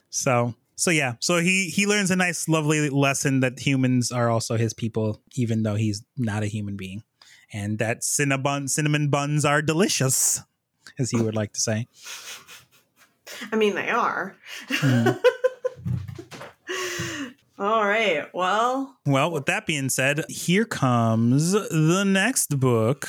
so 0.10 0.54
so 0.74 0.90
yeah. 0.90 1.14
So 1.20 1.38
he 1.38 1.68
he 1.68 1.86
learns 1.86 2.10
a 2.10 2.16
nice, 2.16 2.48
lovely 2.48 2.88
lesson 2.90 3.40
that 3.40 3.60
humans 3.60 4.10
are 4.10 4.28
also 4.30 4.56
his 4.56 4.72
people, 4.74 5.20
even 5.34 5.62
though 5.62 5.74
he's 5.76 6.02
not 6.16 6.42
a 6.42 6.46
human 6.46 6.76
being. 6.76 7.04
And 7.52 7.78
that 7.78 8.02
cinnamon 8.02 8.66
cinnamon 8.68 9.10
buns 9.10 9.44
are 9.44 9.60
delicious, 9.62 10.40
as 10.98 11.10
he 11.10 11.20
would 11.20 11.36
like 11.36 11.52
to 11.52 11.60
say. 11.60 11.86
I 13.52 13.56
mean, 13.56 13.74
they 13.74 13.90
are. 13.90 14.34
Mhm. 14.68 15.20
All 17.58 17.84
right. 17.86 18.26
Well, 18.34 18.96
Well, 19.06 19.30
with 19.30 19.44
that 19.46 19.66
being 19.66 19.88
said, 19.90 20.24
here 20.28 20.64
comes 20.64 21.52
the 21.52 22.02
next 22.04 22.58
book, 22.58 23.08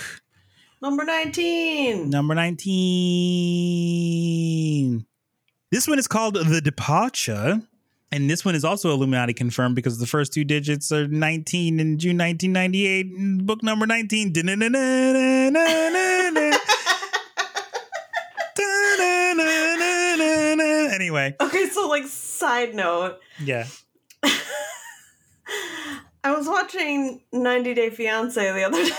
number 0.82 1.04
19. 1.06 2.10
number 2.10 2.36
19. 2.36 5.06
This 5.74 5.88
one 5.88 5.98
is 5.98 6.08
called 6.08 6.36
The 6.36 6.62
Departure. 6.62 7.60
And 8.12 8.30
this 8.30 8.46
one 8.46 8.54
is 8.54 8.64
also 8.64 8.92
Illuminati 8.92 9.34
confirmed 9.34 9.76
because 9.76 9.98
the 9.98 10.06
first 10.06 10.32
two 10.32 10.44
digits 10.44 10.92
are 10.92 11.08
19 11.08 11.80
in 11.80 11.98
June 11.98 12.20
1998. 12.20 13.48
Book 13.48 13.64
number 13.64 13.88
19. 13.88 14.34
Anyway, 20.94 21.36
Okay, 21.42 21.70
so 21.70 21.90
like 21.90 22.06
side 22.06 22.76
note, 22.76 23.18
yeah. 23.44 23.66
I 26.24 26.36
was 26.36 26.48
watching 26.48 27.24
90 27.34 27.74
Day 27.74 27.90
Fiance 27.90 28.40
the 28.40 28.64
other 28.64 28.86
day, 28.86 28.92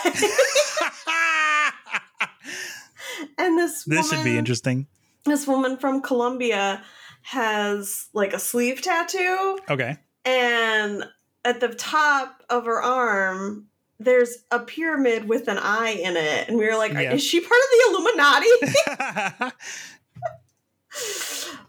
and 3.39 3.57
this 3.57 3.85
this 3.85 4.11
should 4.11 4.25
be 4.25 4.37
interesting. 4.37 4.89
This 5.25 5.47
woman 5.47 5.77
from 5.77 6.03
Colombia 6.03 6.83
has 7.23 8.09
like 8.13 8.33
a 8.35 8.39
sleeve 8.39 8.83
tattoo, 8.83 9.59
Okay. 9.71 9.97
and 10.25 11.05
at 11.45 11.61
the 11.61 11.69
top 11.69 12.43
of 12.51 12.67
her 12.67 12.83
arm, 12.83 13.69
there's 13.99 14.39
a 14.51 14.59
pyramid 14.59 15.29
with 15.29 15.49
an 15.49 15.59
eye 15.59 15.91
in 16.03 16.17
it, 16.17 16.49
and 16.49 16.59
we 16.59 16.67
were 16.67 16.77
like, 16.77 16.93
Yeah. 16.93 17.15
"Is 17.15 17.23
she 17.25 17.41
part 17.41 17.53
of 17.53 17.69
the 17.71 17.85
Illuminati?" 17.91 19.53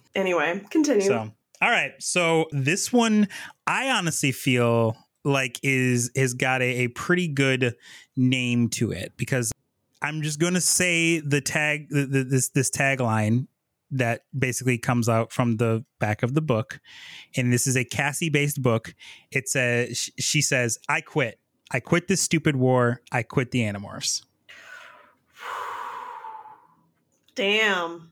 anyway, 0.15 0.61
continue. 0.69 1.01
So, 1.07 1.31
all 1.61 1.69
right. 1.69 1.91
So 1.99 2.47
this 2.51 2.91
one, 2.91 3.27
I 3.67 3.89
honestly 3.89 4.31
feel 4.31 4.97
like 5.23 5.59
is 5.63 6.11
has 6.15 6.33
got 6.33 6.61
a, 6.61 6.83
a 6.83 6.87
pretty 6.89 7.27
good 7.27 7.75
name 8.15 8.69
to 8.69 8.91
it 8.91 9.13
because 9.17 9.51
I'm 10.05 10.21
just 10.21 10.39
going 10.39 10.53
to 10.53 10.61
say 10.61 11.19
the 11.19 11.41
tag, 11.41 11.89
the, 11.89 12.05
the, 12.05 12.23
this 12.23 12.49
this 12.49 12.69
tagline 12.69 13.47
that 13.89 14.21
basically 14.37 14.77
comes 14.77 15.09
out 15.09 15.31
from 15.31 15.57
the 15.57 15.83
back 15.99 16.21
of 16.21 16.35
the 16.35 16.41
book, 16.41 16.79
and 17.35 17.51
this 17.51 17.65
is 17.65 17.75
a 17.75 17.83
Cassie 17.83 18.29
based 18.29 18.61
book. 18.61 18.93
It 19.31 19.49
says 19.49 20.11
she 20.19 20.43
says, 20.43 20.77
"I 20.87 21.01
quit. 21.01 21.39
I 21.71 21.79
quit 21.79 22.07
this 22.07 22.21
stupid 22.21 22.55
war. 22.55 23.01
I 23.11 23.23
quit 23.23 23.49
the 23.49 23.61
Animorphs." 23.61 24.23
Damn. 27.33 28.11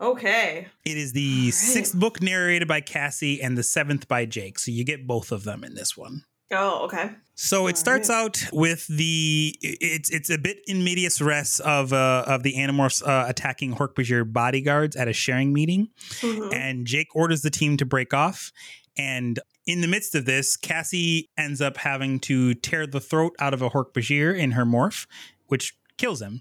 Okay. 0.00 0.66
It 0.84 0.96
is 0.98 1.14
the 1.14 1.46
right. 1.46 1.54
sixth 1.54 1.98
book 1.98 2.20
narrated 2.20 2.68
by 2.68 2.82
Cassie 2.82 3.40
and 3.40 3.56
the 3.56 3.62
seventh 3.62 4.06
by 4.08 4.26
Jake, 4.26 4.58
so 4.58 4.70
you 4.70 4.84
get 4.84 5.06
both 5.06 5.32
of 5.32 5.44
them 5.44 5.64
in 5.64 5.74
this 5.74 5.96
one. 5.96 6.24
Oh, 6.50 6.84
okay. 6.84 7.10
So 7.34 7.66
it 7.66 7.72
All 7.72 7.76
starts 7.76 8.08
right. 8.10 8.16
out 8.24 8.44
with 8.52 8.86
the 8.86 9.56
it's 9.60 10.10
it's 10.10 10.30
a 10.30 10.38
bit 10.38 10.58
in 10.66 10.84
medias 10.84 11.20
res 11.20 11.58
of 11.60 11.92
uh, 11.92 12.24
of 12.26 12.42
the 12.42 12.54
Animorphs 12.54 13.02
uh, 13.06 13.24
attacking 13.28 13.74
Hork-Bajir 13.74 14.32
bodyguards 14.32 14.94
at 14.94 15.08
a 15.08 15.12
sharing 15.12 15.52
meeting, 15.52 15.88
Mhm. 16.20 16.54
and 16.54 16.86
Jake 16.86 17.08
orders 17.14 17.42
the 17.42 17.50
team 17.50 17.76
to 17.78 17.86
break 17.86 18.14
off. 18.14 18.52
And 18.96 19.40
in 19.66 19.80
the 19.80 19.88
midst 19.88 20.14
of 20.14 20.26
this, 20.26 20.56
Cassie 20.56 21.30
ends 21.36 21.60
up 21.60 21.78
having 21.78 22.20
to 22.20 22.54
tear 22.54 22.86
the 22.86 23.00
throat 23.00 23.32
out 23.40 23.52
of 23.54 23.62
a 23.62 23.70
Hork-Bajir 23.70 24.38
in 24.38 24.52
her 24.52 24.64
morph, 24.64 25.06
which 25.46 25.74
kills 25.96 26.22
him. 26.22 26.40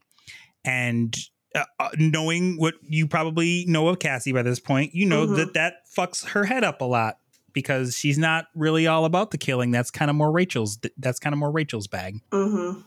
And 0.64 1.16
uh, 1.56 1.64
uh, 1.80 1.90
knowing 1.98 2.58
what 2.58 2.76
you 2.84 3.08
probably 3.08 3.66
know 3.68 3.88
of 3.88 4.00
Cassie 4.00 4.32
by 4.32 4.44
this 4.44 4.60
point, 4.60 4.94
you 4.94 5.06
know 5.06 5.26
Mhm. 5.26 5.36
that 5.38 5.54
that 5.54 5.74
fucks 5.98 6.26
her 6.30 6.46
head 6.46 6.64
up 6.64 6.82
a 6.82 6.86
lot 6.86 7.18
because 7.54 7.96
she's 7.96 8.18
not 8.18 8.46
really 8.56 8.88
all 8.88 9.06
about 9.06 9.32
the 9.32 9.38
killing. 9.38 9.72
That's 9.72 9.92
kind 9.92 10.10
of 10.10 10.16
more 10.16 10.32
Rachel's. 10.32 10.80
That's 10.98 11.20
kind 11.20 11.34
of 11.34 11.40
more 11.40 11.52
Rachel's 11.52 11.88
bag. 11.88 12.20
Mhm. 12.32 12.84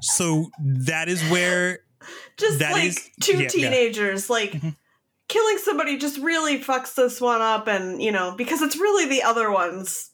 So 0.00 0.50
that 0.60 1.08
is 1.08 1.22
where 1.30 1.80
Just 2.38 2.60
like 2.60 2.84
is- 2.84 3.10
two 3.20 3.32
yeah, 3.34 3.40
yeah. 3.42 3.48
teenagers, 3.48 4.30
like 4.30 4.52
Mhm. 4.52 4.76
killing 5.28 5.58
somebody 5.58 5.96
just 5.98 6.18
really 6.18 6.58
fucks 6.60 6.94
this 6.94 7.20
one 7.20 7.40
up, 7.40 7.66
and 7.66 8.00
you 8.02 8.12
know 8.12 8.34
because 8.36 8.62
it's 8.62 8.76
really 8.76 9.06
the 9.06 9.22
other 9.22 9.50
one's 9.50 10.10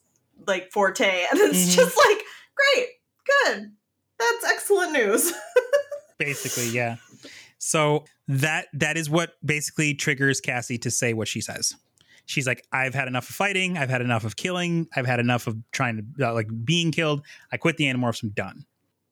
like 0.47 0.71
forte, 0.71 1.03
and 1.31 1.39
it's 1.39 1.65
Mhm. 1.71 1.75
just 1.75 1.97
like 1.97 2.21
great, 2.55 2.87
good, 3.25 3.71
that's 4.17 4.45
excellent 4.45 4.93
news. 4.93 5.31
basically 6.17 6.69
yeah 6.69 6.95
so 7.57 8.05
that 8.29 8.67
that 8.71 8.95
is 8.95 9.09
what 9.09 9.33
basically 9.45 9.93
triggers 9.93 10.39
cassie 10.39 10.77
to 10.77 10.89
say 10.89 11.13
what 11.13 11.27
she 11.27 11.41
says 11.41 11.75
she's 12.25 12.47
like 12.47 12.65
i've 12.71 12.93
had 12.93 13.07
enough 13.07 13.29
of 13.29 13.35
fighting. 13.35 13.77
I've 13.77 13.89
had 13.89 14.01
enough 14.01 14.23
of 14.23 14.35
killing. 14.35 14.87
I've 14.95 15.05
had 15.05 15.19
enough 15.19 15.47
of 15.47 15.57
trying 15.71 16.13
to 16.17 16.27
uh, 16.27 16.33
like 16.33 16.47
being 16.63 16.91
killed. 16.91 17.21
I 17.51 17.57
quit 17.57 17.77
the 17.77 17.85
animorphs. 17.85 18.23
I'm 18.23 18.29
done. 18.29 18.65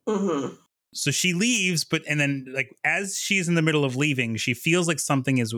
Hmm 0.08 0.48
so 0.96 1.12
she 1.12 1.34
leaves 1.34 1.84
but 1.84 2.04
and 2.08 2.20
then 2.20 2.46
like 2.54 2.76
as 2.84 3.18
she's 3.18 3.48
in 3.48 3.56
the 3.56 3.62
middle 3.62 3.84
of 3.84 3.96
leaving 3.96 4.36
she 4.36 4.54
feels 4.54 4.88
like 4.88 5.00
something 5.00 5.40
is 5.40 5.54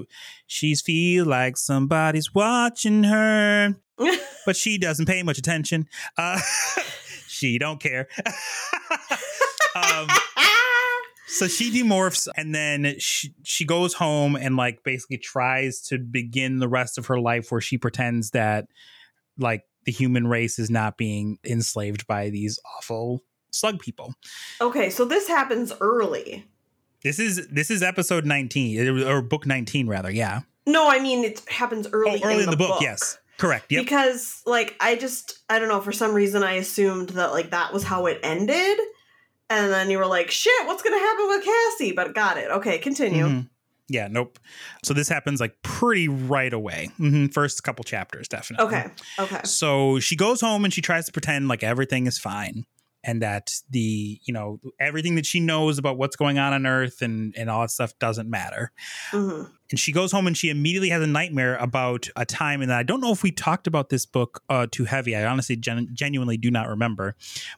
she's 0.48 0.82
feel 0.82 1.26
like 1.26 1.58
somebody's 1.58 2.34
watching 2.34 3.04
her 3.04 3.76
but 4.46 4.56
she 4.56 4.78
doesn't 4.78 5.06
pay 5.06 5.24
much 5.24 5.38
attention. 5.38 5.88
Uh 6.18 6.40
she 7.28 7.58
don't 7.58 7.80
care. 7.80 8.08
Um 9.76 10.08
so 11.28 11.48
she 11.48 11.72
demorphs 11.72 12.28
and 12.38 12.54
then 12.54 12.96
she, 13.00 13.34
she 13.44 13.66
goes 13.66 13.94
home 13.94 14.36
and 14.36 14.56
like 14.56 14.84
basically 14.84 15.18
tries 15.18 15.82
to 15.82 15.98
begin 15.98 16.60
the 16.60 16.68
rest 16.68 16.98
of 16.98 17.08
her 17.08 17.20
life 17.20 17.52
where 17.52 17.62
she 17.62 17.78
pretends 17.78 18.32
that 18.32 18.68
like 19.38 19.64
the 19.86 19.92
human 19.92 20.28
race 20.28 20.60
is 20.60 20.70
not 20.70 20.98
being 20.98 21.38
enslaved 21.44 22.06
by 22.08 22.30
these 22.30 22.60
awful 22.78 23.22
slug 23.52 23.80
people 23.80 24.14
okay, 24.62 24.90
so 24.90 25.06
this 25.06 25.28
happens 25.28 25.72
early. 25.82 26.46
this 27.04 27.20
is 27.20 27.48
this 27.48 27.72
is 27.72 27.82
episode 27.82 28.26
19 28.26 29.04
or 29.08 29.22
book 29.22 29.46
19 29.46 29.88
rather 29.88 30.12
yeah 30.12 30.42
No, 30.68 30.90
I 30.90 31.00
mean 31.00 31.24
it 31.24 31.42
happens 31.50 31.88
oh 31.88 31.92
early. 31.94 32.22
early 32.24 32.44
in 32.44 32.50
the, 32.50 32.58
book, 32.58 32.70
book. 32.70 32.82
yes 32.82 33.18
Correct. 33.38 33.70
Yep. 33.70 33.84
Because 33.84 34.42
like 34.46 34.76
I 34.80 34.96
just 34.96 35.40
I 35.50 35.60
don't 35.60 35.68
know 35.68 35.82
for 35.82 35.92
some 35.92 36.14
reason 36.14 36.42
I 36.42 36.54
assumed 36.54 37.10
that 37.10 37.32
like 37.34 37.50
that 37.52 37.74
was 37.74 37.84
how 37.84 38.06
it 38.06 38.20
ended, 38.24 38.78
and 39.50 39.72
then 39.72 39.90
you 39.90 39.98
were 39.98 40.06
like, 40.08 40.32
"Shit, 40.32 40.66
what's 40.66 40.84
gonna 40.84 41.00
happen 41.00 41.28
with 41.28 41.44
Cassie?" 41.46 41.92
But 41.92 42.14
got 42.14 42.38
it. 42.38 42.50
Okay, 42.52 42.78
continue. 42.80 43.26
Mhm. 43.26 43.50
Yeah, 43.88 44.08
nope. 44.10 44.40
So 44.84 44.94
this 44.96 45.08
happens 45.08 45.40
like 45.40 45.62
pretty 45.62 46.08
right 46.08 46.52
away. 46.52 46.90
Mhm. 47.00 47.32
First 47.34 47.64
couple 47.64 47.84
chapters, 47.84 48.28
definitely. 48.28 48.66
Okay, 48.66 48.90
okay. 49.20 49.42
So 49.44 50.00
she 50.00 50.16
goes 50.16 50.42
home 50.42 50.66
and 50.66 50.74
she 50.74 50.82
tries 50.82 51.06
to 51.06 51.12
pretend 51.12 51.48
like 51.48 51.64
everything 51.64 52.08
is 52.08 52.18
fine 52.18 52.66
and 53.04 53.22
that 53.22 53.52
the, 53.70 54.20
you 54.24 54.34
know, 54.34 54.60
everything 54.80 55.14
that 55.16 55.28
she 55.28 55.40
knows 55.40 55.78
about 55.78 55.98
what's 56.00 56.16
going 56.16 56.40
on 56.40 56.54
on 56.54 56.66
Earth 56.66 57.04
and, 57.04 57.36
and 57.38 57.48
all 57.50 57.62
that 57.62 57.70
stuff 57.70 57.94
doesn't 58.00 58.28
matter. 58.28 58.72
hmm 59.12 59.44
And 59.72 59.80
she 59.80 59.92
goes 59.92 60.12
home 60.12 60.28
and 60.28 60.38
she 60.38 60.50
immediately 60.50 60.90
has 60.90 61.02
a 61.02 61.08
nightmare 61.08 61.56
about 61.58 62.08
a 62.16 62.24
time. 62.26 62.62
And 62.62 62.72
I 62.72 62.84
don't 62.84 63.02
know 63.02 63.12
if 63.12 63.24
we 63.24 63.32
talked 63.32 63.66
about 63.66 63.90
this 63.90 64.06
book 64.06 64.44
uh, 64.48 64.68
too 64.72 64.86
heavy. 64.86 65.16
I 65.16 65.26
honestly 65.26 65.56
gen- 65.56 65.90
genuinely 65.92 66.38
do 66.38 66.52
not 66.52 66.68
remember. 66.68 67.16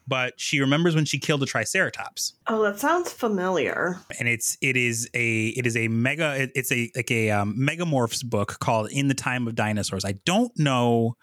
But 0.07 0.39
she 0.39 0.61
remembers 0.61 0.95
when 0.95 1.03
she 1.03 1.19
killed 1.19 1.43
a 1.43 1.45
Triceratops. 1.45 2.33
Oh, 2.47 2.63
that 2.63 2.79
sounds 2.79 3.11
familiar. 3.11 3.99
and 4.19 4.27
it's 4.29 4.57
it 4.61 4.77
is 4.77 5.09
a 5.13 5.47
it 5.49 5.67
is 5.67 5.75
a 5.75 5.89
mega 5.89 6.43
it- 6.43 6.51
it's 6.55 6.71
a 6.71 6.89
like 6.95 7.11
a 7.11 7.29
um, 7.31 7.55
megamorphs 7.59 8.23
book 8.23 8.57
called 8.59 8.89
in 8.91 9.09
the 9.09 9.13
time 9.13 9.47
of 9.47 9.55
dinosaurs 9.55 10.05
i 10.05 10.13
don't 10.25 10.51
know 10.57 11.15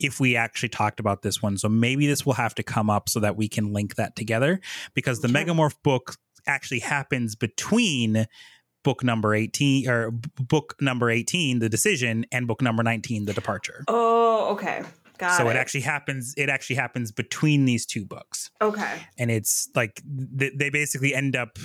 if 0.00 0.18
we 0.18 0.34
actually 0.36 0.68
talked 0.68 0.98
about 0.98 1.22
this 1.22 1.42
one 1.42 1.58
so 1.58 1.68
maybe 1.68 2.06
this 2.06 2.24
will 2.24 2.32
have 2.32 2.54
to 2.54 2.62
come 2.62 2.88
up 2.90 3.08
so 3.08 3.20
that 3.20 3.36
we 3.36 3.48
can 3.48 3.72
link 3.72 3.96
that 3.96 4.16
together 4.16 4.60
because 4.94 5.20
the 5.20 5.28
Okay. 5.28 5.44
megamorph 5.44 5.74
book 5.82 6.16
actually 6.46 6.80
happens 6.80 7.36
between 7.36 8.26
book 8.82 9.04
number 9.04 9.34
18 9.34 9.88
or 9.88 10.10
book 10.10 10.74
number 10.80 11.10
18 11.10 11.58
the 11.60 11.68
decision 11.68 12.24
and 12.32 12.46
book 12.46 12.60
number 12.62 12.82
19 12.82 13.24
the 13.26 13.32
departure 13.32 13.84
Oh, 13.88 14.48
okay. 14.52 14.82
Got 15.18 15.34
it. 15.34 15.36
so 15.36 15.48
it. 15.48 15.52
it 15.54 15.56
actually 15.58 15.80
happens 15.82 16.34
it 16.36 16.48
actually 16.48 16.76
happens 16.76 17.12
between 17.12 17.64
these 17.64 17.86
two 17.86 18.04
books 18.04 18.50
okay. 18.60 19.06
and 19.18 19.30
it's 19.30 19.68
like 19.74 20.02
th- 20.38 20.52
they 20.56 20.68
basically 20.70 21.14
end 21.14 21.36
up 21.36 21.58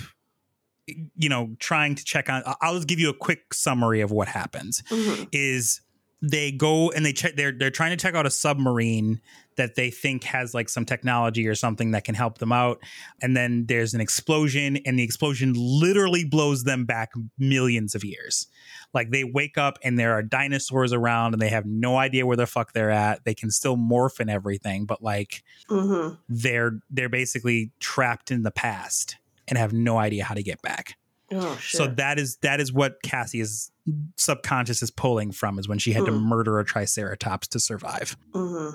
you 1.15 1.27
know 1.27 1.55
trying 1.59 1.95
to 1.95 2.03
check 2.05 2.29
on 2.29 2.43
i'll 2.61 2.75
just 2.75 2.87
give 2.87 2.99
you 2.99 3.09
a 3.09 3.13
quick 3.13 3.53
summary 3.53 3.99
of 3.99 4.09
what 4.11 4.27
happens 4.27 4.83
hmm 4.89 5.23
is 5.33 5.81
they 6.21 6.51
go 6.51 6.91
and 6.91 7.05
they 7.05 7.11
check 7.13 7.35
they're 7.35 7.51
they're 7.51 7.69
trying 7.71 7.91
to 7.91 7.97
check 7.97 8.15
out 8.15 8.25
a 8.25 8.29
submarine 8.31 9.19
that 9.57 9.75
they 9.75 9.89
think 9.91 10.23
has 10.23 10.53
like 10.53 10.69
some 10.69 10.85
technology 10.85 11.47
or 11.47 11.55
something 11.55 11.91
that 11.91 12.03
can 12.03 12.15
help 12.15 12.37
them 12.37 12.51
out 12.51 12.79
and 13.21 13.35
then 13.35 13.65
there's 13.67 13.93
an 13.93 14.01
explosion 14.01 14.77
and 14.85 14.97
the 14.97 15.03
explosion 15.03 15.53
literally 15.55 16.23
blows 16.23 16.63
them 16.63 16.85
back 16.85 17.11
millions 17.37 17.93
of 17.93 18.03
years 18.03 18.47
like 18.93 19.09
they 19.11 19.23
wake 19.23 19.57
up 19.57 19.77
and 19.83 19.99
there 19.99 20.13
are 20.13 20.23
dinosaurs 20.23 20.93
around 20.93 21.33
and 21.33 21.41
they 21.41 21.49
have 21.49 21.65
no 21.65 21.97
idea 21.97 22.25
where 22.25 22.37
the 22.37 22.47
fuck 22.47 22.71
they're 22.73 22.89
at 22.91 23.23
they 23.25 23.35
can 23.35 23.51
still 23.51 23.75
morph 23.77 24.19
and 24.19 24.29
everything 24.29 24.85
but 24.85 25.03
like 25.03 25.43
hmm 25.67 26.09
they're 26.29 26.79
they're 26.89 27.09
basically 27.09 27.71
trapped 27.79 28.31
in 28.31 28.43
the 28.43 28.51
past 28.51 29.17
and 29.47 29.57
have 29.57 29.73
no 29.73 29.97
idea 29.97 30.23
how 30.25 30.33
to 30.35 30.43
get 30.43 30.61
back. 30.61 30.97
Oh 31.31 31.55
shit. 31.57 31.77
So 31.77 31.87
that 31.87 32.19
is 32.19 32.37
that 32.41 32.59
is 32.59 32.73
what 32.73 33.01
Cassie's 33.01 33.71
subconscious 34.17 34.81
is 34.81 34.91
pulling 34.91 35.31
from 35.31 35.57
is 35.59 35.67
when 35.67 35.79
she 35.79 35.93
had 35.93 36.05
to 36.05 36.11
Hmm. 36.11 36.17
murder 36.27 36.59
a 36.59 36.65
triceratops 36.65 37.47
to 37.49 37.59
survive. 37.59 38.17
hmm 38.33 38.69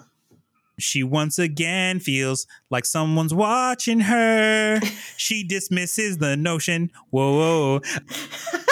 She 0.79 1.03
once 1.03 1.39
again 1.39 2.01
feels 2.01 2.47
like 2.71 2.85
someone's 2.85 3.35
watching 3.35 4.01
her. 4.01 4.81
she 5.17 5.45
dismisses 5.45 6.19
the 6.19 6.37
notion. 6.37 6.91
Whoa, 7.11 7.33
whoa. 7.33 7.81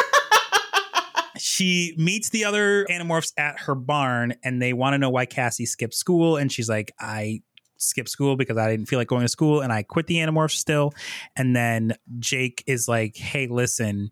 she 1.39 1.95
meets 1.97 2.31
the 2.31 2.45
other 2.45 2.87
animorphs 2.87 3.33
at 3.37 3.61
her 3.61 3.75
barn 3.75 4.35
and 4.43 4.61
they 4.61 4.73
want 4.73 4.95
to 4.95 4.99
know 4.99 5.11
why 5.11 5.27
Cassie 5.27 5.67
skipped 5.67 5.95
school. 5.95 6.37
And 6.37 6.51
she's 6.51 6.69
like, 6.69 6.93
I 6.99 7.43
skipped 7.77 8.09
school 8.09 8.37
because 8.37 8.57
I 8.57 8.71
didn't 8.71 8.87
feel 8.87 8.99
like 8.99 9.09
going 9.09 9.23
to 9.23 9.29
school 9.29 9.61
and 9.61 9.73
I 9.73 9.83
quit 9.83 10.07
the 10.07 10.17
animorphs 10.17 10.57
still. 10.57 10.93
And 11.37 11.57
then 11.57 11.95
Jake 12.19 12.63
is 12.67 12.89
like, 12.89 13.17
Hey, 13.17 13.47
listen, 13.47 14.11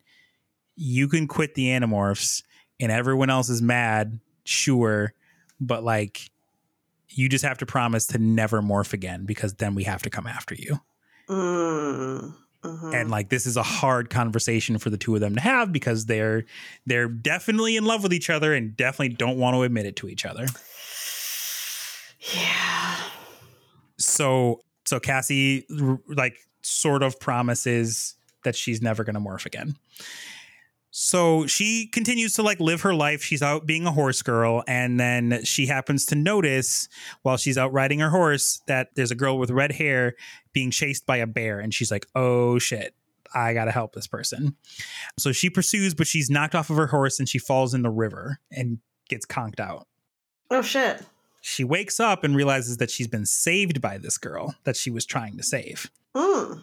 you 0.77 1.09
can 1.09 1.27
quit 1.27 1.55
the 1.55 1.67
animorphs 1.67 2.43
and 2.81 2.93
everyone 2.93 3.31
else 3.31 3.49
is 3.49 3.61
mad, 3.63 4.21
sure. 4.45 5.13
But 5.61 5.85
like, 5.85 6.31
you 7.11 7.29
just 7.29 7.45
have 7.45 7.59
to 7.59 7.67
promise 7.67 8.07
to 8.09 8.19
never 8.19 8.61
morph 8.63 8.93
again 8.93 9.25
because 9.25 9.55
then 9.55 9.75
we 9.75 9.85
have 9.85 10.03
to 10.03 10.11
come 10.11 10.27
after 10.27 10.55
you. 10.55 10.81
mm 11.29 12.35
Mhm. 12.65 12.93
and 12.93 13.09
like 13.09 13.29
this 13.29 13.47
is 13.47 13.57
a 13.57 13.63
hard 13.63 14.11
conversation 14.11 14.79
for 14.79 14.91
the 14.91 14.97
two 14.97 15.15
of 15.15 15.21
them 15.21 15.37
to 15.37 15.41
have 15.41 15.71
because 15.73 16.07
they're 16.07 16.45
they're 16.87 17.07
definitely 17.09 17.77
in 17.77 17.85
love 17.85 18.03
with 18.03 18.13
each 18.13 18.29
other 18.29 18.53
and 18.53 18.77
definitely 18.77 19.11
don't 19.11 19.39
want 19.39 19.55
to 19.55 19.63
admit 19.63 19.87
it 19.87 19.95
to 19.95 20.09
each 20.09 20.27
other 20.27 20.45
yeah. 22.35 22.97
so 23.97 24.61
so 24.85 24.99
cassie 24.99 25.67
like 26.09 26.37
sort 26.63 27.05
of 27.05 27.21
promises 27.21 28.17
that 28.43 28.57
she's 28.57 28.83
never 28.83 29.05
going 29.05 29.15
to 29.15 29.21
morph 29.21 29.47
again 29.47 29.77
so 30.91 31.47
she 31.47 31.87
continues 31.87 32.33
to 32.35 32.43
like 32.43 32.61
live 32.61 32.81
her 32.83 32.95
life. 32.95 33.23
She's 33.23 33.43
out 33.43 33.67
being 33.67 33.87
a 33.87 33.93
horse 33.93 34.23
girl 34.23 34.65
and 34.67 34.99
then 34.99 35.45
she 35.45 35.67
happens 35.67 36.07
to 36.07 36.15
notice 36.15 36.89
while 37.23 37.37
she's 37.37 37.59
out 37.59 37.73
riding 37.73 38.01
her 38.01 38.11
horse 38.11 38.63
that 38.67 38.89
there's 38.95 39.11
a 39.11 39.15
girl 39.15 39.39
with 39.39 39.51
red 39.51 39.73
hair 39.73 40.15
being 40.53 40.71
chased 40.71 41.05
by 41.07 41.19
a 41.19 41.27
bear 41.27 41.61
and 41.61 41.75
she's 41.75 41.91
like 41.91 42.07
oh 42.15 42.59
shit. 42.59 42.95
I 43.35 43.53
gotta 43.53 43.71
help 43.73 43.93
this 43.95 44.07
person. 44.07 44.57
So 45.19 45.33
she 45.33 45.51
pursues 45.51 45.95
but 45.95 46.07
she's 46.07 46.31
knocked 46.31 46.55
off 46.55 46.71
of 46.71 46.77
her 46.77 46.87
horse 46.87 47.19
and 47.19 47.29
she 47.29 47.39
falls 47.39 47.75
in 47.75 47.83
the 47.83 47.91
river 47.91 48.41
and 48.51 48.79
gets 49.09 49.27
conked 49.27 49.61
out. 49.61 49.87
Oh 50.51 50.63
shit. 50.63 51.03
she 51.43 51.65
wakes 51.65 52.01
up 52.01 52.25
and 52.25 52.35
realizes 52.35 52.79
that 52.79 52.91
she's 52.91 53.07
been 53.09 53.27
saved 53.27 53.83
by 53.83 53.99
this 53.99 54.17
girl 54.17 54.55
that 54.65 54.77
she 54.77 54.91
was 54.91 55.05
trying 55.05 55.37
to 55.37 55.43
save. 55.43 55.91
Mm. 56.17 56.63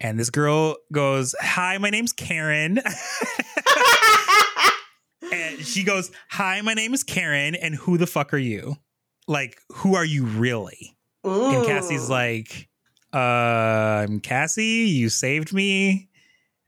and 0.00 0.18
this 0.18 0.30
girl 0.30 0.76
goes 0.92 1.34
hi 1.40 1.76
my 1.78 1.90
name's 1.90 2.12
karen 2.12 2.78
and 5.32 5.58
she 5.60 5.82
goes 5.84 6.10
hi 6.30 6.60
my 6.60 6.74
name 6.74 6.94
is 6.94 7.02
karen 7.02 7.54
and 7.54 7.74
who 7.74 7.96
the 7.98 8.06
fuck 8.06 8.32
are 8.34 8.38
you? 8.38 8.76
Like 9.28 9.58
who 9.72 9.94
are 9.96 10.04
you 10.04 10.24
really? 10.24 10.96
And 11.24 11.32
Mm. 11.32 11.66
cassie's 11.66 12.08
like 12.08 12.68
uh 13.12 13.16
i'm 14.06 14.20
cassie. 14.20 14.86
You 14.88 15.08
saved 15.08 15.52
me 15.52 16.08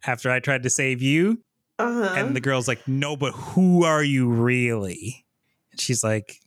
after 0.06 0.30
i 0.30 0.40
tried 0.40 0.62
to 0.64 0.70
save 0.70 1.02
you. 1.02 1.42
Uh-huh. 1.80 2.12
and 2.16 2.34
the 2.34 2.40
girl's 2.40 2.66
like 2.66 2.86
no 2.88 3.16
but 3.16 3.32
who 3.32 3.84
are 3.84 4.02
you 4.02 4.28
really? 4.28 5.24
And 5.70 5.80
she's 5.80 6.02
like 6.02 6.40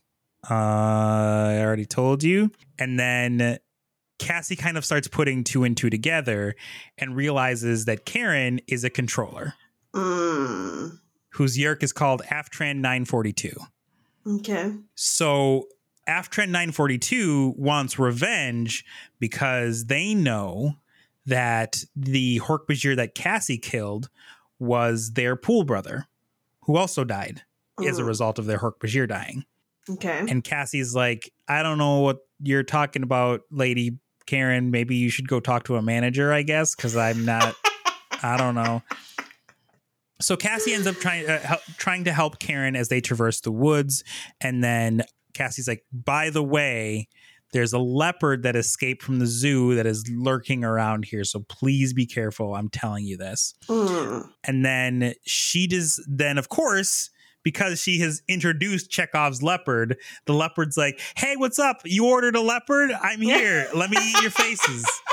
uh 0.50 0.54
i 0.54 1.58
already 1.60 1.86
told 1.86 2.22
you. 2.22 2.50
And 2.78 2.98
then 3.00 3.58
cassie 4.18 4.56
kind 4.56 4.76
of 4.76 4.84
starts 4.84 5.08
putting 5.08 5.42
two 5.44 5.64
and 5.64 5.74
two 5.76 5.88
together 5.90 6.54
and 6.98 7.16
realizes 7.16 7.86
that 7.86 8.04
karen 8.04 8.60
is 8.68 8.84
a 8.84 8.90
controller. 8.90 9.54
Mm. 9.94 10.98
Whose 11.34 11.56
yeerk 11.58 11.82
is 11.82 11.92
called 11.92 12.22
aftran 12.30 12.76
942 12.76 13.52
Okay. 14.26 14.72
so 14.94 15.66
aftran 16.08 16.48
942 16.50 17.54
wants 17.56 17.98
revenge 17.98 18.84
because 19.18 19.86
they 19.86 20.14
know 20.14 20.74
that 21.26 21.84
the 21.96 22.40
hork-bajir 22.40 22.96
that 22.96 23.14
cassie 23.14 23.58
killed 23.58 24.08
was 24.58 25.12
their 25.12 25.36
pool 25.36 25.64
brother 25.64 26.06
who 26.62 26.76
also 26.76 27.04
died 27.04 27.42
as 27.86 27.98
a 27.98 28.02
Mm. 28.02 28.06
result 28.06 28.38
of 28.38 28.46
their 28.46 28.58
hork-bajir 28.58 29.08
dying 29.08 29.44
Okay. 29.88 30.18
and 30.28 30.44
Cassie's 30.44 30.94
like, 30.94 31.32
I 31.48 31.62
don't 31.64 31.78
know 31.78 32.00
what 32.00 32.18
you're 32.40 32.62
talking 32.62 33.02
about, 33.02 33.40
Lady 33.50 33.98
Karen. 34.26 34.70
Maybe 34.70 34.94
you 34.94 35.10
should 35.10 35.26
go 35.26 35.40
talk 35.40 35.64
to 35.64 35.74
a 35.76 35.82
manager, 35.82 36.32
I 36.32 36.42
guess, 36.42 36.76
because 36.76 36.96
I'm 36.96 37.24
not. 37.24 37.56
I 38.22 38.36
don't 38.36 38.54
know. 38.54 38.82
So 40.22 40.36
Cassie 40.36 40.72
ends 40.72 40.86
up 40.86 40.96
trying 40.96 41.28
uh, 41.28 41.40
help, 41.40 41.60
trying 41.76 42.04
to 42.04 42.12
help 42.12 42.38
Karen 42.38 42.76
as 42.76 42.88
they 42.88 43.00
traverse 43.00 43.40
the 43.40 43.52
woods, 43.52 44.04
and 44.40 44.62
then 44.62 45.02
Cassie's 45.34 45.68
like, 45.68 45.84
"By 45.92 46.30
the 46.30 46.42
way, 46.42 47.08
there's 47.52 47.72
a 47.72 47.78
leopard 47.78 48.44
that 48.44 48.56
escaped 48.56 49.02
from 49.02 49.18
the 49.18 49.26
zoo 49.26 49.74
that 49.74 49.86
is 49.86 50.08
lurking 50.10 50.64
around 50.64 51.04
here, 51.06 51.24
so 51.24 51.40
please 51.48 51.92
be 51.92 52.06
careful. 52.06 52.54
I'm 52.54 52.68
telling 52.68 53.04
you 53.04 53.16
this." 53.16 53.54
Mm. 53.68 54.28
And 54.44 54.64
then 54.64 55.14
she 55.24 55.66
does, 55.66 56.02
then 56.08 56.38
of 56.38 56.48
course, 56.48 57.10
because 57.42 57.80
she 57.80 57.98
has 58.00 58.22
introduced 58.28 58.90
Chekhov's 58.90 59.42
leopard, 59.42 59.96
the 60.26 60.34
leopard's 60.34 60.76
like, 60.76 61.00
hey, 61.16 61.34
what's 61.36 61.58
up? 61.58 61.78
You 61.84 62.06
ordered 62.06 62.36
a 62.36 62.40
leopard? 62.40 62.92
I'm 62.92 63.20
here. 63.20 63.68
Let 63.74 63.90
me 63.90 63.96
eat 64.00 64.22
your 64.22 64.30
faces. 64.30 64.86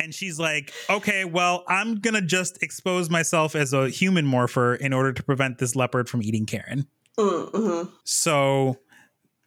And 0.00 0.14
she's 0.14 0.38
like, 0.38 0.72
okay, 0.88 1.24
well, 1.24 1.64
I'm 1.66 2.00
to 2.14 2.22
just 2.22 2.62
expose 2.62 3.10
myself 3.10 3.54
as 3.56 3.72
a 3.72 3.88
human 3.88 4.24
morpher 4.26 4.74
in 4.74 4.92
order 4.92 5.12
to 5.12 5.22
prevent 5.22 5.58
this 5.58 5.74
leopard 5.74 6.08
from 6.08 6.22
eating 6.22 6.46
Karen. 6.46 6.86
Mm, 7.18 7.50
mhm. 7.50 7.92
So 8.04 8.78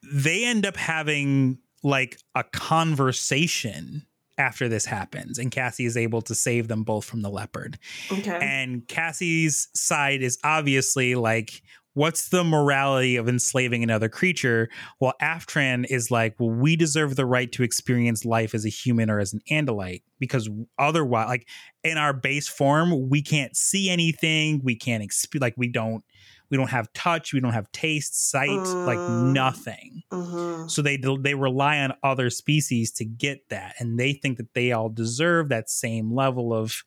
they 0.04 0.44
end 0.46 0.66
up 0.66 0.76
having 0.76 1.60
like 1.84 2.20
a 2.36 2.44
conversation 2.44 4.06
after 4.38 4.68
this 4.68 4.86
happens, 4.86 5.38
and 5.38 5.52
Cassie 5.52 5.86
is 5.86 5.96
able 5.96 6.22
to 6.24 6.34
save 6.34 6.68
them 6.68 6.84
both 6.84 7.06
from 7.06 7.22
the 7.22 7.30
leopard. 7.30 7.78
Okay. 8.12 8.40
And 8.42 8.88
Cassie's 8.88 9.70
side 9.74 10.22
is 10.22 10.40
obviously 10.44 11.16
like, 11.16 11.62
what's 11.94 12.30
the 12.30 12.44
morality 12.44 13.16
of 13.18 13.28
enslaving 13.28 13.84
another 13.84 14.10
creature? 14.10 14.70
Well, 15.00 15.14
Aftran 15.22 15.86
is 15.90 16.10
like, 16.12 16.40
well, 16.40 16.50
we 16.52 16.76
deserve 16.76 17.16
the 17.16 17.26
right 17.26 17.52
to 17.54 17.64
experience 17.64 18.26
life 18.26 18.54
as 18.54 18.66
a 18.66 18.70
human 18.70 19.10
or 19.10 19.20
as 19.20 19.34
an 19.34 19.42
Andalite 19.50 20.04
because 20.20 20.50
otherwise, 20.78 21.28
like 21.28 21.48
in 21.84 21.98
our 21.98 22.14
base 22.14 22.48
form, 22.48 23.10
we 23.10 23.22
can't 23.22 23.56
see 23.56 23.90
anything. 23.90 24.62
We 24.64 24.76
can't 24.76 25.04
exp- 25.04 25.42
like 25.42 25.56
we 25.58 25.68
don't 25.68 26.04
we 26.50 26.58
don't 26.58 26.70
have 26.70 26.92
touch, 26.92 27.32
we 27.34 27.40
don't 27.40 27.54
have 27.54 27.72
taste, 27.72 28.30
sight, 28.30 28.76
like 28.86 29.00
Mm. 29.00 29.34
nothing. 29.34 30.02
Mhm. 30.12 30.70
So 30.70 30.82
they 30.82 30.98
they 31.22 31.34
rely 31.34 31.80
on 31.80 31.94
other 32.04 32.30
species 32.30 32.92
to 32.94 33.06
get 33.06 33.48
that, 33.50 33.76
and 33.80 33.98
they 33.98 34.14
think 34.14 34.38
that 34.38 34.54
they 34.54 34.72
all 34.74 34.90
deserve 34.90 35.50
that 35.50 35.70
same 35.70 36.14
level 36.14 36.54
of 36.54 36.84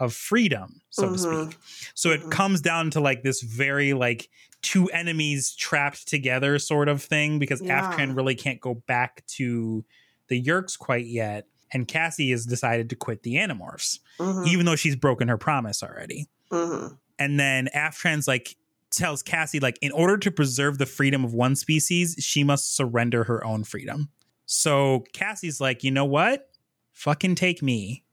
of 0.00 0.14
freedom, 0.14 0.80
so 0.90 1.10
to 1.10 1.16
Mhm. 1.16 1.18
speak. 1.48 1.58
So 1.94 2.12
it 2.12 2.20
Mhm. 2.20 2.30
comes 2.30 2.60
down 2.60 2.90
to 2.92 3.00
like 3.00 3.24
this 3.24 3.42
very 3.42 3.92
like 3.94 4.28
two 4.62 4.88
enemies 4.90 5.54
trapped 5.54 6.06
together 6.08 6.58
sort 6.58 6.88
of 6.88 7.02
thing 7.02 7.38
because 7.38 7.60
Yeah. 7.62 7.92
Aftran 7.92 8.16
really 8.16 8.34
can't 8.34 8.60
go 8.60 8.74
back 8.74 9.24
to 9.28 9.84
the 10.28 10.42
Yeerks 10.42 10.78
quite 10.78 11.06
yet, 11.06 11.46
and 11.72 11.86
Cassie 11.88 12.30
has 12.30 12.44
decided 12.44 12.90
to 12.90 12.96
quit 12.96 13.22
the 13.22 13.34
Animorphs, 13.34 14.00
Mhm. 14.18 14.46
even 14.48 14.66
though 14.66 14.76
she's 14.76 14.96
broken 14.96 15.28
her 15.28 15.38
promise 15.38 15.82
already 15.82 16.28
Mhm. 16.50 16.98
and 17.18 17.38
then 17.40 17.68
Aftran's 17.74 18.26
like 18.28 18.56
tells 18.90 19.22
Cassie 19.22 19.60
like 19.60 19.78
in 19.82 19.92
order 19.92 20.16
to 20.16 20.30
preserve 20.30 20.78
the 20.78 20.86
freedom 20.86 21.24
of 21.24 21.32
one 21.34 21.54
species, 21.54 22.16
she 22.18 22.42
must 22.42 22.74
surrender 22.74 23.24
her 23.24 23.44
own 23.44 23.62
freedom. 23.64 24.08
So 24.46 25.04
Cassie's 25.12 25.60
like, 25.60 25.84
you 25.84 25.90
know 25.90 26.06
what? 26.06 26.50
Fucking 26.94 27.34
take 27.34 27.62
me. 27.62 28.04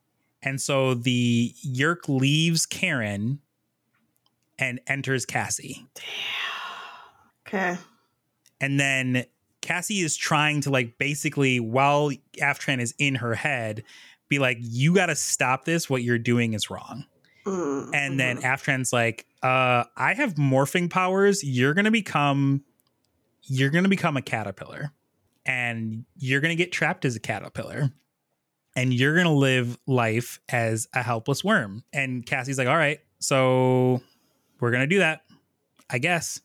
And 0.41 0.61
so 0.61 0.93
the 0.93 1.55
Yeerk 1.65 2.07
leaves 2.09 2.65
Karen 2.65 3.39
and 4.57 4.79
enters 4.87 5.25
Cassie. 5.25 5.85
Damn. 5.95 6.05
Okay. 7.47 7.77
And 8.61 8.79
then 8.79 9.25
Cassie 9.61 9.99
is 10.01 10.15
trying 10.15 10.61
to 10.61 10.69
like 10.69 10.97
basically 10.97 11.59
while 11.59 12.11
Aftran 12.39 12.79
is 12.79 12.93
in 12.97 13.15
her 13.15 13.35
head, 13.35 13.83
be 14.29 14.39
like, 14.39 14.57
you 14.61 14.93
gotta 14.95 15.15
stop 15.15 15.65
this. 15.65 15.89
What 15.89 16.03
you're 16.03 16.17
doing 16.17 16.53
is 16.53 16.69
wrong. 16.69 17.05
Mm, 17.45 17.91
And 17.93 18.19
then 18.19 18.37
mhm. 18.37 18.43
Aftran's 18.43 18.91
like, 18.91 19.27
uh, 19.43 19.83
I 19.95 20.13
have 20.15 20.33
morphing 20.35 20.89
powers. 20.89 21.43
You're 21.43 21.73
gonna 21.73 21.91
become 21.91 22.63
you're 23.43 23.69
gonna 23.69 23.89
become 23.89 24.17
a 24.17 24.21
caterpillar. 24.21 24.91
And 25.45 26.05
you're 26.15 26.41
gonna 26.41 26.55
get 26.55 26.71
trapped 26.71 27.05
as 27.05 27.15
a 27.15 27.19
caterpillar. 27.19 27.91
And 28.75 28.91
you're 28.93 29.15
gonna 29.15 29.33
live 29.33 29.77
life 29.85 30.39
as 30.49 30.87
a 30.93 31.03
helpless 31.03 31.43
worm. 31.43 31.83
And 31.93 32.25
Cassie's 32.25 32.57
like, 32.57 32.67
all 32.67 32.75
right, 32.75 32.99
so 33.19 34.01
we're 34.59 34.71
gonna 34.71 34.87
do 34.87 34.99
that, 34.99 35.21
I 35.89 35.97
guess. 35.97 36.41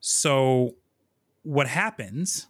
So 0.00 0.76
what 1.42 1.66
happens 1.66 2.46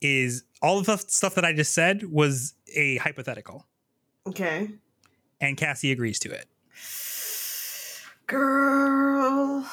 is 0.00 0.44
all 0.60 0.78
of 0.78 0.86
the 0.86 0.96
stuff 0.96 1.34
that 1.36 1.44
I 1.44 1.52
just 1.52 1.72
said 1.72 2.10
was 2.10 2.54
a 2.74 2.96
hypothetical. 2.96 3.66
Okay. 4.26 4.70
And 5.40 5.56
Cassie 5.56 5.92
agrees 5.92 6.18
to 6.20 6.30
it. 6.30 6.46
Girl. 8.26 9.66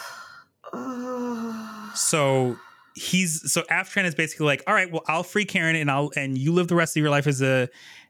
So 1.95 2.57
he's 2.95 3.51
so 3.51 3.63
Aftran 3.63 4.05
is 4.05 4.15
basically 4.15 4.45
like, 4.45 4.63
all 4.67 4.73
right, 4.73 4.91
well, 4.91 5.03
I'll 5.07 5.23
free 5.23 5.45
Karen 5.45 5.75
and 5.75 5.89
I'll 5.89 6.11
and 6.15 6.37
you 6.37 6.53
live 6.53 6.67
the 6.67 6.75
rest 6.75 6.95
of 6.95 7.01
your 7.01 7.09
life 7.09 7.27
as 7.27 7.41
a 7.41 7.69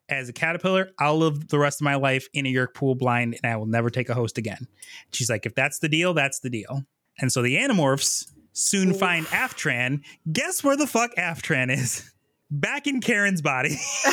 as 0.10 0.30
a 0.30 0.34
caterpillar. 0.34 0.92
I'll 1.00 1.18
live 1.18 1.48
the 1.48 1.60
rest 1.60 1.82
of 1.82 1.86
my 1.86 1.96
life 1.96 2.28
in 2.34 2.46
a 2.46 2.54
Yeerk 2.54 2.74
pool 2.74 2.96
blind 2.96 3.38
and 3.42 3.52
I 3.52 3.56
will 3.58 3.66
never 3.66 3.90
take 3.90 4.10
a 4.10 4.14
host 4.14 4.38
again. 4.38 4.68
She's 5.12 5.30
like, 5.30 5.46
if 5.46 5.56
that's 5.56 5.80
the 5.80 5.90
deal, 5.90 6.14
that's 6.14 6.40
the 6.40 6.50
deal. 6.50 6.84
And 7.20 7.32
so 7.32 7.42
the 7.42 7.58
Animorphs 7.58 8.28
soon 8.54 8.94
find 8.94 9.26
Aftran. 9.28 10.02
Guess 10.32 10.64
where 10.64 10.78
the 10.78 10.88
fuck 10.88 11.16
Aftran 11.16 11.72
is? 11.72 12.10
Back 12.52 12.88
in 12.88 13.00
Karen's 13.00 13.42
body. 13.42 13.78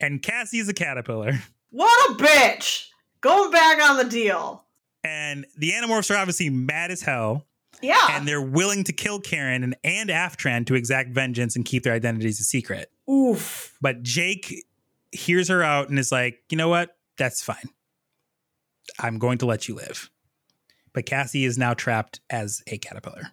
and 0.00 0.22
Cassie's 0.22 0.68
a 0.68 0.72
caterpillar. 0.72 1.32
what 1.70 2.10
a 2.10 2.14
bitch. 2.14 2.86
Going 3.20 3.50
back 3.50 3.78
on 3.82 3.98
the 3.98 4.04
deal. 4.04 4.64
And 5.04 5.44
the 5.58 5.72
Animorphs 5.72 6.10
are 6.10 6.16
obviously 6.16 6.48
mad 6.48 6.90
as 6.90 7.02
hell. 7.02 7.46
Yeah. 7.82 8.08
and 8.10 8.28
they're 8.28 8.42
willing 8.42 8.84
to 8.84 8.92
kill 8.92 9.20
Karen 9.20 9.62
and, 9.64 9.74
and 9.84 10.10
Aftran 10.10 10.66
to 10.66 10.74
exact 10.74 11.14
vengeance 11.14 11.56
and 11.56 11.64
keep 11.64 11.82
their 11.82 11.94
identities 11.94 12.38
a 12.40 12.44
secret. 12.44 12.90
Oof. 13.10 13.76
But 13.80 14.02
Jake 14.02 14.64
hears 15.12 15.48
her 15.48 15.62
out 15.62 15.88
and 15.88 15.98
is 15.98 16.12
like, 16.12 16.40
you 16.50 16.56
know 16.56 16.68
what? 16.68 16.96
That's 17.18 17.42
fine. 17.42 17.68
I'm 18.98 19.18
going 19.18 19.38
to 19.38 19.46
let 19.46 19.68
you 19.68 19.74
live. 19.74 20.10
But 20.92 21.06
Cassie 21.06 21.44
is 21.44 21.56
now 21.58 21.74
trapped 21.74 22.20
as 22.30 22.62
a 22.66 22.78
caterpillar 22.78 23.28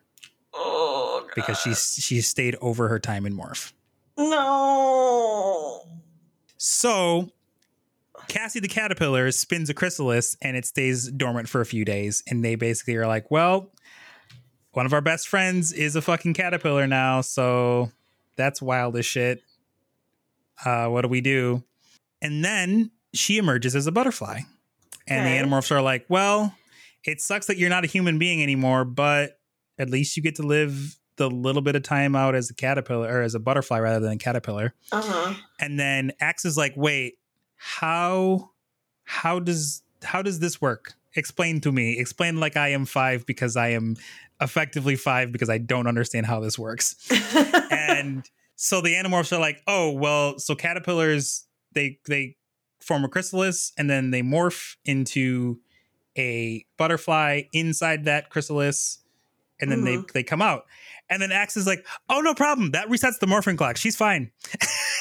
Oh, 0.53 1.21
God. 1.23 1.31
because 1.35 1.59
she's 1.59 1.93
she 1.99 2.21
stayed 2.21 2.55
over 2.61 2.87
her 2.87 2.99
time 2.99 3.25
in 3.25 3.35
morph. 3.35 3.73
No. 4.17 5.87
So 6.57 7.29
Cassie 8.27 8.59
the 8.59 8.67
caterpillar 8.67 9.31
spins 9.31 9.69
a 9.69 9.73
chrysalis 9.73 10.35
and 10.41 10.55
it 10.57 10.65
stays 10.65 11.09
dormant 11.11 11.49
for 11.49 11.61
a 11.61 11.65
few 11.65 11.85
days. 11.85 12.23
And 12.27 12.43
they 12.43 12.55
basically 12.55 12.95
are 12.95 13.07
like, 13.07 13.29
well, 13.31 13.71
one 14.71 14.85
of 14.85 14.93
our 14.93 15.01
best 15.01 15.27
friends 15.27 15.71
is 15.71 15.95
a 15.95 16.01
fucking 16.01 16.33
caterpillar 16.33 16.85
now. 16.87 17.21
So 17.21 17.91
that's 18.35 18.61
wild 18.61 18.95
as 18.97 19.05
shit. 19.05 19.41
Uh, 20.63 20.87
what 20.87 21.01
do 21.01 21.07
we 21.07 21.21
do? 21.21 21.63
And 22.21 22.43
then 22.43 22.91
she 23.13 23.37
emerges 23.37 23.75
as 23.75 23.87
a 23.87 23.91
butterfly. 23.91 24.41
And 25.07 25.25
Okay. 25.25 25.39
the 25.41 25.45
Animorphs 25.47 25.71
are 25.71 25.81
like, 25.81 26.05
well, 26.09 26.53
it 27.05 27.21
sucks 27.21 27.45
that 27.47 27.57
you're 27.57 27.69
not 27.69 27.83
a 27.83 27.87
human 27.87 28.17
being 28.17 28.41
anymore, 28.43 28.83
but 28.85 29.39
at 29.79 29.89
least 29.89 30.17
you 30.17 30.23
get 30.23 30.35
to 30.35 30.43
live 30.43 30.97
the 31.17 31.29
little 31.29 31.61
bit 31.61 31.75
of 31.75 31.83
time 31.83 32.15
out 32.15 32.35
as 32.35 32.49
a 32.49 32.53
caterpillar 32.53 33.07
or 33.07 33.21
as 33.21 33.33
a 33.35 33.39
butterfly 33.39 33.79
rather 33.79 33.99
than 33.99 34.13
a 34.13 34.17
caterpillar. 34.17 34.73
Uh 34.91 35.01
huh. 35.03 35.33
And 35.59 35.79
then 35.79 36.11
Ax 36.19 36.43
is 36.45 36.57
like, 36.57 36.73
wait, 36.75 37.15
how 37.55 38.51
how 39.03 39.39
does 39.39 39.81
how 40.03 40.21
does 40.21 40.39
this 40.39 40.61
work? 40.61 40.93
Explain 41.15 41.61
to 41.61 41.71
me. 41.71 41.97
Explain 41.97 42.39
like 42.39 42.57
I 42.57 42.69
am 42.69 42.85
five 42.85 43.25
because 43.25 43.55
I 43.55 43.69
am 43.69 43.95
effectively 44.41 44.95
five 44.95 45.31
because 45.31 45.49
I 45.49 45.57
don't 45.57 45.87
understand 45.87 46.25
how 46.27 46.39
this 46.39 46.59
works. 46.59 46.95
and 47.71 48.29
so 48.57 48.81
the 48.81 48.95
animorphs 48.95 49.31
are 49.31 49.39
like, 49.39 49.61
oh 49.67 49.91
well, 49.91 50.39
so 50.39 50.55
caterpillars 50.55 51.45
they 51.73 51.99
they 52.07 52.35
form 52.81 53.05
a 53.05 53.07
chrysalis 53.07 53.71
and 53.77 53.89
then 53.89 54.11
they 54.11 54.21
morph 54.21 54.75
into 54.83 55.59
a 56.17 56.65
butterfly 56.77 57.43
inside 57.53 58.05
that 58.05 58.31
chrysalis, 58.31 58.99
and 59.61 59.71
then 59.71 59.83
they 59.83 59.95
hmm. 59.95 60.01
they 60.13 60.23
come 60.23 60.41
out. 60.41 60.65
And 61.09 61.21
then 61.21 61.31
Ax 61.31 61.55
is 61.55 61.67
like, 61.67 61.85
oh 62.09 62.19
no 62.19 62.33
problem, 62.33 62.71
that 62.71 62.89
resets 62.89 63.19
the 63.19 63.27
morphing 63.27 63.57
clock. 63.57 63.77
She's 63.77 63.95
fine. 63.95 64.31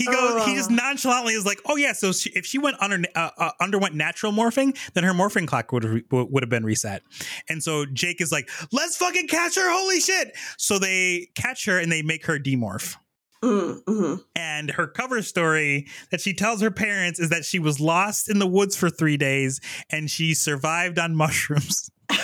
He 0.00 0.06
goes. 0.06 0.44
he 0.46 0.54
just 0.54 0.70
nonchalantly 0.70 1.34
is 1.34 1.44
like, 1.44 1.60
"Oh 1.66 1.76
yeah, 1.76 1.92
so 1.92 2.12
she, 2.12 2.30
if 2.30 2.46
she 2.46 2.58
went 2.58 2.76
under 2.80 3.06
uh, 3.14 3.30
uh, 3.36 3.50
underwent 3.60 3.94
natural 3.94 4.32
morphing, 4.32 4.76
then 4.94 5.04
her 5.04 5.12
morphing 5.12 5.46
clock 5.46 5.72
would 5.72 5.84
re- 5.84 6.04
would 6.10 6.42
have 6.42 6.48
been 6.48 6.64
reset." 6.64 7.02
And 7.48 7.62
so 7.62 7.84
Jake 7.84 8.20
is 8.20 8.32
like, 8.32 8.48
"Let's 8.72 8.96
fucking 8.96 9.28
catch 9.28 9.56
her! 9.56 9.70
Holy 9.70 10.00
shit!" 10.00 10.32
So 10.56 10.78
they 10.78 11.28
catch 11.34 11.66
her 11.66 11.78
and 11.78 11.92
they 11.92 12.00
make 12.02 12.24
her 12.26 12.38
demorph. 12.38 12.96
Mm, 13.42 13.84
mhm. 13.84 14.24
And 14.36 14.70
her 14.70 14.86
cover 14.86 15.20
story 15.22 15.86
that 16.10 16.20
she 16.20 16.32
tells 16.34 16.60
her 16.60 16.70
parents 16.70 17.18
is 17.20 17.30
that 17.30 17.44
she 17.44 17.58
was 17.58 17.78
lost 17.80 18.28
in 18.28 18.38
the 18.38 18.46
woods 18.46 18.76
for 18.76 18.90
three 18.90 19.16
days 19.16 19.60
and 19.90 20.10
she 20.10 20.34
survived 20.34 20.98
on 20.98 21.14
mushrooms. 21.14 21.90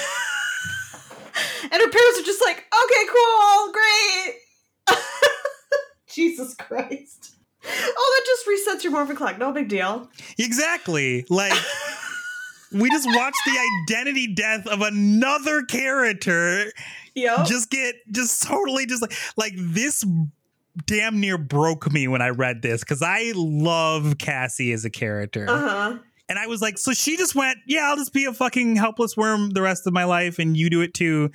And 1.63 1.83
her 1.83 1.91
parents 1.91 2.21
are 2.21 2.25
just 2.25 2.41
like, 2.43 2.59
okay, 2.59 3.07
cool, 3.13 3.73
great. 3.73 4.99
Jesus 6.09 6.55
Christ. 6.55 7.36
Oh, 7.69 8.23
that 8.25 8.27
just 8.27 8.47
resets 8.47 8.85
your 8.85 8.93
morphing 8.93 9.17
clock. 9.17 9.39
No 9.39 9.53
big 9.53 9.69
deal. 9.69 10.09
Exactly. 10.39 11.25
Like 11.29 11.53
we 12.73 12.91
just 12.91 13.07
watched 13.11 13.39
the 13.47 13.59
identity 13.89 14.33
death 14.35 14.67
of 14.67 14.83
another 14.83 15.63
character 15.63 16.73
Yep. 17.15 17.47
just 17.47 17.71
get 17.71 17.95
just 18.11 18.43
totally 18.43 18.85
just 18.87 19.01
like 19.01 19.15
like 19.37 19.55
this 19.57 20.05
damn 20.87 21.19
near 21.21 21.39
broke 21.39 21.91
me 21.91 22.07
when 22.09 22.21
I 22.21 22.29
read 22.29 22.61
this 22.61 22.81
because 22.83 23.01
I 23.03 23.33
love 23.35 24.17
Cassie 24.19 24.73
as 24.73 24.85
a 24.85 24.91
character. 24.91 25.47
Uh 25.49 25.59
huh. 25.59 25.99
And 26.29 26.39
I 26.41 26.49
was 26.49 26.61
like, 26.61 26.77
so 26.77 26.93
she 26.93 27.17
just 27.17 27.35
went, 27.37 27.57
yeah, 27.69 27.83
I'll 27.89 27.97
just 27.97 28.13
be 28.13 28.25
a 28.25 28.33
fucking 28.33 28.75
helpless 28.77 29.17
worm 29.17 29.51
the 29.51 29.63
rest 29.63 29.87
of 29.87 29.93
my 29.93 30.03
life, 30.05 30.41
and 30.41 30.57
you 30.57 30.69
do 30.69 30.81
it 30.83 30.93
too. 30.93 31.31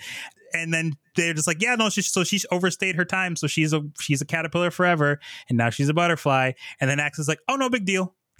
And 0.54 0.74
then 0.74 0.94
they're 1.16 1.34
just 1.34 1.48
like, 1.48 1.62
yeah, 1.62 1.76
no, 1.76 1.90
she, 1.90 2.02
so 2.02 2.24
she's 2.24 2.46
overstayed 2.52 2.96
her 2.96 3.06
time, 3.06 3.36
so 3.36 3.48
she's 3.48 3.74
a 3.74 3.82
she's 4.00 4.22
a 4.22 4.26
caterpillar 4.26 4.72
forever, 4.72 5.20
and 5.50 5.58
now 5.58 5.70
she's 5.70 5.90
a 5.90 5.94
butterfly. 5.94 6.54
And 6.80 6.90
then 6.90 7.00
Ax 7.00 7.20
is 7.20 7.28
like, 7.28 7.40
oh, 7.48 7.56
no 7.56 7.70
big 7.70 7.86
deal. 7.86 8.14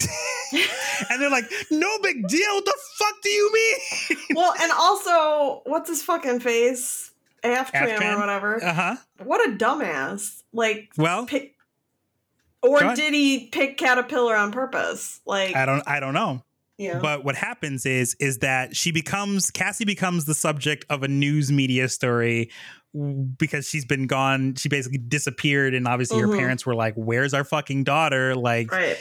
and 0.52 1.20
they're 1.20 1.30
like, 1.30 1.50
no 1.70 1.98
big 2.02 2.26
deal. 2.28 2.54
What 2.54 2.64
the 2.64 2.78
fuck 2.98 3.14
do 3.22 3.30
you 3.30 3.52
mean? 3.52 4.18
well, 4.34 4.54
and 4.60 4.72
also, 4.72 5.62
what's 5.64 5.88
his 5.88 6.02
fucking 6.02 6.40
face? 6.40 7.12
Aftran 7.44 8.14
or 8.14 8.18
whatever. 8.20 8.62
Uh 8.62 8.72
huh. 8.72 8.96
what 9.24 9.48
a 9.48 9.52
dumbass. 9.52 10.42
Like, 10.52 10.92
Well, 10.96 11.26
pick. 11.26 11.56
Or 12.62 12.94
did 12.94 13.12
he 13.12 13.48
pick 13.48 13.76
Caterpillar 13.76 14.36
on 14.36 14.52
purpose? 14.52 15.20
Like, 15.26 15.56
I 15.56 15.66
don't 15.66 15.82
I 15.88 15.98
don't 15.98 16.14
know. 16.14 16.44
Yeah. 16.82 16.98
But 16.98 17.24
what 17.24 17.34
happens 17.36 17.86
is 17.86 18.14
is 18.18 18.38
that 18.38 18.74
she 18.76 18.90
becomes 18.92 19.50
Cassie 19.50 19.84
becomes 19.84 20.24
the 20.24 20.34
subject 20.34 20.84
of 20.90 21.02
a 21.02 21.08
news 21.08 21.50
media 21.52 21.88
story 21.88 22.50
because 23.38 23.68
she's 23.68 23.84
been 23.84 24.06
gone. 24.06 24.54
She 24.56 24.68
basically 24.68 24.98
disappeared, 24.98 25.74
and 25.74 25.86
obviously 25.88 26.20
her 26.20 26.26
Mhm. 26.28 26.38
parents 26.38 26.66
were 26.66 26.74
like, 26.74 26.94
"Where's 26.94 27.32
our 27.34 27.44
fucking 27.44 27.84
daughter?" 27.84 28.34
Like, 28.34 28.70
right. 28.70 28.98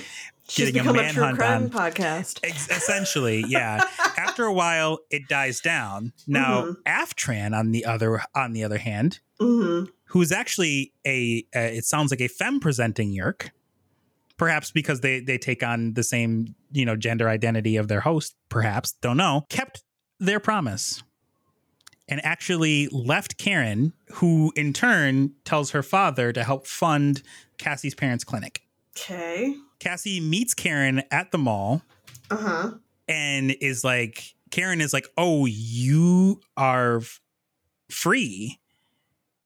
She's 0.48 0.72
getting 0.72 0.82
a 0.90 0.92
become 0.94 1.06
a, 1.06 1.12
true 1.14 1.22
manhunt 1.24 1.38
crime 1.38 1.64
on. 1.64 1.70
podcast. 1.94 2.40
ex- 2.44 2.70
essentially, 2.70 3.44
yeah. 3.48 3.84
After 4.18 4.44
a 4.44 4.52
while, 4.54 5.00
it 5.10 5.22
dies 5.30 5.62
down. 5.62 6.12
Now, 6.28 6.64
Mhm. 6.64 6.76
Aftran 6.86 7.58
on 7.58 7.72
the 7.72 7.86
other 7.86 8.22
on 8.36 8.52
the 8.54 8.64
other 8.64 8.78
hand, 8.78 9.20
hmm 9.40 9.86
who's 10.06 10.32
actually 10.34 10.92
a 11.08 11.46
uh, 11.56 11.60
it 11.60 11.86
sounds 11.86 12.12
like 12.12 12.20
a 12.22 12.28
femme 12.28 12.60
presenting 12.60 13.14
Yeerk, 13.16 13.52
perhaps 14.42 14.72
because 14.72 15.02
they 15.02 15.20
they 15.20 15.38
take 15.38 15.62
on 15.62 15.94
the 15.94 16.02
same 16.04 16.56
you 16.72 16.84
know 16.84 16.96
gender 16.96 17.30
identity 17.30 17.78
of 17.78 17.88
their 17.88 18.00
host. 18.02 18.36
Perhaps 18.50 18.94
don't 18.94 19.16
know. 19.18 19.46
Kept 19.50 19.84
their 20.20 20.40
promise. 20.40 21.04
And 22.08 22.20
actually 22.26 22.88
left 22.92 23.38
Karen, 23.38 23.94
who 24.14 24.52
in 24.56 24.74
turn 24.74 25.34
tells 25.46 25.70
her 25.72 25.84
father 25.84 26.34
to 26.34 26.44
help 26.44 26.66
fund 26.66 27.22
Cassie's 27.60 27.94
parents' 27.94 28.24
clinic. 28.24 28.64
Okay. 28.98 29.56
Cassie 29.80 30.20
meets 30.20 30.56
Karen 30.56 31.04
at 31.12 31.32
the 31.32 31.38
mall 31.38 31.84
Uh 32.32 32.38
huh. 32.38 32.72
and 33.08 33.52
is 33.62 33.84
like 33.84 34.34
Karen 34.50 34.82
is 34.82 34.92
like, 34.92 35.08
"Oh, 35.18 35.46
you 35.46 36.42
are 36.58 36.98
f- 36.98 37.22
free." 37.92 38.60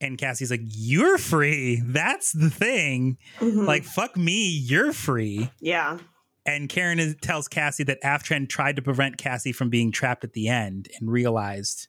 And 0.02 0.18
Cassie's 0.18 0.52
like, 0.52 0.62
"You're 0.64 1.18
free. 1.18 1.82
That's 1.86 2.32
the 2.34 2.50
thing. 2.50 3.18
Mhm. 3.40 3.66
Like 3.66 3.84
fuck 3.84 4.18
me, 4.18 4.50
you're 4.50 4.94
free." 4.94 5.50
yeah. 5.60 6.00
And 6.48 6.70
Karen 6.70 7.00
is, 7.00 7.16
tells 7.22 7.48
Cassie 7.48 7.84
that 7.86 8.00
Aftran 8.04 8.48
tried 8.48 8.76
to 8.76 8.82
prevent 8.84 9.18
Cassie 9.18 9.52
from 9.52 9.72
being 9.72 9.92
trapped 9.92 10.24
at 10.24 10.34
the 10.34 10.48
end 10.48 10.90
and 11.00 11.12
realized 11.12 11.88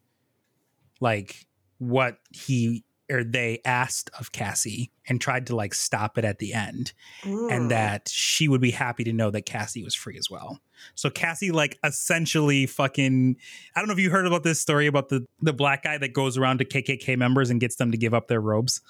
like 0.99 1.45
what 1.77 2.17
he 2.31 2.83
or 3.11 3.23
they 3.23 3.61
asked 3.65 4.11
of 4.19 4.33
Cassie 4.33 4.91
and 5.09 5.21
tried 5.21 5.47
to 5.47 5.55
like 5.57 5.75
stop 5.75 6.19
it 6.19 6.25
at 6.25 6.39
the 6.39 6.53
end 6.53 6.93
Mm. 7.23 7.53
and 7.53 7.71
that 7.71 8.09
she 8.09 8.49
would 8.49 8.61
be 8.61 8.73
happy 8.73 9.05
to 9.05 9.13
know 9.13 9.31
that 9.31 9.43
Cassie 9.47 9.85
was 9.85 9.95
free 9.95 10.19
as 10.19 10.29
well. 10.31 10.61
So 10.95 11.09
Cassie 11.11 11.53
like 11.53 11.79
essentially 11.85 12.67
fucking 12.67 13.37
I 13.75 13.81
don't 13.81 13.87
know 13.89 13.93
if 13.95 14.01
you 14.01 14.11
heard 14.11 14.27
about 14.27 14.43
this 14.43 14.61
story 14.61 14.87
about 14.87 15.09
the 15.09 15.25
the 15.41 15.53
black 15.53 15.85
guy 15.85 15.99
that 15.99 16.13
goes 16.13 16.37
around 16.37 16.59
to 16.59 16.65
KKK 16.65 17.17
members 17.17 17.51
and 17.51 17.61
gets 17.61 17.77
them 17.77 17.93
to 17.93 17.97
give 17.99 18.13
up 18.15 18.29
their 18.29 18.41
robes. 18.41 18.81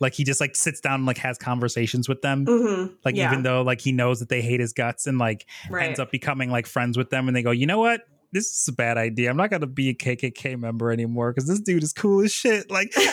Like 0.00 0.14
he 0.14 0.24
just 0.24 0.40
like 0.40 0.56
sits 0.56 0.80
down 0.80 0.94
and 0.94 1.06
like 1.06 1.18
has 1.18 1.38
conversations 1.38 2.08
with 2.08 2.20
them. 2.22 2.46
Mhm. 2.46 2.94
Like 3.04 3.14
Yeah. 3.16 3.30
even 3.30 3.42
though 3.44 3.62
like 3.62 3.80
he 3.80 3.92
knows 3.92 4.18
that 4.20 4.28
they 4.28 4.42
hate 4.42 4.60
his 4.60 4.72
guts 4.72 5.06
and 5.06 5.18
like 5.18 5.46
right. 5.70 5.86
ends 5.86 6.00
up 6.00 6.10
becoming 6.10 6.50
like 6.50 6.66
friends 6.66 6.96
with 6.98 7.10
them 7.10 7.28
and 7.28 7.36
they 7.36 7.42
go, 7.42 7.50
"You 7.52 7.66
know 7.66 7.78
what? 7.78 8.02
This 8.34 8.46
is 8.50 8.68
a 8.68 8.72
bad 8.72 8.98
idea. 8.98 9.30
I'm 9.30 9.36
not 9.38 9.48
going 9.48 9.62
to 9.62 9.66
be 9.66 9.88
a 9.88 9.94
KKK 9.94 10.58
member 10.58 10.90
anymore 10.92 11.32
cuz 11.32 11.46
this 11.46 11.60
dude 11.60 11.82
is 11.82 11.94
cool 11.94 12.20
as 12.22 12.32
shit." 12.32 12.70
Like 12.70 12.92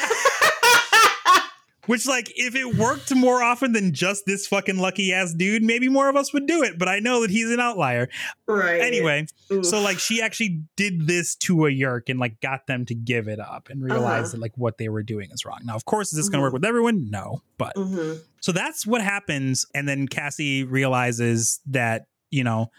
Which, 1.88 2.06
like, 2.08 2.32
if 2.36 2.54
it 2.56 2.76
worked 2.78 3.14
more 3.16 3.42
often 3.42 3.74
than 3.74 3.92
just 3.92 4.28
this 4.28 4.46
fucking 4.46 4.78
lucky 4.78 5.12
ass 5.14 5.34
dude, 5.34 5.64
maybe 5.64 5.90
more 5.90 6.10
of 6.10 6.16
us 6.16 6.32
would 6.32 6.46
do 6.46 6.62
it. 6.62 6.78
But 6.78 6.88
I 6.88 7.00
know 7.00 7.22
that 7.22 7.32
he's 7.32 7.50
an 7.50 7.60
outlier. 7.60 8.08
right. 8.48 8.80
Anyway, 8.80 9.26
Oof. 9.52 9.66
so 9.66 9.82
like 9.82 9.98
she 9.98 10.22
actually 10.22 10.62
did 10.78 11.08
this 11.08 11.36
to 11.38 11.66
a 11.66 11.72
Yeerk 11.72 12.08
and 12.08 12.20
like 12.20 12.40
got 12.40 12.68
them 12.68 12.86
to 12.86 12.94
give 12.94 13.28
it 13.28 13.40
up 13.40 13.68
and 13.70 13.84
realized 13.84 14.26
Uh-huh. 14.28 14.32
that 14.34 14.42
like 14.42 14.52
what 14.58 14.78
they 14.78 14.90
were 14.90 15.02
doing 15.02 15.32
is 15.32 15.44
wrong. 15.44 15.62
Now, 15.66 15.76
of 15.76 15.86
course, 15.86 16.14
is 16.14 16.18
this 16.18 16.30
going 16.30 16.40
to 16.40 16.44
work 16.44 16.54
with 16.54 16.64
everyone? 16.66 17.10
No, 17.10 17.42
but 17.58 17.76
Mhm. 17.76 18.20
so 18.42 18.52
that's 18.52 18.86
what 18.86 19.02
happens. 19.02 19.66
And 19.74 19.90
then 19.90 20.08
Cassie 20.08 20.64
realizes 20.64 21.62
that, 21.66 22.06
you 22.30 22.44
know, 22.44 22.70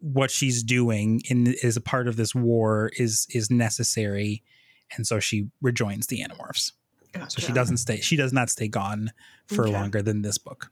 what 0.00 0.30
she's 0.30 0.62
doing 0.62 1.22
in 1.28 1.54
is 1.62 1.76
a 1.76 1.80
part 1.80 2.08
of 2.08 2.16
this 2.16 2.34
war 2.34 2.90
is 2.96 3.26
is 3.30 3.50
necessary. 3.50 4.42
And 4.96 5.06
so 5.06 5.20
she 5.20 5.48
rejoins 5.62 6.08
the 6.08 6.18
Animorphs. 6.20 6.72
So 7.28 7.40
she 7.40 7.52
doesn't 7.52 7.76
stay, 7.78 8.00
she 8.00 8.16
does 8.16 8.32
not 8.32 8.50
stay 8.50 8.68
gone 8.68 9.12
for 9.46 9.62
Okay. 9.62 9.72
longer 9.72 10.00
than 10.02 10.22
this 10.22 10.38
book. 10.38 10.70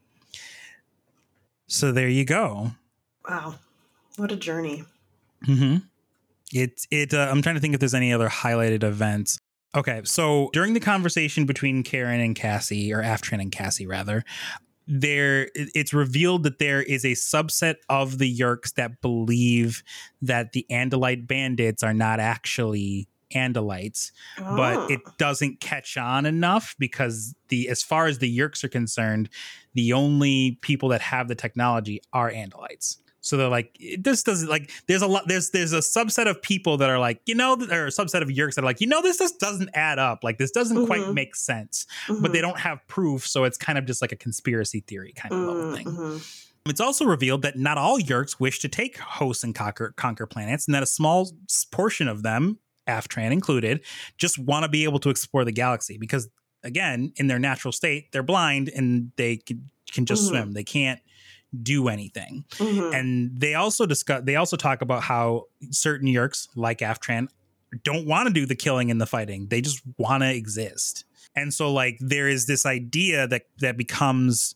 So 1.66 1.93
there 1.93 2.09
you 2.09 2.24
go. 2.24 2.72
Wow. 3.29 3.57
What 4.16 4.33
a 4.33 4.37
journey. 4.37 4.85
Mm-hmm. 5.47 5.79
It 6.53 6.87
it. 6.91 7.12
Uh, 7.12 7.29
I'm 7.31 7.43
trying 7.43 7.57
to 7.57 7.61
think 7.61 7.74
if 7.74 7.81
there's 7.81 7.95
any 7.95 8.12
other 8.12 8.29
highlighted 8.29 8.83
events. 8.83 9.39
Okay, 9.76 10.01
so 10.05 10.49
during 10.55 10.72
the 10.72 10.81
conversation 10.81 11.45
between 11.45 11.83
Karen 11.83 12.20
and 12.20 12.35
Cassie, 12.35 12.93
or 12.93 13.03
Aftran 13.03 13.41
and 13.41 13.53
Cassie, 13.53 13.87
rather, 13.87 14.24
there 14.89 15.51
it's 15.55 15.93
revealed 15.93 16.43
that 16.45 16.59
there 16.59 16.82
is 16.82 17.05
a 17.05 17.12
subset 17.12 17.76
of 17.91 18.18
the 18.18 18.39
Yeerks 18.39 18.72
that 18.74 19.01
believe 19.03 19.82
that 20.22 20.53
the 20.53 20.66
Andalite 20.70 21.26
bandits 21.26 21.82
are 21.82 21.93
not 21.93 22.20
actually 22.20 23.07
Andalites, 23.34 24.11
but 24.39 24.76
Oh. 24.78 24.86
it 24.86 25.01
doesn't 25.18 25.61
catch 25.61 25.99
on 25.99 26.24
enough 26.24 26.74
because 26.78 27.34
the 27.49 27.68
as 27.68 27.82
far 27.82 28.07
as 28.07 28.18
the 28.18 28.39
Yeerks 28.39 28.64
are 28.64 28.68
concerned, 28.68 29.28
the 29.74 29.93
only 29.93 30.59
people 30.62 30.89
that 30.89 31.03
have 31.03 31.28
the 31.28 31.34
technology 31.34 32.01
are 32.14 32.30
Andalites. 32.32 32.97
So 33.21 33.37
they're 33.37 33.49
like, 33.49 33.77
this 33.99 34.23
doesn't 34.23 34.49
like. 34.49 34.71
There's 34.87 35.03
a 35.03 35.07
lot. 35.07 35.25
There's 35.27 35.51
there's 35.51 35.73
a 35.73 35.79
subset 35.79 36.29
of 36.29 36.41
people 36.41 36.77
that 36.79 36.89
are 36.89 36.99
like, 36.99 37.21
you 37.27 37.35
know, 37.35 37.55
or 37.55 37.87
a 37.87 37.91
subset 37.91 38.23
of 38.23 38.29
yeerks 38.29 38.55
that 38.55 38.62
are 38.62 38.66
like, 38.66 38.81
you 38.81 38.87
know, 38.87 39.03
this 39.03 39.19
just 39.19 39.41
doesn't 39.41 39.71
add 39.75 39.99
up. 39.99 40.23
Like 40.23 40.39
this 40.39 40.51
doesn't 40.53 40.87
quite 40.87 41.01
Mhm. 41.03 41.14
make 41.14 41.35
sense. 41.35 41.85
But 42.09 42.33
they 42.33 42.39
Mhm. 42.39 42.43
don't 42.43 42.59
have 42.61 42.79
proof, 42.87 43.27
so 43.27 43.45
it's 43.45 43.59
kind 43.59 43.77
of 43.77 43.87
just 43.87 44.01
like 44.01 44.12
a 44.12 44.16
conspiracy 44.16 44.81
theory 44.87 45.12
kind 45.16 45.35
of 45.35 45.41
level 45.41 45.62
Mm, 45.64 45.75
thing. 45.77 45.87
mhm. 45.87 46.45
It's 46.66 46.81
also 46.81 47.05
revealed 47.07 47.43
that 47.43 47.59
not 47.59 47.77
all 47.79 47.99
Yeerks 47.99 48.39
wish 48.39 48.61
to 48.61 48.69
take 48.69 48.99
hosts 48.99 49.43
and 49.43 49.55
conquer, 49.55 49.93
conquer 49.97 50.27
planets, 50.27 50.66
and 50.66 50.75
that 50.75 50.83
a 50.83 50.87
small 50.87 51.31
portion 51.73 52.09
of 52.09 52.23
them, 52.23 52.59
Aftran 52.87 53.33
included, 53.33 53.85
just 54.16 54.39
want 54.39 54.64
to 54.64 54.69
be 54.69 54.85
able 54.85 54.99
to 55.01 55.11
explore 55.11 55.45
the 55.45 55.53
galaxy 55.53 55.99
because, 55.99 56.29
again, 56.62 57.12
in 57.16 57.27
their 57.27 57.39
natural 57.39 57.73
state, 57.73 58.12
they're 58.12 58.23
blind 58.23 58.69
and 58.69 59.12
they 59.16 59.39
can, 59.39 59.71
can 59.93 60.05
just 60.07 60.25
Mhm. 60.25 60.29
swim. 60.29 60.53
They 60.53 60.64
can't 60.64 61.01
do 61.62 61.88
anything. 61.88 62.44
Mhm. 62.57 62.94
And 62.94 63.40
they 63.40 63.55
also 63.55 63.86
discuss. 63.86 64.22
They 64.24 64.36
also 64.36 64.57
talk 64.57 64.82
about 64.82 65.03
how 65.03 65.44
certain 65.70 66.09
Yeerks, 66.09 66.49
like 66.55 66.78
Aftran, 66.78 67.28
don't 67.84 68.07
want 68.07 68.28
to 68.28 68.32
do 68.34 68.46
the 68.46 68.57
killing 68.57 68.90
and 68.90 69.01
the 69.01 69.07
fighting. 69.07 69.49
They 69.49 69.61
just 69.61 69.80
want 69.96 70.22
to 70.22 70.32
exist. 70.34 71.05
And 71.36 71.53
so, 71.55 71.72
like, 71.72 71.96
there 72.01 72.28
is 72.28 72.46
this 72.46 72.64
idea 72.66 73.26
that 73.28 73.42
that 73.61 73.76
becomes 73.76 74.55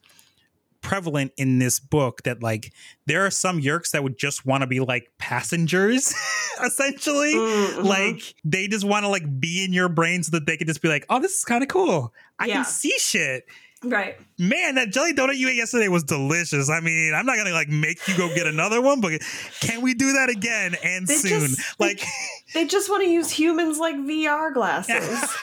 prevalent 0.81 1.33
in 1.37 1.61
this 1.61 1.79
book 1.79 2.23
that 2.25 2.43
like 2.43 2.73
there 3.07 3.25
are 3.25 3.31
some 3.31 3.61
Yeerks 3.63 3.93
that 3.93 4.03
would 4.03 4.19
just 4.19 4.45
want 4.45 4.63
to 4.63 4.67
be 4.67 4.81
like 4.81 5.13
passengers, 5.19 6.13
essentially. 6.65 7.35
Mm, 7.35 7.67
mhm. 7.75 7.85
Like 7.85 8.35
they 8.45 8.67
just 8.67 8.85
want 8.85 9.05
to 9.05 9.09
like 9.09 9.23
be 9.41 9.65
in 9.65 9.73
your 9.73 9.89
brain 9.89 10.25
so 10.25 10.33
that 10.33 10.47
they 10.47 10.57
can 10.57 10.67
just 10.67 10.83
be 10.83 10.89
like, 10.89 11.07
oh, 11.09 11.21
this 11.21 11.37
is 11.39 11.45
kind 11.45 11.63
of 11.63 11.69
cool. 11.69 12.13
I 12.39 12.47
Yeah. 12.47 12.55
can 12.55 12.65
see 12.65 12.95
shit 12.99 13.45
right. 13.85 14.17
man, 14.39 14.75
that 14.77 14.91
jelly 14.93 15.13
donut 15.15 15.37
you 15.37 15.49
ate 15.49 15.57
yesterday 15.57 15.89
was 15.89 16.05
delicious. 16.05 16.71
I 16.71 16.81
mean, 16.81 17.15
I'm 17.15 17.27
not 17.27 17.37
gonna 17.37 17.53
like 17.53 17.69
make 17.69 18.07
you 18.09 18.17
go 18.17 18.29
get 18.35 18.47
another 18.47 18.81
one, 18.81 19.01
but 19.01 19.21
can 19.61 19.81
we 19.83 19.95
do 19.95 20.13
that 20.15 20.29
again 20.31 20.77
and 20.83 21.07
They 21.07 21.15
soon? 21.15 21.49
just- 21.49 21.81
like, 21.81 22.03
They 22.55 22.67
just 22.67 22.91
want 22.91 23.03
to 23.03 23.09
use 23.09 23.31
humans 23.31 23.79
like 23.79 23.97
VR 23.97 24.53
glasses. 24.53 25.25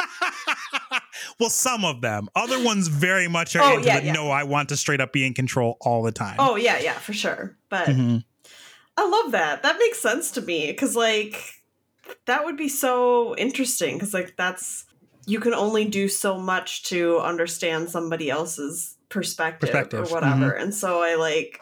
well, 1.39 1.49
some 1.49 1.83
of 1.85 2.01
them. 2.01 2.29
Other 2.35 2.63
ones 2.63 2.87
very 2.87 3.27
much 3.27 3.55
are 3.55 3.63
Oh, 3.63 3.75
into 3.77 3.87
yeah, 3.87 3.99
the 3.99 4.05
yeah. 4.07 4.13
no, 4.13 4.29
I 4.29 4.43
want 4.43 4.69
to 4.69 4.77
straight 4.77 5.01
up 5.01 5.11
be 5.13 5.25
in 5.25 5.33
control 5.33 5.77
all 5.81 6.03
the 6.03 6.11
time. 6.11 6.35
oh 6.39 6.55
yeah, 6.55 6.79
yeah, 6.79 6.93
for 6.93 7.13
sure. 7.13 7.57
But 7.69 7.87
Mhm. 7.87 8.23
I 8.97 9.07
love 9.07 9.31
that. 9.31 9.63
That 9.63 9.77
makes 9.79 9.99
sense 10.01 10.31
to 10.31 10.41
me 10.41 10.67
because 10.67 10.95
like 10.95 11.35
that 12.25 12.43
would 12.45 12.57
be 12.57 12.67
so 12.69 13.35
interesting 13.37 13.95
because 13.97 14.13
like 14.13 14.35
that's 14.37 14.85
you 15.29 15.39
can 15.39 15.53
only 15.53 15.85
do 15.85 16.07
so 16.07 16.39
much 16.39 16.83
to 16.85 17.19
understand 17.19 17.89
somebody 17.89 18.29
else's 18.29 18.97
perspective, 19.09 19.69
Perspective, 19.69 19.99
or 19.99 20.13
whatever. 20.13 20.51
And 20.51 20.73
so 20.73 21.01
I 21.03 21.15
like 21.15 21.61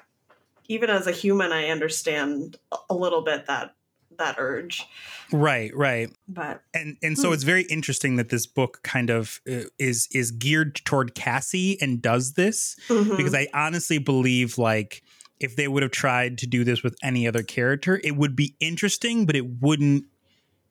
even 0.69 0.89
as 0.89 1.07
a 1.07 1.11
human 1.11 1.51
I 1.51 1.67
understand 1.67 2.57
a- 2.89 2.95
little 2.95 3.23
bit 3.23 3.45
that 3.47 3.73
that 4.17 4.35
urge. 4.39 4.83
Right, 5.31 5.75
right. 5.75 6.09
But 6.27 6.61
and 6.73 6.97
and 7.03 7.17
so 7.17 7.27
Hmm. 7.27 7.33
it's 7.33 7.43
very 7.43 7.63
interesting 7.63 8.15
that 8.15 8.29
this 8.29 8.47
book 8.47 8.79
kind 8.83 9.09
of 9.09 9.41
uh, 9.49 9.63
is 9.77 10.07
is 10.11 10.31
geared 10.31 10.75
toward 10.85 11.13
Cassie 11.13 11.77
and 11.81 12.01
does 12.01 12.33
this 12.33 12.75
mhm. 12.87 13.17
because 13.17 13.35
I 13.35 13.47
honestly 13.53 13.97
believe 13.99 14.57
like 14.57 15.03
if 15.39 15.55
they 15.55 15.67
would 15.67 15.83
have 15.83 15.91
tried 15.91 16.37
to 16.39 16.47
do 16.47 16.63
this 16.63 16.81
with 16.83 16.95
any 17.03 17.27
other 17.27 17.43
character, 17.43 18.01
it 18.03 18.15
would 18.15 18.35
be 18.35 18.55
interesting, 18.59 19.25
but 19.27 19.35
it 19.35 19.61
wouldn't 19.61 20.05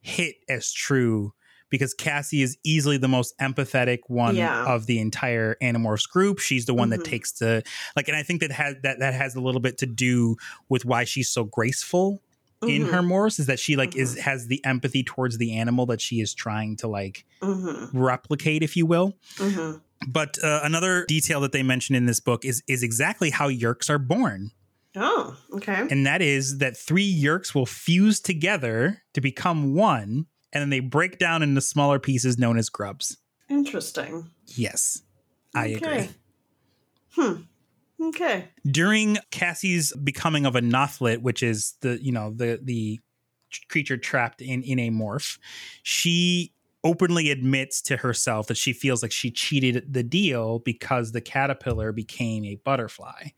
hit 0.01 0.37
as 0.49 0.73
true 0.73 1.33
because 1.71 1.95
Cassie 1.95 2.43
is 2.43 2.57
easily 2.65 2.97
the 2.97 3.09
most 3.09 3.37
empathetic 3.39 4.01
one 4.09 4.37
Yeah. 4.37 4.65
of 4.67 4.87
the 4.87 4.99
entire 4.99 5.57
Animorphs 5.63 6.09
group. 6.09 6.39
She's 6.39 6.67
the 6.67 6.75
one 6.75 6.89
Mhm. 6.89 6.97
that 6.99 7.05
takes 7.05 7.33
the 7.33 7.63
like, 7.97 8.09
and 8.09 8.17
I 8.17 8.23
think 8.23 8.41
that 8.41 8.53
has 8.53 8.77
that 8.83 8.99
that 9.01 9.15
has 9.15 9.35
a 9.35 9.41
little 9.41 9.61
bit 9.61 9.79
to 9.79 9.87
do 9.87 10.37
with 10.69 10.85
why 10.85 11.05
she's 11.05 11.29
so 11.29 11.45
graceful 11.45 12.23
in 12.67 12.85
Mhm. 12.85 12.91
her 12.91 13.03
morphs 13.03 13.39
is 13.39 13.47
that 13.47 13.59
she 13.61 13.77
like 13.77 13.91
Mm-hmm. 13.91 14.01
is 14.01 14.19
has 14.19 14.47
the 14.47 14.65
empathy 14.65 15.03
towards 15.03 15.39
the 15.39 15.55
animal 15.57 15.87
that 15.87 16.01
she 16.01 16.21
is 16.21 16.33
trying 16.35 16.77
to 16.77 16.89
like 16.89 17.25
Mhm. 17.43 17.91
replicate, 17.93 18.63
if 18.63 18.77
you 18.77 18.87
will. 18.87 19.17
Mhm. 19.37 19.81
But 20.09 20.43
uh, 20.43 20.61
another 20.63 21.05
detail 21.07 21.41
that 21.41 21.53
they 21.53 21.63
mention 21.63 21.95
in 21.95 22.07
this 22.07 22.21
book 22.21 22.45
is 22.45 22.63
is 22.69 22.83
exactly 22.83 23.31
how 23.31 23.49
Yeerks 23.51 23.91
are 23.91 23.99
born. 23.99 24.53
Oh, 24.99 25.37
okay. 25.53 25.87
And 25.91 26.07
that 26.07 26.23
is 26.23 26.57
that 26.59 26.75
three 26.77 27.11
Yeerks 27.23 27.55
will 27.55 27.67
fuse 27.67 28.19
together 28.21 29.03
to 29.13 29.21
become 29.21 29.75
one, 29.75 30.25
and 30.57 30.63
then 30.63 30.71
they 30.71 30.81
break 30.81 31.19
down 31.19 31.43
into 31.43 31.61
smaller 31.61 31.99
pieces 31.99 32.39
known 32.39 32.57
as 32.57 32.71
grubs. 32.71 33.19
Interesting. 33.51 34.31
Yes, 34.47 35.03
I 35.55 35.67
agree. 35.67 35.89
Okay. 35.89 36.09
Hmm. 37.11 37.35
Okay. 38.01 38.49
During 38.67 39.19
Cassie's 39.31 39.93
becoming 39.97 40.47
of 40.47 40.57
a 40.57 40.63
Nothlit, 40.63 41.21
which 41.21 41.43
is 41.43 41.75
the 41.83 42.03
you 42.03 42.11
know 42.11 42.33
the 42.35 42.59
the 42.63 43.01
creature 43.69 43.99
trapped 43.99 44.41
in 44.41 44.63
in 44.63 44.79
a 44.79 44.89
morph, 44.89 45.39
she 45.83 46.55
openly 46.83 47.31
admits 47.31 47.83
to 47.83 47.99
herself 47.99 48.47
that 48.47 48.57
she 48.57 48.73
feels 48.73 49.03
like 49.03 49.13
she 49.13 49.31
cheated 49.31 49.93
the 49.93 50.03
deal 50.03 50.61
because 50.61 51.13
the 51.13 51.21
caterpillar 51.21 51.93
became 51.93 52.45
a 52.47 52.55
butterfly 52.57 53.29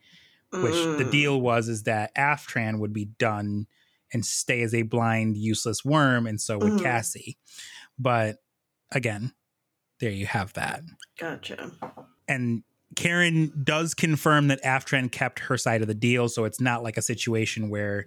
which 0.51 0.77
the 0.97 1.05
Mm. 1.05 1.11
deal 1.11 1.41
was 1.41 1.69
is 1.69 1.83
that 1.85 2.14
Aftran 2.14 2.79
would 2.79 2.93
be 2.93 3.05
done 3.05 3.66
and 4.13 4.25
stay 4.25 4.63
as 4.63 4.75
a 4.75 4.83
blind, 4.83 5.37
useless 5.37 5.85
worm, 5.85 6.27
and 6.27 6.41
so 6.41 6.59
would 6.59 6.73
Mhm. 6.73 6.83
Cassie. 6.83 7.37
But 7.99 8.39
again, 8.91 9.33
there 10.01 10.11
you 10.11 10.27
have 10.27 10.53
that. 10.55 10.83
Gotcha. 11.19 11.71
And 12.27 12.63
Karen 12.97 13.53
does 13.65 13.95
confirm 13.95 14.49
that 14.49 14.63
Aftran 14.65 15.11
kept 15.13 15.41
her 15.41 15.57
side 15.59 15.83
of 15.83 15.89
the 15.89 15.95
deal, 15.95 16.29
so 16.29 16.45
it's 16.45 16.61
not 16.61 16.83
like 16.83 16.97
a 16.97 17.03
situation 17.03 17.69
where 17.69 18.07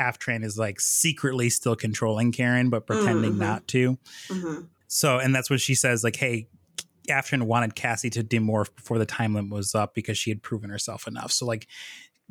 Aftran 0.00 0.44
is 0.44 0.58
like 0.58 0.80
secretly 0.80 1.50
still 1.50 1.74
controlling 1.76 2.30
Karen, 2.32 2.70
but 2.70 2.86
pretending 2.86 3.34
Mhm. 3.34 3.38
not 3.38 3.68
to. 3.68 3.98
hmm 4.28 4.60
So, 4.86 5.18
and 5.18 5.34
that's 5.34 5.50
what 5.50 5.60
she 5.60 5.74
says, 5.74 6.02
like, 6.02 6.16
hey, 6.16 6.48
Aftran 7.08 7.42
wanted 7.42 7.74
Cassie 7.74 8.10
to 8.10 8.22
demorph 8.24 8.74
before 8.76 8.98
the 8.98 9.06
time 9.06 9.34
limit 9.34 9.50
was 9.50 9.74
up 9.74 9.94
because 9.94 10.16
she 10.18 10.30
had 10.30 10.42
proven 10.42 10.70
herself 10.70 11.06
enough. 11.06 11.30
So, 11.32 11.44
like, 11.46 11.66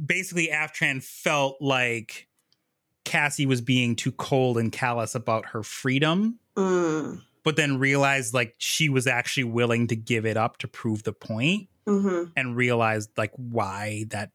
basically, 0.03 0.47
Aftran 0.47 1.03
felt 1.03 1.57
like 1.61 2.28
Cassie 3.08 3.45
was 3.45 3.62
being 3.62 3.95
too 3.95 4.12
cold 4.12 4.58
and 4.58 4.72
callous 4.72 5.16
about 5.16 5.47
her 5.47 5.64
freedom, 5.64 6.39
Mm. 6.55 7.22
but 7.43 7.55
then 7.55 7.80
realized 7.80 8.34
like 8.34 8.55
she 8.58 8.89
was 8.89 9.08
actually 9.08 9.45
willing 9.45 9.88
to 9.88 9.95
give 9.95 10.26
it 10.26 10.38
up 10.38 10.58
to 10.60 10.68
prove 10.68 11.03
the 11.03 11.14
point 11.14 11.70
hmm 11.86 12.26
and 12.36 12.55
realized 12.58 13.10
like 13.18 13.32
why 13.38 14.05
that 14.10 14.32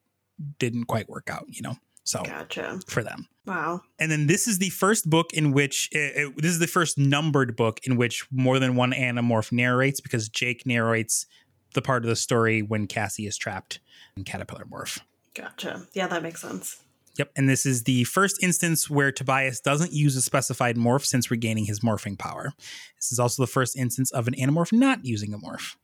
didn't 0.59 0.85
quite 0.87 1.09
work 1.09 1.29
out, 1.31 1.45
you 1.49 1.61
know? 1.63 1.77
So, 2.05 2.23
Gotcha. 2.25 2.81
for 2.89 3.03
them. 3.05 3.29
Wow. 3.47 3.83
And 3.99 4.11
then 4.11 4.27
this 4.27 4.49
is 4.49 4.59
the 4.59 4.71
first 4.71 5.09
book 5.09 5.33
in 5.35 5.53
which 5.53 5.89
it, 5.93 6.17
it- 6.17 6.37
this 6.43 6.51
is 6.51 6.59
the 6.59 6.67
first 6.67 6.97
numbered 6.99 7.55
book 7.55 7.79
in 7.85 7.97
which 7.97 8.27
more 8.33 8.59
than 8.59 8.75
one 8.75 8.93
Animorph 8.93 9.53
narrates 9.53 10.01
because 10.01 10.29
Jake 10.29 10.65
narrates 10.67 11.27
the 11.75 11.83
part 11.83 12.03
of 12.05 12.09
the 12.09 12.17
story 12.17 12.61
when 12.63 12.87
Cassie 12.87 13.27
is 13.27 13.37
trapped 13.37 13.79
in 14.17 14.25
Caterpillar 14.25 14.65
Morph. 14.65 14.99
Gotcha. 15.35 15.87
Yeah, 15.93 16.07
that 16.09 16.23
makes 16.23 16.41
sense. 16.43 16.83
Yep, 17.19 17.33
and 17.37 17.49
this 17.49 17.67
is 17.67 17.85
the 17.85 18.05
first 18.05 18.43
instance 18.43 18.89
where 18.89 19.13
Tobias 19.13 19.61
doesn't 19.61 19.93
use 19.93 20.17
a 20.17 20.23
specified 20.23 20.77
morph 20.77 21.05
since 21.05 21.31
regaining 21.31 21.67
his 21.67 21.81
morphing 21.81 22.19
power. 22.19 22.55
This 22.97 23.13
is 23.13 23.19
also 23.19 23.43
the 23.43 23.47
first 23.47 23.77
instance 23.77 24.11
of 24.13 24.29
an 24.29 24.35
Animorph 24.35 24.73
not 24.73 25.05
using 25.05 25.35
a 25.35 25.39
morph. 25.39 25.77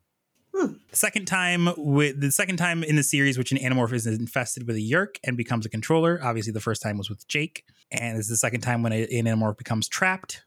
Hmm. 0.55 0.75
The 0.91 0.97
second 0.97 1.27
time 1.27 1.69
with 1.77 2.21
the 2.21 2.33
second 2.33 2.57
time 2.57 2.83
in 2.83 2.97
the 2.97 3.03
series 3.03 3.37
which 3.37 3.53
an 3.53 3.59
Animorph 3.59 3.93
is 3.93 4.07
infested 4.07 4.67
with 4.67 4.77
a 4.77 4.81
Yeerk 4.81 5.19
and 5.23 5.37
becomes 5.37 5.67
a 5.67 5.69
controller. 5.69 6.19
Obviously, 6.23 6.53
the 6.53 6.61
first 6.61 6.81
time 6.81 6.97
was 6.97 7.11
with 7.11 7.29
Jake, 7.29 7.65
and 7.93 8.17
this 8.17 8.25
is 8.27 8.31
the 8.31 8.37
second 8.39 8.63
time 8.63 8.83
when 8.83 8.93
a- 8.93 9.05
an 9.05 9.27
Animorph 9.27 9.59
becomes 9.59 9.87
trapped. 9.87 10.45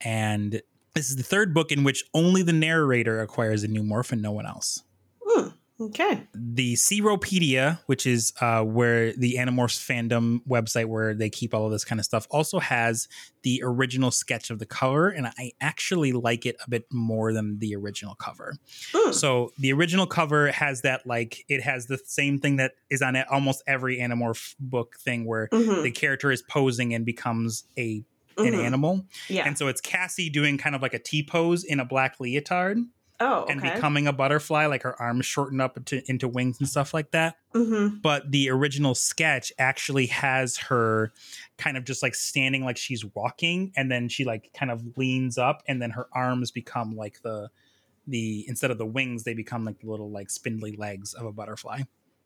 And 0.00 0.60
this 0.94 1.08
is 1.08 1.16
the 1.16 1.22
third 1.22 1.54
book 1.54 1.70
in 1.70 1.84
which 1.84 2.04
only 2.14 2.42
the 2.42 2.52
narrator 2.52 3.20
acquires 3.20 3.62
a 3.62 3.68
new 3.68 3.82
morph 3.82 4.10
and 4.10 4.20
no 4.20 4.32
one 4.32 4.46
else. 4.46 4.82
Okay. 5.80 6.26
the 6.34 6.74
Ceropedia, 6.74 7.78
which 7.86 8.06
is 8.06 8.32
uh, 8.40 8.62
where 8.62 9.12
the 9.14 9.36
Animorphs 9.36 9.78
fandom 9.80 10.40
website 10.46 10.86
where 10.86 11.14
they 11.14 11.30
keep 11.30 11.54
all 11.54 11.64
of 11.66 11.72
this 11.72 11.84
kind 11.84 11.98
of 11.98 12.04
stuff, 12.04 12.26
also 12.30 12.58
has 12.58 13.08
the 13.42 13.62
original 13.64 14.10
sketch 14.10 14.50
of 14.50 14.58
the 14.58 14.66
cover, 14.66 15.08
and 15.08 15.26
I 15.26 15.52
actually 15.60 16.12
like 16.12 16.44
it 16.44 16.56
a 16.66 16.68
bit 16.68 16.84
more 16.92 17.32
than 17.32 17.58
the 17.60 17.74
original 17.76 18.14
cover. 18.14 18.54
Hmm. 18.94 19.12
So 19.12 19.52
the 19.58 19.72
original 19.72 20.06
cover 20.06 20.50
has 20.52 20.82
that 20.82 21.06
like 21.06 21.44
it 21.48 21.62
has 21.62 21.86
the 21.86 21.98
same 22.04 22.38
thing 22.38 22.56
that 22.56 22.72
is 22.90 23.00
on 23.02 23.16
almost 23.30 23.62
every 23.66 23.98
Animorph 23.98 24.54
book 24.60 24.96
thing 25.00 25.24
where 25.24 25.48
Mhm. 25.48 25.82
the 25.82 25.90
character 25.90 26.30
is 26.30 26.42
posing 26.42 26.92
and 26.94 27.06
becomes 27.06 27.64
a 27.78 28.04
an 28.36 28.52
Mhm. 28.54 28.64
animal, 28.64 29.06
Yeah. 29.28 29.46
and 29.46 29.58
so 29.58 29.68
it's 29.68 29.80
Cassie 29.82 30.30
doing 30.30 30.56
kind 30.56 30.74
of 30.74 30.80
like 30.80 30.94
a 30.94 30.98
T 30.98 31.22
pose 31.22 31.62
in 31.62 31.78
a 31.78 31.84
black 31.84 32.18
leotard 32.20 32.78
oh, 33.20 33.46
and 33.48 33.60
becoming 33.60 34.06
a 34.06 34.12
butterfly, 34.12 34.66
like 34.66 34.82
her 34.82 35.00
arms 35.00 35.26
shorten 35.26 35.60
up 35.60 35.76
into, 35.76 36.02
into 36.10 36.26
wings 36.26 36.58
and 36.58 36.68
stuff 36.68 36.92
like 36.94 37.10
that. 37.12 37.36
mm-hmm. 37.54 37.98
But 37.98 38.30
the 38.30 38.50
original 38.50 38.94
sketch 38.94 39.52
actually 39.58 40.06
has 40.06 40.56
her 40.56 41.12
kind 41.58 41.76
of 41.76 41.84
just 41.84 42.02
like 42.02 42.14
standing 42.14 42.64
like 42.64 42.76
she's 42.76 43.04
walking, 43.14 43.72
and 43.76 43.90
then 43.90 44.08
she 44.08 44.24
like 44.24 44.50
kind 44.54 44.70
of 44.72 44.82
leans 44.96 45.38
up, 45.38 45.62
and 45.68 45.80
then 45.80 45.90
her 45.90 46.06
arms 46.12 46.50
become 46.50 46.96
like 46.96 47.22
the 47.22 47.50
the 48.06 48.44
instead 48.48 48.70
of 48.70 48.78
the 48.78 48.86
wings, 48.86 49.24
they 49.24 49.34
become 49.34 49.64
like 49.64 49.78
the 49.80 49.90
little 49.90 50.10
like 50.10 50.30
spindly 50.30 50.72
legs 50.76 51.14
of 51.14 51.26
a 51.26 51.32
butterfly. 51.32 51.82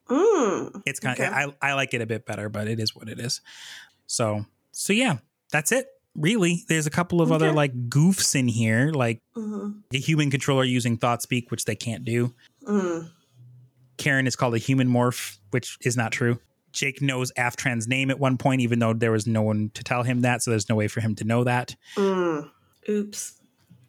Mm. 0.09 0.83
It's 0.87 1.01
kind 1.01 1.19
Okay. 1.19 1.27
of 1.27 1.55
I, 1.61 1.71
I 1.71 1.75
like 1.75 1.95
it 1.95 2.01
a 2.01 2.07
bit 2.07 2.27
better, 2.27 2.49
but 2.49 2.69
it 2.69 2.79
is 2.79 2.95
what 2.95 3.09
it 3.09 3.19
is. 3.19 3.41
So 4.07 4.47
so 4.71 4.93
yeah, 4.93 5.19
that's 5.51 5.73
it. 5.73 5.87
Really, 6.17 6.63
there's 6.69 6.87
a 6.87 6.91
couple 6.91 7.21
of 7.21 7.33
other 7.33 7.53
like 7.53 7.73
goofs 7.89 8.35
in 8.35 8.47
here, 8.49 8.93
like 8.95 9.21
Mm-hmm. 9.37 9.71
a 9.93 9.99
human 9.99 10.31
controller 10.31 10.63
using 10.65 10.97
thought 10.97 11.23
speak, 11.23 11.51
which 11.51 11.65
they 11.65 11.75
can't 11.75 12.05
do. 12.05 12.33
Mm. 12.67 13.11
Karen 13.97 14.27
is 14.27 14.37
called 14.37 14.55
a 14.55 14.59
human 14.59 14.89
morph, 14.89 15.39
which 15.51 15.77
is 15.83 15.97
not 15.97 16.13
true. 16.13 16.39
Jake 16.73 17.01
knows 17.03 17.33
Aftran's 17.39 17.87
name 17.89 18.11
at 18.11 18.19
one 18.19 18.37
point, 18.37 18.61
even 18.61 18.79
though 18.79 18.93
there 18.93 19.13
was 19.13 19.27
no 19.27 19.43
one 19.43 19.71
to 19.75 19.83
tell 19.85 20.03
him 20.03 20.21
that, 20.23 20.43
so 20.43 20.51
there's 20.51 20.69
no 20.69 20.75
way 20.77 20.89
for 20.89 21.01
him 21.01 21.15
to 21.17 21.25
know 21.25 21.45
that. 21.45 21.75
Mm. 21.97 22.49
Oops. 22.89 23.41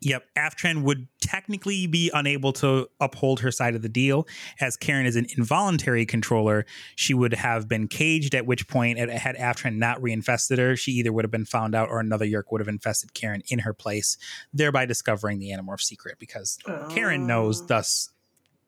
Yep, 0.02 0.24
Aftran 0.38 0.84
would 0.84 1.08
technically 1.22 1.88
be 1.88 2.12
unable 2.14 2.54
to 2.54 2.88
uphold 3.00 3.40
her 3.40 3.52
side 3.52 3.76
of 3.76 3.82
the 3.82 3.90
deal, 3.90 4.28
as 4.60 4.78
Karen 4.78 5.06
is 5.06 5.16
an 5.16 5.26
involuntary 5.38 6.06
controller. 6.06 6.66
She 6.96 7.14
would 7.14 7.34
have 7.34 7.68
been 7.68 7.88
caged, 7.88 8.36
at 8.36 8.46
which 8.46 8.68
point, 8.68 9.00
had 9.00 9.10
had 9.10 9.36
Aftran 9.36 9.78
not 9.78 10.00
reinfested 10.02 10.58
her, 10.58 10.76
she 10.76 10.92
either 10.94 11.12
would 11.12 11.24
have 11.26 11.32
been 11.32 11.46
found 11.46 11.74
out 11.76 11.90
or 11.90 12.00
another 12.00 12.26
Yeerk 12.26 12.52
would 12.52 12.62
have 12.62 12.68
infested 12.68 13.14
Karen 13.14 13.42
in 13.50 13.60
her 13.60 13.74
place, 13.74 14.18
thereby 14.54 14.86
discovering 14.86 15.40
the 15.40 15.50
Animorph 15.50 15.82
secret, 15.82 16.18
because 16.20 16.58
Karen 16.90 17.26
knows, 17.26 17.62
Oh. 17.62 17.66
thus 17.68 18.10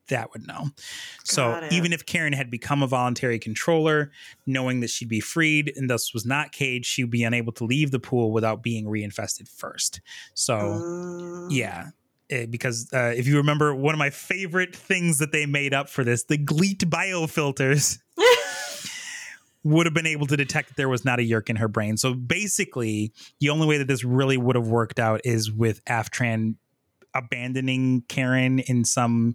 that 0.08 0.32
would 0.34 0.48
know. 0.48 0.70
So 1.24 1.54
it. 1.56 1.72
even 1.74 1.94
if 1.94 2.06
Karen 2.06 2.34
had 2.34 2.50
become 2.50 2.82
a 2.84 2.88
voluntary 2.88 3.40
controller, 3.40 4.12
knowing 4.46 4.80
that 4.82 4.90
she'd 4.90 5.10
be 5.10 5.20
freed 5.20 5.72
and 5.76 5.90
thus 5.90 6.14
was 6.14 6.26
not 6.26 6.52
caged, 6.52 6.86
she'd 6.86 7.10
be 7.12 7.24
unable 7.24 7.52
to 7.54 7.64
leave 7.66 7.92
the 7.92 8.00
pool 8.00 8.32
without 8.32 8.62
being 8.64 8.86
reinfested 8.86 9.48
first. 9.50 10.02
So 10.34 10.58
Mm. 10.58 11.48
yeah. 11.52 11.90
eh, 12.30 12.46
because 12.46 12.90
uh, 12.94 13.14
if 13.16 13.28
you 13.28 13.38
remember, 13.38 13.74
one 13.76 13.94
of 13.96 14.00
my 14.00 14.10
favorite 14.10 14.76
things 14.76 15.20
that 15.20 15.32
they 15.32 15.46
made 15.46 15.74
up 15.74 15.90
for 15.90 16.04
this, 16.04 16.24
the 16.24 16.38
Gleet 16.38 16.80
biofilters 16.86 18.00
would 19.64 19.86
have 19.86 19.94
been 19.94 20.08
able 20.08 20.28
to 20.28 20.38
detect 20.38 20.70
that 20.70 20.78
there 20.78 20.88
was 20.90 21.04
not 21.04 21.20
a 21.20 21.24
yeerk 21.24 21.50
in 21.50 21.58
her 21.58 21.68
brain. 21.68 21.98
So 21.98 22.14
basically, 22.14 23.12
the 23.40 23.50
only 23.50 23.68
way 23.68 23.78
that 23.78 23.88
this 23.88 24.04
really 24.04 24.38
would 24.38 24.56
have 24.56 24.68
worked 24.68 25.00
out 25.00 25.22
is 25.26 25.52
with 25.52 25.84
Aftran 25.86 26.56
abandoning 27.14 28.04
Karen 28.08 28.60
in 28.60 28.86
some 28.86 29.34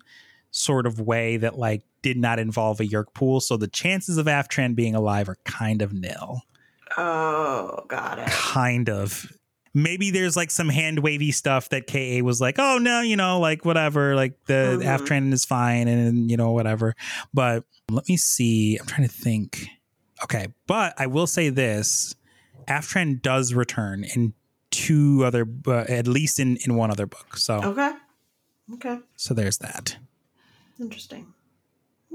sort 0.52 0.86
of 0.86 1.00
way 1.00 1.36
that 1.38 1.58
like 1.58 1.82
did 2.02 2.16
not 2.16 2.38
involve 2.38 2.78
a 2.78 2.86
yeerk 2.86 3.12
pool. 3.14 3.40
So 3.40 3.56
the 3.56 3.66
chances 3.68 4.16
of 4.18 4.26
Aftran 4.26 4.74
being 4.76 4.94
alive 4.94 5.28
are 5.28 5.36
kind 5.44 5.82
of 5.82 5.92
nil. 5.92 6.42
Oh, 6.96 7.84
got 7.88 8.18
it. 8.18 8.28
Kind 8.28 8.88
of. 8.88 9.26
Maybe 9.74 10.10
there's 10.10 10.36
like 10.36 10.50
some 10.50 10.68
hand 10.68 10.98
wavy 10.98 11.32
stuff 11.32 11.70
that 11.70 11.86
KA 11.86 12.22
was 12.22 12.40
like, 12.40 12.56
oh 12.58 12.76
no, 12.78 13.00
you 13.00 13.16
know, 13.16 13.40
like 13.40 13.64
whatever, 13.64 14.14
like 14.14 14.34
the 14.44 14.78
Mhm. 14.80 14.84
Aftran 14.84 15.32
is 15.32 15.46
fine 15.46 15.88
and 15.88 16.30
you 16.30 16.36
know, 16.36 16.52
whatever. 16.52 16.94
But 17.32 17.64
let 17.90 18.06
me 18.08 18.18
see. 18.18 18.76
I'm 18.78 18.86
trying 18.86 19.08
to 19.08 19.12
think. 19.14 19.66
Okay. 20.24 20.48
But 20.66 20.92
I 20.98 21.06
will 21.06 21.26
say 21.26 21.48
this 21.48 22.14
Aftran 22.68 23.22
does 23.22 23.54
return 23.54 24.04
in 24.04 24.34
two 24.70 25.22
other, 25.24 25.46
uh, 25.66 25.84
at 25.88 26.06
least 26.06 26.38
in, 26.38 26.58
in 26.66 26.76
one 26.76 26.90
other 26.90 27.06
book. 27.06 27.38
So, 27.38 27.54
Okay. 27.62 27.92
Okay. 28.74 28.98
so 29.16 29.32
there's 29.34 29.58
that. 29.58 29.96
Interesting. 30.82 31.32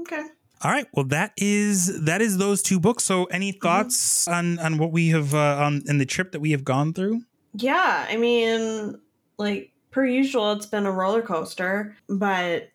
Okay. 0.00 0.22
All 0.62 0.70
right. 0.70 0.86
Well, 0.92 1.06
that 1.06 1.32
is 1.36 2.04
that 2.04 2.20
is 2.20 2.36
those 2.36 2.62
two 2.62 2.78
books. 2.78 3.04
So, 3.04 3.24
any 3.26 3.52
thoughts 3.52 4.28
on 4.28 4.58
on 4.58 4.76
what 4.76 4.92
we 4.92 5.08
have 5.08 5.34
uh, 5.34 5.56
on 5.60 5.82
in 5.86 5.98
the 5.98 6.06
trip 6.06 6.32
that 6.32 6.40
we 6.40 6.50
have 6.50 6.64
gone 6.64 6.92
through? 6.92 7.22
Yeah, 7.54 8.06
I 8.08 8.16
mean, 8.16 9.00
like 9.38 9.72
per 9.90 10.04
usual, 10.04 10.52
it's 10.52 10.66
been 10.66 10.84
a 10.84 10.92
roller 10.92 11.22
coaster, 11.22 11.96
but 12.08 12.68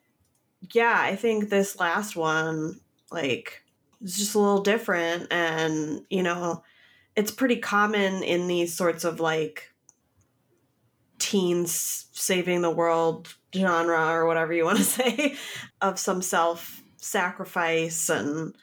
yeah, 0.73 0.97
I 0.97 1.15
think 1.15 1.49
this 1.49 1.79
last 1.79 2.15
one, 2.15 2.79
like, 3.11 3.61
is 4.01 4.17
just 4.17 4.33
a 4.33 4.39
little 4.39 4.61
different, 4.61 5.27
and 5.31 6.05
you 6.09 6.23
know, 6.23 6.63
it's 7.15 7.31
pretty 7.31 7.57
common 7.57 8.23
in 8.23 8.47
these 8.47 8.73
sorts 8.73 9.03
of 9.03 9.19
like 9.19 9.72
teens 11.19 12.07
saving 12.11 12.61
the 12.61 12.71
world 12.71 13.33
genre 13.55 14.07
or 14.09 14.25
whatever 14.25 14.53
you 14.53 14.65
want 14.65 14.77
to 14.77 14.83
say 14.99 15.35
of 15.81 15.99
some 15.99 16.21
self 16.21 16.81
sacrifice 16.97 18.09
and 18.09 18.55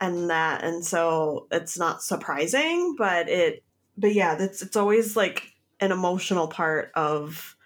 and 0.00 0.30
that. 0.30 0.62
And 0.62 0.84
so 0.84 1.46
it's 1.50 1.78
not 1.78 2.02
surprising 2.02 2.94
but 2.98 3.28
it 3.28 3.62
but 3.96 4.12
yeah 4.12 4.36
it's 4.38 4.62
it's 4.62 4.76
always 4.76 5.16
like 5.16 5.48
an 5.80 5.92
emotional 5.92 6.48
part 6.48 6.90
of 6.94 7.56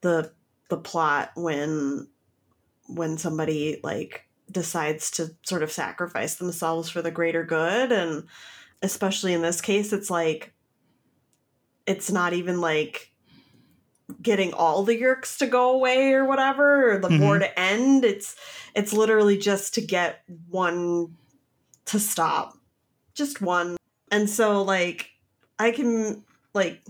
the 0.00 0.32
the 0.68 0.76
plot 0.76 1.30
when 1.34 2.08
when 2.88 3.16
somebody 3.18 3.78
like 3.82 4.26
decides 4.50 5.10
to 5.12 5.34
sort 5.42 5.62
of 5.62 5.72
sacrifice 5.72 6.36
themselves 6.36 6.90
for 6.90 7.00
the 7.00 7.10
greater 7.10 7.44
good. 7.44 7.92
And 7.92 8.24
especially 8.82 9.32
in 9.32 9.42
this 9.42 9.60
case 9.60 9.92
it's 9.92 10.10
like 10.10 10.52
it's 11.86 12.10
not 12.10 12.32
even 12.32 12.60
like 12.60 13.11
getting 14.20 14.52
all 14.52 14.82
the 14.82 15.00
yeerks 15.00 15.38
to 15.38 15.46
go 15.46 15.70
away 15.70 16.12
or 16.12 16.24
whatever 16.24 16.92
or 16.94 16.98
the 16.98 17.08
war 17.18 17.36
Mhm. 17.36 17.40
to 17.40 17.58
end. 17.60 18.04
It's 18.04 18.36
it's 18.74 18.92
literally 18.92 19.36
just 19.38 19.74
to 19.74 19.80
get 19.80 20.22
one 20.48 21.16
to 21.86 21.98
stop. 22.00 22.54
Just 23.14 23.40
one. 23.42 23.76
And 24.10 24.28
so 24.30 24.62
like 24.62 25.08
i 25.58 25.70
can 25.70 26.24
like 26.54 26.82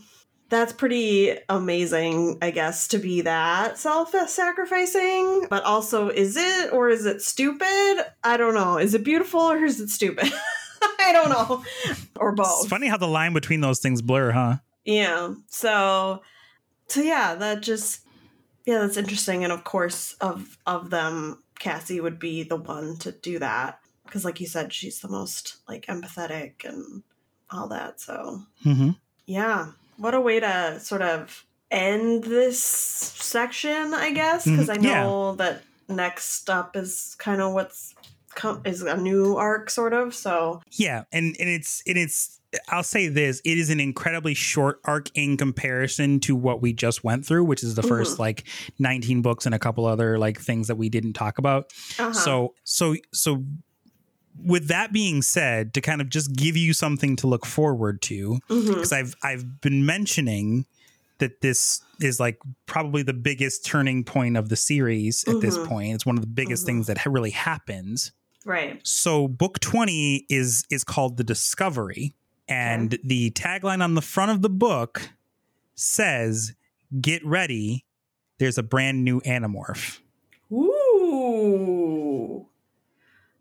that's 0.49 0.73
pretty 0.73 1.37
amazing 1.49 2.39
i 2.43 2.51
guess 2.51 2.87
to 2.89 2.99
be 2.99 3.23
that 3.23 3.79
self-sacrificing. 3.79 5.47
But 5.51 5.65
also 5.65 6.09
is 6.09 6.37
it 6.37 6.73
or 6.73 6.89
is 6.89 7.07
it 7.07 7.23
stupid? 7.23 8.05
I 8.25 8.37
don't 8.37 8.55
know. 8.55 8.79
Is 8.79 8.95
it 8.95 9.05
beautiful 9.05 9.41
or 9.41 9.65
is 9.65 9.81
it 9.81 9.89
stupid? 9.91 10.33
I 11.01 11.13
don't 11.13 11.29
know. 11.31 11.65
Or 12.17 12.33
both. 12.33 12.61
It's 12.63 12.69
funny 12.69 12.89
how 12.89 12.97
the 12.97 13.07
line 13.09 13.33
between 13.35 13.61
those 13.61 13.79
things 13.81 14.03
blur, 14.03 14.31
huh? 14.33 14.57
yeah. 14.85 15.35
So 15.49 16.23
so 16.93 17.01
yeah, 17.01 17.35
that 17.35 17.63
just 17.63 18.01
yeah, 18.67 18.79
that's 18.79 18.97
interesting. 18.99 19.45
And 19.45 19.53
of 19.53 19.65
course, 19.65 20.15
of 20.21 20.59
of 20.67 20.91
them, 20.91 21.43
Cassie 21.59 22.01
would 22.01 22.19
be 22.19 22.43
the 22.43 22.57
one 22.57 22.97
to 22.99 23.13
do 23.13 23.39
that 23.39 23.81
because, 24.05 24.25
like 24.25 24.41
you 24.41 24.47
said, 24.47 24.73
she's 24.73 25.01
the 25.01 25.09
most 25.09 25.57
like 25.67 25.87
empathetic 25.87 26.65
and 26.65 27.03
all 27.51 27.69
that. 27.69 28.01
So 28.01 28.43
Mm-hmm. 28.65 28.91
yeah, 29.27 29.73
what 29.97 30.15
a 30.15 30.21
way 30.21 30.39
to 30.41 30.79
sort 30.81 31.03
of 31.03 31.45
end 31.71 32.25
this 32.25 32.63
section, 32.63 33.95
I 33.95 34.13
guess, 34.13 34.45
because 34.45 34.69
I 34.69 34.77
Mhm, 34.77 34.85
yeah. 34.85 35.03
know 35.05 35.35
that 35.37 35.63
next 35.89 36.51
up 36.51 36.77
is 36.77 37.17
kind 37.19 37.41
of 37.41 37.53
what's 37.55 37.95
come 38.35 38.61
is 38.65 38.83
a 38.83 38.97
new 38.97 39.37
arc, 39.37 39.71
sort 39.71 39.93
of. 39.95 40.15
So 40.15 40.61
Yeah, 40.73 41.05
and 41.11 41.35
and 41.41 41.49
it's 41.49 41.83
and 41.87 41.97
it's 41.99 42.39
I'll 42.69 42.83
say 42.83 43.09
this, 43.09 43.41
it 43.45 43.57
is 43.59 43.71
an 43.71 43.81
incredibly 43.81 44.35
short 44.35 44.81
arc 44.85 45.09
in 45.15 45.37
comparison 45.37 46.21
to 46.21 46.37
what 46.37 46.61
we 46.61 46.73
just 46.73 47.03
went 47.03 47.25
through, 47.25 47.45
which 47.45 47.63
is 47.63 47.75
the 47.75 47.83
first 47.83 48.19
like 48.19 48.45
19 48.79 49.23
books 49.23 49.47
and 49.47 49.55
a 49.55 49.59
couple 49.59 49.87
other 49.87 50.19
like 50.19 50.39
things 50.41 50.69
that 50.69 50.77
we 50.77 50.89
didn't 50.89 51.15
talk 51.15 51.39
about. 51.39 51.73
uh-huh. 51.99 52.13
So 52.13 52.55
so 52.65 52.97
so 53.13 53.45
with 54.43 54.69
that 54.69 54.93
being 54.93 55.23
said, 55.23 55.75
to 55.75 55.81
kind 55.81 56.01
of 56.01 56.09
just 56.09 56.35
give 56.35 56.57
you 56.57 56.73
something 56.73 57.17
to 57.17 57.27
look 57.27 57.45
forward 57.47 58.01
to, 58.03 58.39
because 58.49 58.93
I've 58.93 59.15
I've 59.23 59.61
been 59.61 59.85
mentioning 59.87 60.67
that 61.19 61.41
this 61.41 61.81
is 62.01 62.19
like 62.19 62.39
probably 62.67 63.03
the 63.03 63.13
biggest 63.13 63.65
turning 63.65 64.03
point 64.05 64.37
of 64.37 64.49
the 64.49 64.57
series 64.57 65.23
at 65.29 65.41
this 65.41 65.57
Mhm. 65.57 65.67
point. 65.67 65.95
It's 65.95 66.05
one 66.07 66.17
of 66.17 66.23
the 66.23 66.27
biggest 66.27 66.65
Mhm. 66.65 66.67
things 66.67 66.87
that 66.89 67.05
really 67.07 67.31
happens. 67.31 68.13
right. 68.45 68.81
So 68.83 69.29
book 69.29 69.61
20 69.61 70.27
is 70.29 70.65
is 70.71 70.83
called 70.83 71.17
The 71.17 71.23
Discovery 71.25 72.15
and 72.53 72.99
the 73.05 73.31
tagline 73.31 73.83
on 73.83 73.95
the 73.95 74.03
front 74.03 74.31
of 74.31 74.43
the 74.43 74.51
book 74.51 75.11
says 75.75 76.55
get 77.01 77.25
ready 77.25 77.85
there's 78.43 78.59
a 78.59 78.63
brand 78.65 79.05
new 79.05 79.21
Animorph. 79.21 80.01
Ooh. 80.53 82.49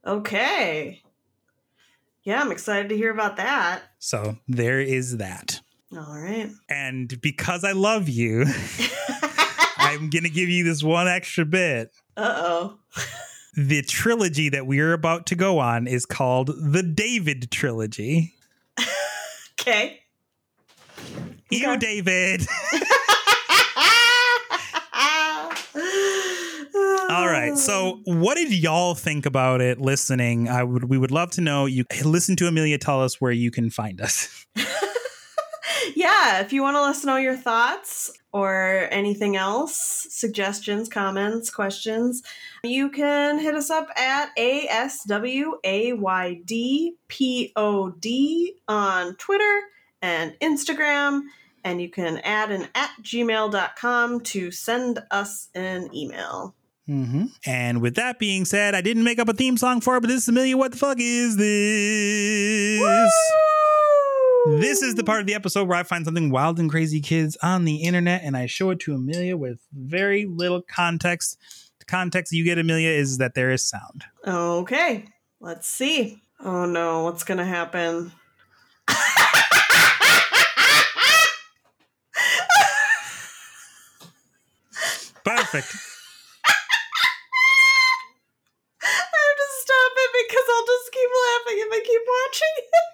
Okay. 0.05 1.01
Yeah, 2.23 2.39
I'm 2.39 2.51
excited 2.51 2.89
to 2.89 2.95
hear 2.95 3.11
about 3.11 3.37
that. 3.37 3.81
So 3.97 4.37
there 4.47 4.79
is 4.79 5.17
that. 5.17 5.59
All 5.91 6.19
right. 6.19 6.51
And 6.69 7.19
because 7.19 7.63
I 7.63 7.71
love 7.71 8.09
you, 8.09 8.45
I'm 9.77 10.11
going 10.11 10.23
to 10.23 10.29
give 10.29 10.49
you 10.49 10.63
this 10.63 10.83
one 10.83 11.07
extra 11.07 11.45
bit. 11.45 11.91
uh 12.15 12.33
oh. 12.37 12.79
The 13.57 13.81
trilogy 13.81 14.49
that 14.49 14.67
we 14.67 14.79
are 14.81 14.93
about 14.93 15.25
to 15.25 15.35
go 15.35 15.57
on 15.57 15.87
is 15.87 16.05
called 16.05 16.51
the 16.55 16.83
David 16.83 17.49
trilogy. 17.51 18.35
Okay. 19.61 19.99
You, 21.51 21.69
Okay. 21.71 21.79
David. 21.79 22.47
All 27.09 27.27
right. 27.27 27.53
So, 27.57 27.99
what 28.05 28.35
did 28.35 28.51
y'all 28.53 28.95
think 28.95 29.25
about 29.25 29.61
it 29.61 29.79
listening? 29.79 30.47
I 30.49 30.63
would 30.63 30.85
we 30.85 30.97
would 30.97 31.11
love 31.11 31.31
to 31.31 31.41
know. 31.41 31.65
You 31.65 31.85
listen 32.03 32.35
to 32.37 32.47
Amelia 32.47 32.77
tell 32.77 33.01
us 33.03 33.19
where 33.21 33.31
you 33.31 33.51
can 33.51 33.69
find 33.69 34.01
us. 34.01 34.45
yeah, 36.21 36.41
if 36.41 36.53
you 36.53 36.61
want 36.61 36.75
to 36.75 36.81
let 36.81 36.91
us 36.91 37.03
know 37.03 37.17
your 37.17 37.35
thoughts 37.35 38.11
or 38.31 38.87
anything 38.91 39.35
else, 39.35 40.07
suggestions, 40.09 40.87
comments, 40.87 41.49
questions, 41.49 42.21
you 42.63 42.89
can 42.89 43.39
hit 43.39 43.55
us 43.55 43.71
up 43.71 43.89
at 43.97 44.35
ASWAYDPOD 44.37 45.25
on 48.67 49.15
Twitter 49.15 49.61
and 50.01 50.33
Instagram. 50.41 51.21
And 51.63 51.79
you 51.79 51.89
can 51.89 52.17
add 52.19 52.51
an 52.51 52.67
at 52.73 52.89
gmail.com 53.03 54.21
to 54.21 54.49
send 54.49 55.03
us 55.11 55.49
an 55.53 55.93
email. 55.93 56.55
Mm-hmm. 56.89 57.25
And 57.45 57.81
with 57.81 57.93
that 57.95 58.17
being 58.17 58.45
said, 58.45 58.73
I 58.73 58.81
didn't 58.81 59.03
make 59.03 59.19
up 59.19 59.29
a 59.29 59.33
theme 59.33 59.57
song 59.57 59.79
for 59.79 59.95
it, 59.97 60.01
but 60.01 60.07
this 60.07 60.23
is 60.23 60.29
Amelia. 60.29 60.57
What 60.57 60.71
the 60.71 60.77
fuck 60.79 60.97
is 60.99 61.37
this? 61.37 62.81
This 64.47 64.81
is 64.81 64.95
the 64.95 65.03
part 65.03 65.21
of 65.21 65.27
the 65.27 65.35
episode 65.35 65.67
where 65.67 65.77
I 65.77 65.83
find 65.83 66.03
something 66.03 66.31
wild 66.31 66.59
and 66.59 66.67
crazy 66.67 66.99
kids 66.99 67.37
on 67.43 67.63
the 67.63 67.83
internet 67.83 68.23
and 68.23 68.35
I 68.35 68.47
show 68.47 68.71
it 68.71 68.79
to 68.81 68.95
Amelia 68.95 69.37
with 69.37 69.59
very 69.71 70.25
little 70.25 70.63
context. 70.63 71.37
The 71.77 71.85
context 71.85 72.33
you 72.33 72.43
get, 72.43 72.57
Amelia, 72.57 72.89
is 72.89 73.19
that 73.19 73.35
there 73.35 73.51
is 73.51 73.61
sound. 73.61 74.03
Okay, 74.25 75.05
let's 75.39 75.69
see. 75.69 76.23
Oh 76.39 76.65
no, 76.65 77.03
what's 77.03 77.23
gonna 77.23 77.45
happen? 77.45 78.11
Perfect. 85.23 85.69
I 88.83 88.89
have 88.89 89.37
to 89.37 89.47
stop 89.61 89.91
it 89.97 90.11
because 90.27 90.45
I'll 90.49 90.65
just 90.65 90.91
keep 90.91 91.09
laughing 91.13 91.57
if 91.59 91.71
I 91.71 91.81
keep 91.85 92.01
watching. 92.07 92.90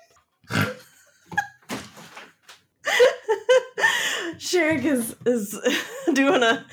Sherrick 4.37 4.83
is 4.83 5.15
is 5.25 5.57
doing 6.13 6.43
a 6.43 6.65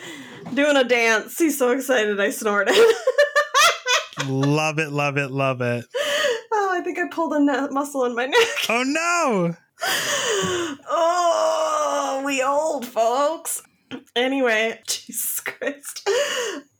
doing 0.52 0.76
a 0.76 0.84
dance. 0.84 1.38
He's 1.38 1.58
so 1.58 1.70
excited 1.70 2.20
I 2.20 2.30
snorted. 2.30 2.74
love 4.26 4.78
it, 4.78 4.90
love 4.90 5.16
it, 5.16 5.30
love 5.30 5.60
it. 5.60 5.84
oh, 6.52 6.70
I 6.72 6.80
think 6.82 6.98
I 6.98 7.08
pulled 7.10 7.32
a 7.32 7.70
muscle 7.70 8.04
in 8.04 8.14
my 8.14 8.26
neck. 8.26 8.48
Oh 8.68 8.82
no! 8.82 9.56
oh, 10.88 12.22
we 12.24 12.42
old 12.42 12.86
folks. 12.86 13.62
Anyway, 14.16 14.80
Jesus 14.86 15.40
Christ. 15.40 16.08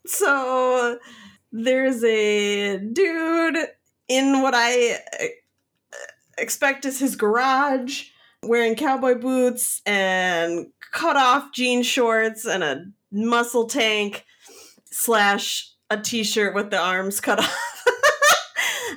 So 0.06 0.98
there's 1.52 2.02
a 2.04 2.78
dude 2.78 3.56
in 4.08 4.42
what 4.42 4.54
I 4.54 4.94
uh, 5.20 5.26
expect 6.36 6.84
is 6.84 6.98
his 6.98 7.16
garage 7.16 8.08
wearing 8.48 8.74
cowboy 8.74 9.14
boots 9.14 9.82
and 9.86 10.66
cut 10.92 11.16
off 11.16 11.52
jean 11.52 11.82
shorts 11.82 12.46
and 12.46 12.62
a 12.62 12.84
muscle 13.12 13.66
tank 13.66 14.24
slash 14.86 15.70
a 15.90 16.00
t-shirt 16.00 16.54
with 16.54 16.70
the 16.70 16.78
arms 16.78 17.20
cut 17.20 17.38
off. 17.40 17.84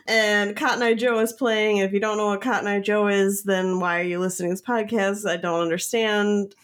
and 0.07 0.55
Cotton 0.55 0.83
Eye 0.83 0.93
Joe 0.93 1.19
is 1.19 1.33
playing. 1.33 1.77
If 1.77 1.91
you 1.93 1.99
don't 1.99 2.17
know 2.17 2.27
what 2.27 2.41
Cotton 2.41 2.67
Eye 2.67 2.79
Joe 2.79 3.07
is, 3.07 3.43
then 3.43 3.79
why 3.79 3.99
are 3.99 4.03
you 4.03 4.19
listening 4.19 4.49
to 4.49 4.53
this 4.53 4.61
podcast? 4.61 5.29
I 5.29 5.37
don't 5.37 5.61
understand 5.61 6.55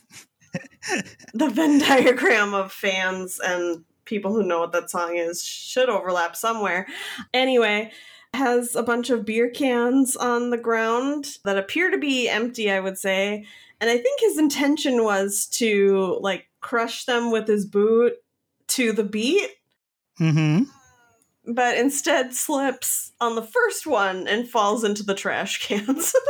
the 1.34 1.50
Venn 1.50 1.80
diagram 1.80 2.54
of 2.54 2.72
fans 2.72 3.40
and 3.44 3.84
people 4.06 4.34
who 4.34 4.44
know 4.44 4.60
what 4.60 4.72
that 4.74 4.90
song 4.90 5.18
is 5.18 5.44
should 5.44 5.90
overlap 5.90 6.36
somewhere. 6.36 6.88
Anyway, 7.34 7.92
has 8.34 8.76
a 8.76 8.84
bunch 8.84 9.10
of 9.10 9.26
beer 9.26 9.50
cans 9.50 10.16
on 10.16 10.50
the 10.50 10.58
ground 10.58 11.38
that 11.46 11.58
appear 11.58 11.92
to 11.92 11.98
be 11.98 12.28
empty, 12.30 12.72
I 12.72 12.80
would 12.80 12.98
say. 12.98 13.46
And 13.80 13.90
I 13.90 13.98
think 13.98 14.20
his 14.22 14.38
intention 14.38 15.04
was 15.04 15.46
to 15.54 16.18
like 16.22 16.48
crush 16.62 17.06
them 17.06 17.32
with 17.32 17.48
his 17.48 17.66
boot 17.66 18.14
to 18.70 18.92
the 18.92 19.04
beat, 19.04 19.50
Mm-hmm. 20.20 20.64
but 21.54 21.76
instead 21.78 22.34
slips 22.36 23.12
on 23.20 23.36
the 23.36 23.42
first 23.42 23.88
one 23.88 24.28
and 24.28 24.48
falls 24.48 24.84
into 24.84 25.04
the 25.04 25.16
trash 25.16 25.66
cans. 25.68 26.14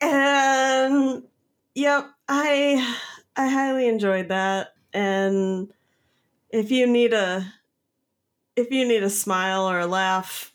And 0.00 1.22
yep, 1.74 2.08
I 2.28 2.96
I 3.36 3.48
highly 3.48 3.88
enjoyed 3.88 4.28
that. 4.28 4.74
And 4.92 5.72
if 6.52 6.70
you 6.70 6.86
need 6.86 7.12
a 7.12 7.52
if 8.56 8.70
you 8.70 8.86
need 8.86 9.02
a 9.02 9.10
smile 9.10 9.68
or 9.68 9.78
a 9.78 9.86
laugh, 9.86 10.52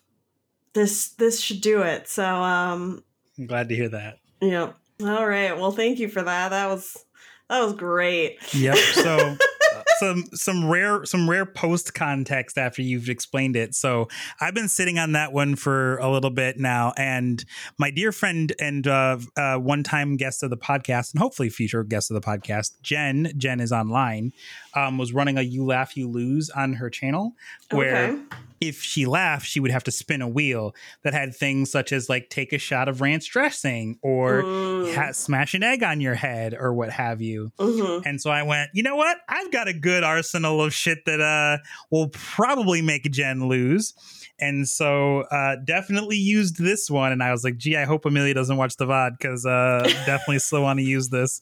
this 0.74 1.10
this 1.10 1.42
should 1.42 1.62
do 1.62 1.82
it. 1.82 2.08
So 2.08 2.24
um 2.26 3.04
I'm 3.38 3.48
glad 3.48 3.70
to 3.70 3.76
hear 3.76 3.90
that. 3.90 4.20
yep. 4.42 4.78
All 5.02 5.28
right. 5.28 5.58
Well, 5.58 5.72
thank 5.72 6.00
you 6.00 6.08
for 6.08 6.24
that. 6.24 6.50
That 6.50 6.68
was 6.70 7.06
that 7.50 7.62
was 7.64 7.74
great. 7.74 8.38
Yep. 8.54 8.78
So 8.78 9.36
some 10.00 10.24
some 10.34 10.70
rare 10.70 11.06
some 11.06 11.30
rare 11.30 11.46
post 11.46 11.94
context 11.94 12.58
after 12.58 12.82
you've 12.82 13.10
explained 13.10 13.56
it. 13.56 13.76
So 13.76 14.08
I've 14.42 14.54
been 14.54 14.68
sitting 14.70 15.00
on 15.00 15.14
that 15.14 15.34
one 15.34 15.56
for 15.56 15.98
a 15.98 16.10
little 16.12 16.30
bit 16.30 16.58
now, 16.60 16.94
and 16.98 17.44
my 17.78 17.92
dear 17.92 18.12
friend 18.12 18.54
and 18.60 18.88
uh, 18.88 19.18
uh, 19.38 19.56
one 19.58 19.84
time 19.84 20.18
guest 20.18 20.44
of 20.44 20.50
the 20.50 20.58
podcast, 20.58 21.14
and 21.14 21.22
hopefully 21.22 21.50
future 21.50 21.84
guest 21.84 22.12
of 22.12 22.16
the 22.16 22.22
podcast, 22.28 22.74
Jen. 22.82 23.32
Jen 23.38 23.60
is 23.60 23.72
online. 23.72 24.32
Um, 24.74 24.98
was 24.98 25.14
running 25.14 25.38
a 25.38 25.42
"You 25.42 25.66
Laugh, 25.66 25.96
You 25.96 26.10
Lose" 26.10 26.50
on 26.50 26.74
her 26.74 26.90
channel, 26.90 27.34
where 27.72 27.96
Okay. 28.12 28.22
if 28.62 28.82
she 28.82 29.06
laughed, 29.06 29.46
she 29.46 29.60
would 29.60 29.72
have 29.72 29.84
to 29.86 29.92
spin 29.92 30.22
a 30.22 30.28
wheel 30.28 30.74
that 31.04 31.14
had 31.14 31.36
things 31.36 31.72
such 31.72 31.92
as 31.94 32.10
like 32.10 32.30
take 32.30 32.52
a 32.54 32.58
shot 32.58 32.88
of 32.90 33.00
ranch 33.02 33.30
dressing 33.32 33.98
or 34.02 34.44
Mm. 34.44 34.96
ha- 34.96 35.12
smash 35.12 35.54
an 35.54 35.64
egg 35.64 35.82
on 35.84 36.02
your 36.02 36.16
head 36.16 36.54
or 36.58 36.74
what 36.74 36.90
have 36.92 37.22
you. 37.22 37.52
Mhm. 37.60 38.04
And 38.06 38.22
so 38.22 38.30
I 38.32 38.44
went, 38.44 38.70
you 38.74 38.84
know 38.84 38.96
what? 38.96 39.18
I've 39.30 39.52
got 39.52 39.68
a 39.68 39.74
good 39.86 40.04
arsenal 40.04 40.64
of 40.64 40.74
shit 40.74 41.06
that 41.06 41.22
uh 41.22 41.64
will 41.92 42.10
probably 42.10 42.82
make 42.82 43.04
Jen 43.12 43.48
lose. 43.48 43.94
And 44.40 44.68
so 44.68 45.22
uh 45.22 45.58
definitely 45.64 46.18
used 46.18 46.58
this 46.58 46.90
one. 46.90 47.12
And 47.12 47.22
I 47.22 47.32
was 47.32 47.44
like, 47.44 47.58
gee, 47.58 47.78
I 47.78 47.86
hope 47.86 48.06
Amelia 48.06 48.34
doesn't 48.34 48.58
watch 48.58 48.78
the 48.78 48.88
VOD 48.88 49.12
because 49.20 49.46
uh 49.46 49.84
definitely 50.06 50.40
still 50.40 50.64
want 50.64 50.80
to 50.80 50.84
use 50.84 51.10
this. 51.10 51.40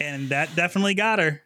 And 0.00 0.28
that 0.28 0.54
definitely 0.54 0.94
got 0.94 1.18
her. 1.18 1.42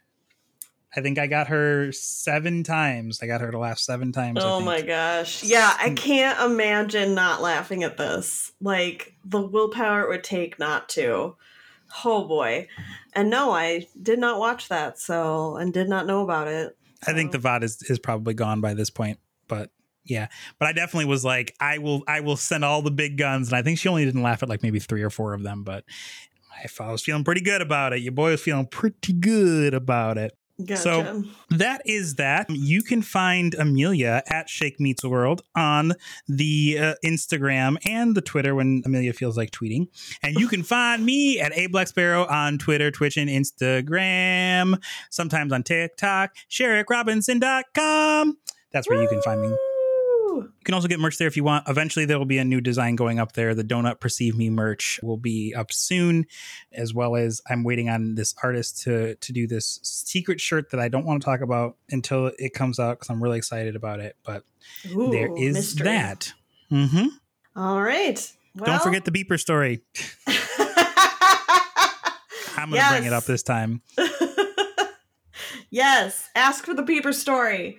I 0.94 1.00
think 1.00 1.18
I 1.18 1.26
got 1.26 1.48
her 1.48 1.90
seven 1.92 2.62
times. 2.62 3.22
I 3.22 3.26
got 3.26 3.40
her 3.40 3.50
to 3.50 3.58
laugh 3.58 3.78
seven 3.78 4.12
times. 4.12 4.40
Oh 4.42 4.60
my 4.60 4.80
gosh. 4.82 5.42
Yeah, 5.42 5.74
I 5.78 5.90
can't 5.90 6.38
imagine 6.50 7.14
not 7.14 7.42
laughing 7.42 7.82
at 7.82 7.96
this. 7.96 8.52
Like 8.60 9.14
the 9.24 9.40
willpower 9.40 10.02
it 10.02 10.08
would 10.08 10.24
take 10.24 10.58
not 10.58 10.88
to. 10.90 11.36
Oh 12.04 12.26
boy. 12.26 12.68
And 13.12 13.30
no, 13.30 13.52
I 13.52 13.86
did 14.00 14.18
not 14.18 14.38
watch 14.38 14.68
that, 14.68 14.98
so 14.98 15.56
and 15.56 15.72
did 15.72 15.88
not 15.88 16.06
know 16.06 16.22
about 16.22 16.48
it. 16.48 16.76
I 17.06 17.12
think 17.12 17.32
the 17.32 17.38
VOD 17.38 17.62
is, 17.62 17.82
is 17.82 17.98
probably 17.98 18.34
gone 18.34 18.60
by 18.60 18.74
this 18.74 18.90
point, 18.90 19.18
but 19.48 19.70
yeah. 20.04 20.28
But 20.58 20.68
I 20.68 20.72
definitely 20.72 21.06
was 21.06 21.24
like, 21.24 21.54
I 21.60 21.78
will 21.78 22.02
I 22.06 22.20
will 22.20 22.36
send 22.36 22.64
all 22.64 22.82
the 22.82 22.90
big 22.90 23.16
guns. 23.16 23.48
And 23.48 23.56
I 23.56 23.62
think 23.62 23.78
she 23.78 23.88
only 23.88 24.04
didn't 24.04 24.22
laugh 24.22 24.42
at 24.42 24.48
like 24.48 24.62
maybe 24.62 24.78
three 24.78 25.02
or 25.02 25.10
four 25.10 25.34
of 25.34 25.42
them, 25.42 25.62
but 25.62 25.84
I 26.80 26.90
was 26.90 27.02
feeling 27.02 27.24
pretty 27.24 27.42
good 27.42 27.60
about 27.60 27.92
it. 27.92 28.00
Your 28.00 28.12
boy 28.12 28.30
was 28.30 28.40
feeling 28.40 28.66
pretty 28.66 29.12
good 29.12 29.74
about 29.74 30.18
it. 30.18 30.36
Gotcha. 30.64 30.80
So- 30.82 31.24
That 31.50 31.82
is 31.84 32.14
that. 32.14 32.46
You 32.48 32.82
can 32.82 33.02
find 33.02 33.54
Amelia 33.54 34.22
at 34.26 34.48
Shake 34.48 34.80
Meets 34.80 35.04
World 35.04 35.42
on 35.54 35.92
the 36.28 36.78
uh, 36.80 36.94
Instagram 37.04 37.76
and 37.86 38.14
the 38.14 38.20
Twitter 38.22 38.54
when 38.54 38.82
Amelia 38.86 39.12
feels 39.12 39.36
like 39.36 39.50
tweeting. 39.50 39.88
And 40.22 40.34
you 40.36 40.48
can 40.48 40.62
find 40.62 41.04
me 41.04 41.40
at 41.40 41.52
A 41.56 41.66
Black 41.66 41.88
Sparrow 41.88 42.26
on 42.26 42.56
Twitter, 42.58 42.90
Twitch, 42.90 43.16
and 43.16 43.28
Instagram. 43.28 44.82
Sometimes 45.10 45.52
on 45.52 45.62
TikTok, 45.62 46.34
SherrickRobinson.com. 46.50 48.38
That's 48.72 48.88
where 48.88 49.02
you 49.02 49.08
can 49.08 49.22
find 49.22 49.42
me. 49.42 49.56
Woo! 50.36 50.42
You 50.42 50.64
can 50.64 50.74
also 50.74 50.88
get 50.88 51.00
merch 51.00 51.18
there 51.18 51.28
if 51.28 51.36
you 51.36 51.44
want. 51.44 51.68
Eventually, 51.68 52.04
there 52.04 52.18
will 52.18 52.26
be 52.26 52.38
a 52.38 52.44
new 52.44 52.60
design 52.60 52.96
going 52.96 53.18
up 53.18 53.32
there. 53.32 53.54
The 53.54 53.64
Donut 53.64 54.00
Perceive 54.00 54.36
Me 54.36 54.50
merch 54.50 55.00
will 55.02 55.16
be 55.16 55.54
up 55.54 55.72
soon, 55.72 56.26
as 56.72 56.92
well 56.94 57.16
as 57.16 57.40
I'm 57.48 57.64
waiting 57.64 57.88
on 57.88 58.14
this 58.14 58.34
artist 58.42 58.82
to 58.82 59.14
to 59.16 59.32
do 59.32 59.46
this 59.46 59.80
secret 59.82 60.40
shirt 60.40 60.70
that 60.70 60.80
I 60.80 60.88
don't 60.88 61.04
want 61.04 61.22
to 61.22 61.24
talk 61.24 61.40
about 61.40 61.76
until 61.90 62.32
it 62.38 62.52
comes 62.54 62.78
out 62.78 62.98
because 62.98 63.10
I'm 63.10 63.22
really 63.22 63.38
excited 63.38 63.76
about 63.76 64.00
it. 64.00 64.16
But 64.24 64.42
Ooh, 64.90 65.10
there 65.10 65.30
is 65.36 65.54
mystery. 65.54 65.84
that. 65.84 66.32
hmm 66.68 67.06
All 67.54 67.82
right. 67.82 68.32
Well, 68.56 68.66
Don't 68.66 68.82
forget 68.82 69.04
the 69.04 69.10
beeper 69.10 69.38
story. 69.38 69.82
I'm 72.58 72.70
going 72.70 72.82
to 72.82 72.88
bring 72.88 73.04
it 73.04 73.12
up 73.12 73.24
this 73.24 73.42
time. 73.42 73.82
yes, 75.70 76.30
ask 76.34 76.64
for 76.64 76.72
the 76.72 76.82
beeper 76.82 77.12
story. 77.12 77.78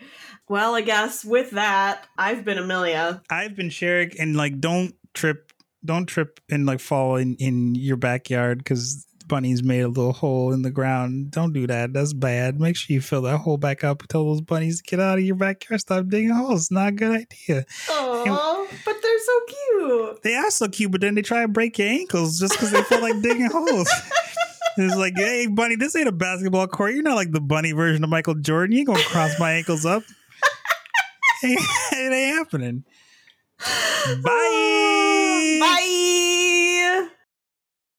Well, 0.49 0.75
I 0.75 0.81
guess 0.81 1.25
with 1.25 1.51
that, 1.51 2.07
I've 2.17 2.45
been 2.45 2.57
Amelia. 2.57 3.21
I've 3.29 3.55
been 3.55 3.69
Sherrick, 3.69 4.15
and 4.19 4.35
like, 4.35 4.59
don't 4.59 4.95
trip, 5.13 5.51
don't 5.83 6.05
trip 6.05 6.39
and 6.49 6.65
like 6.65 6.79
fall 6.79 7.17
in 7.17 7.35
in 7.35 7.75
your 7.75 7.97
backyard 7.97 8.59
because 8.59 9.05
bunnies 9.27 9.61
made 9.61 9.81
a 9.81 9.87
little 9.87 10.13
hole 10.13 10.53
in 10.53 10.61
the 10.61 10.71
ground. 10.71 11.31
Don't 11.31 11.53
do 11.53 11.67
that. 11.67 11.93
That's 11.93 12.13
bad. 12.13 12.59
Make 12.59 12.77
sure 12.77 12.93
you 12.93 13.01
fill 13.01 13.23
that 13.23 13.39
hole 13.39 13.57
back 13.57 13.83
up. 13.83 14.03
Tell 14.07 14.25
those 14.25 14.41
bunnies 14.41 14.81
to 14.81 14.83
get 14.83 14.99
out 14.99 15.17
of 15.17 15.23
your 15.23 15.35
backyard. 15.35 15.81
Stop 15.81 16.07
digging 16.07 16.29
holes. 16.29 16.61
It's 16.61 16.71
not 16.71 16.89
a 16.89 16.91
good 16.93 17.11
idea. 17.11 17.65
Oh, 17.89 18.67
but 18.85 18.95
they're 19.01 19.19
so 19.19 19.39
cute. 19.47 20.23
They 20.23 20.35
are 20.35 20.51
so 20.51 20.67
cute, 20.69 20.91
but 20.91 21.01
then 21.01 21.15
they 21.15 21.21
try 21.21 21.41
to 21.41 21.47
break 21.47 21.77
your 21.77 21.89
ankles 21.89 22.39
just 22.39 22.53
because 22.53 22.71
they 22.71 22.81
feel 22.83 23.01
like 23.01 23.21
digging 23.21 23.49
holes. 23.51 23.89
It's 24.79 24.95
like, 24.95 25.15
hey, 25.15 25.47
bunny, 25.47 25.75
this 25.75 25.95
ain't 25.95 26.07
a 26.07 26.11
basketball 26.11 26.67
court. 26.67 26.93
You're 26.93 27.01
not 27.01 27.15
like 27.15 27.31
the 27.31 27.41
bunny 27.41 27.71
version 27.71 28.03
of 28.03 28.11
Michael 28.11 28.35
Jordan. 28.35 28.73
You 28.73 28.81
ain't 28.81 28.87
gonna 28.87 29.01
cross 29.05 29.39
my 29.39 29.53
ankles 29.53 29.87
up. 29.87 30.03
it 31.43 32.13
ain't 32.13 32.35
happening. 32.37 32.83
Bye. 34.23 35.57
Bye. 35.59 37.09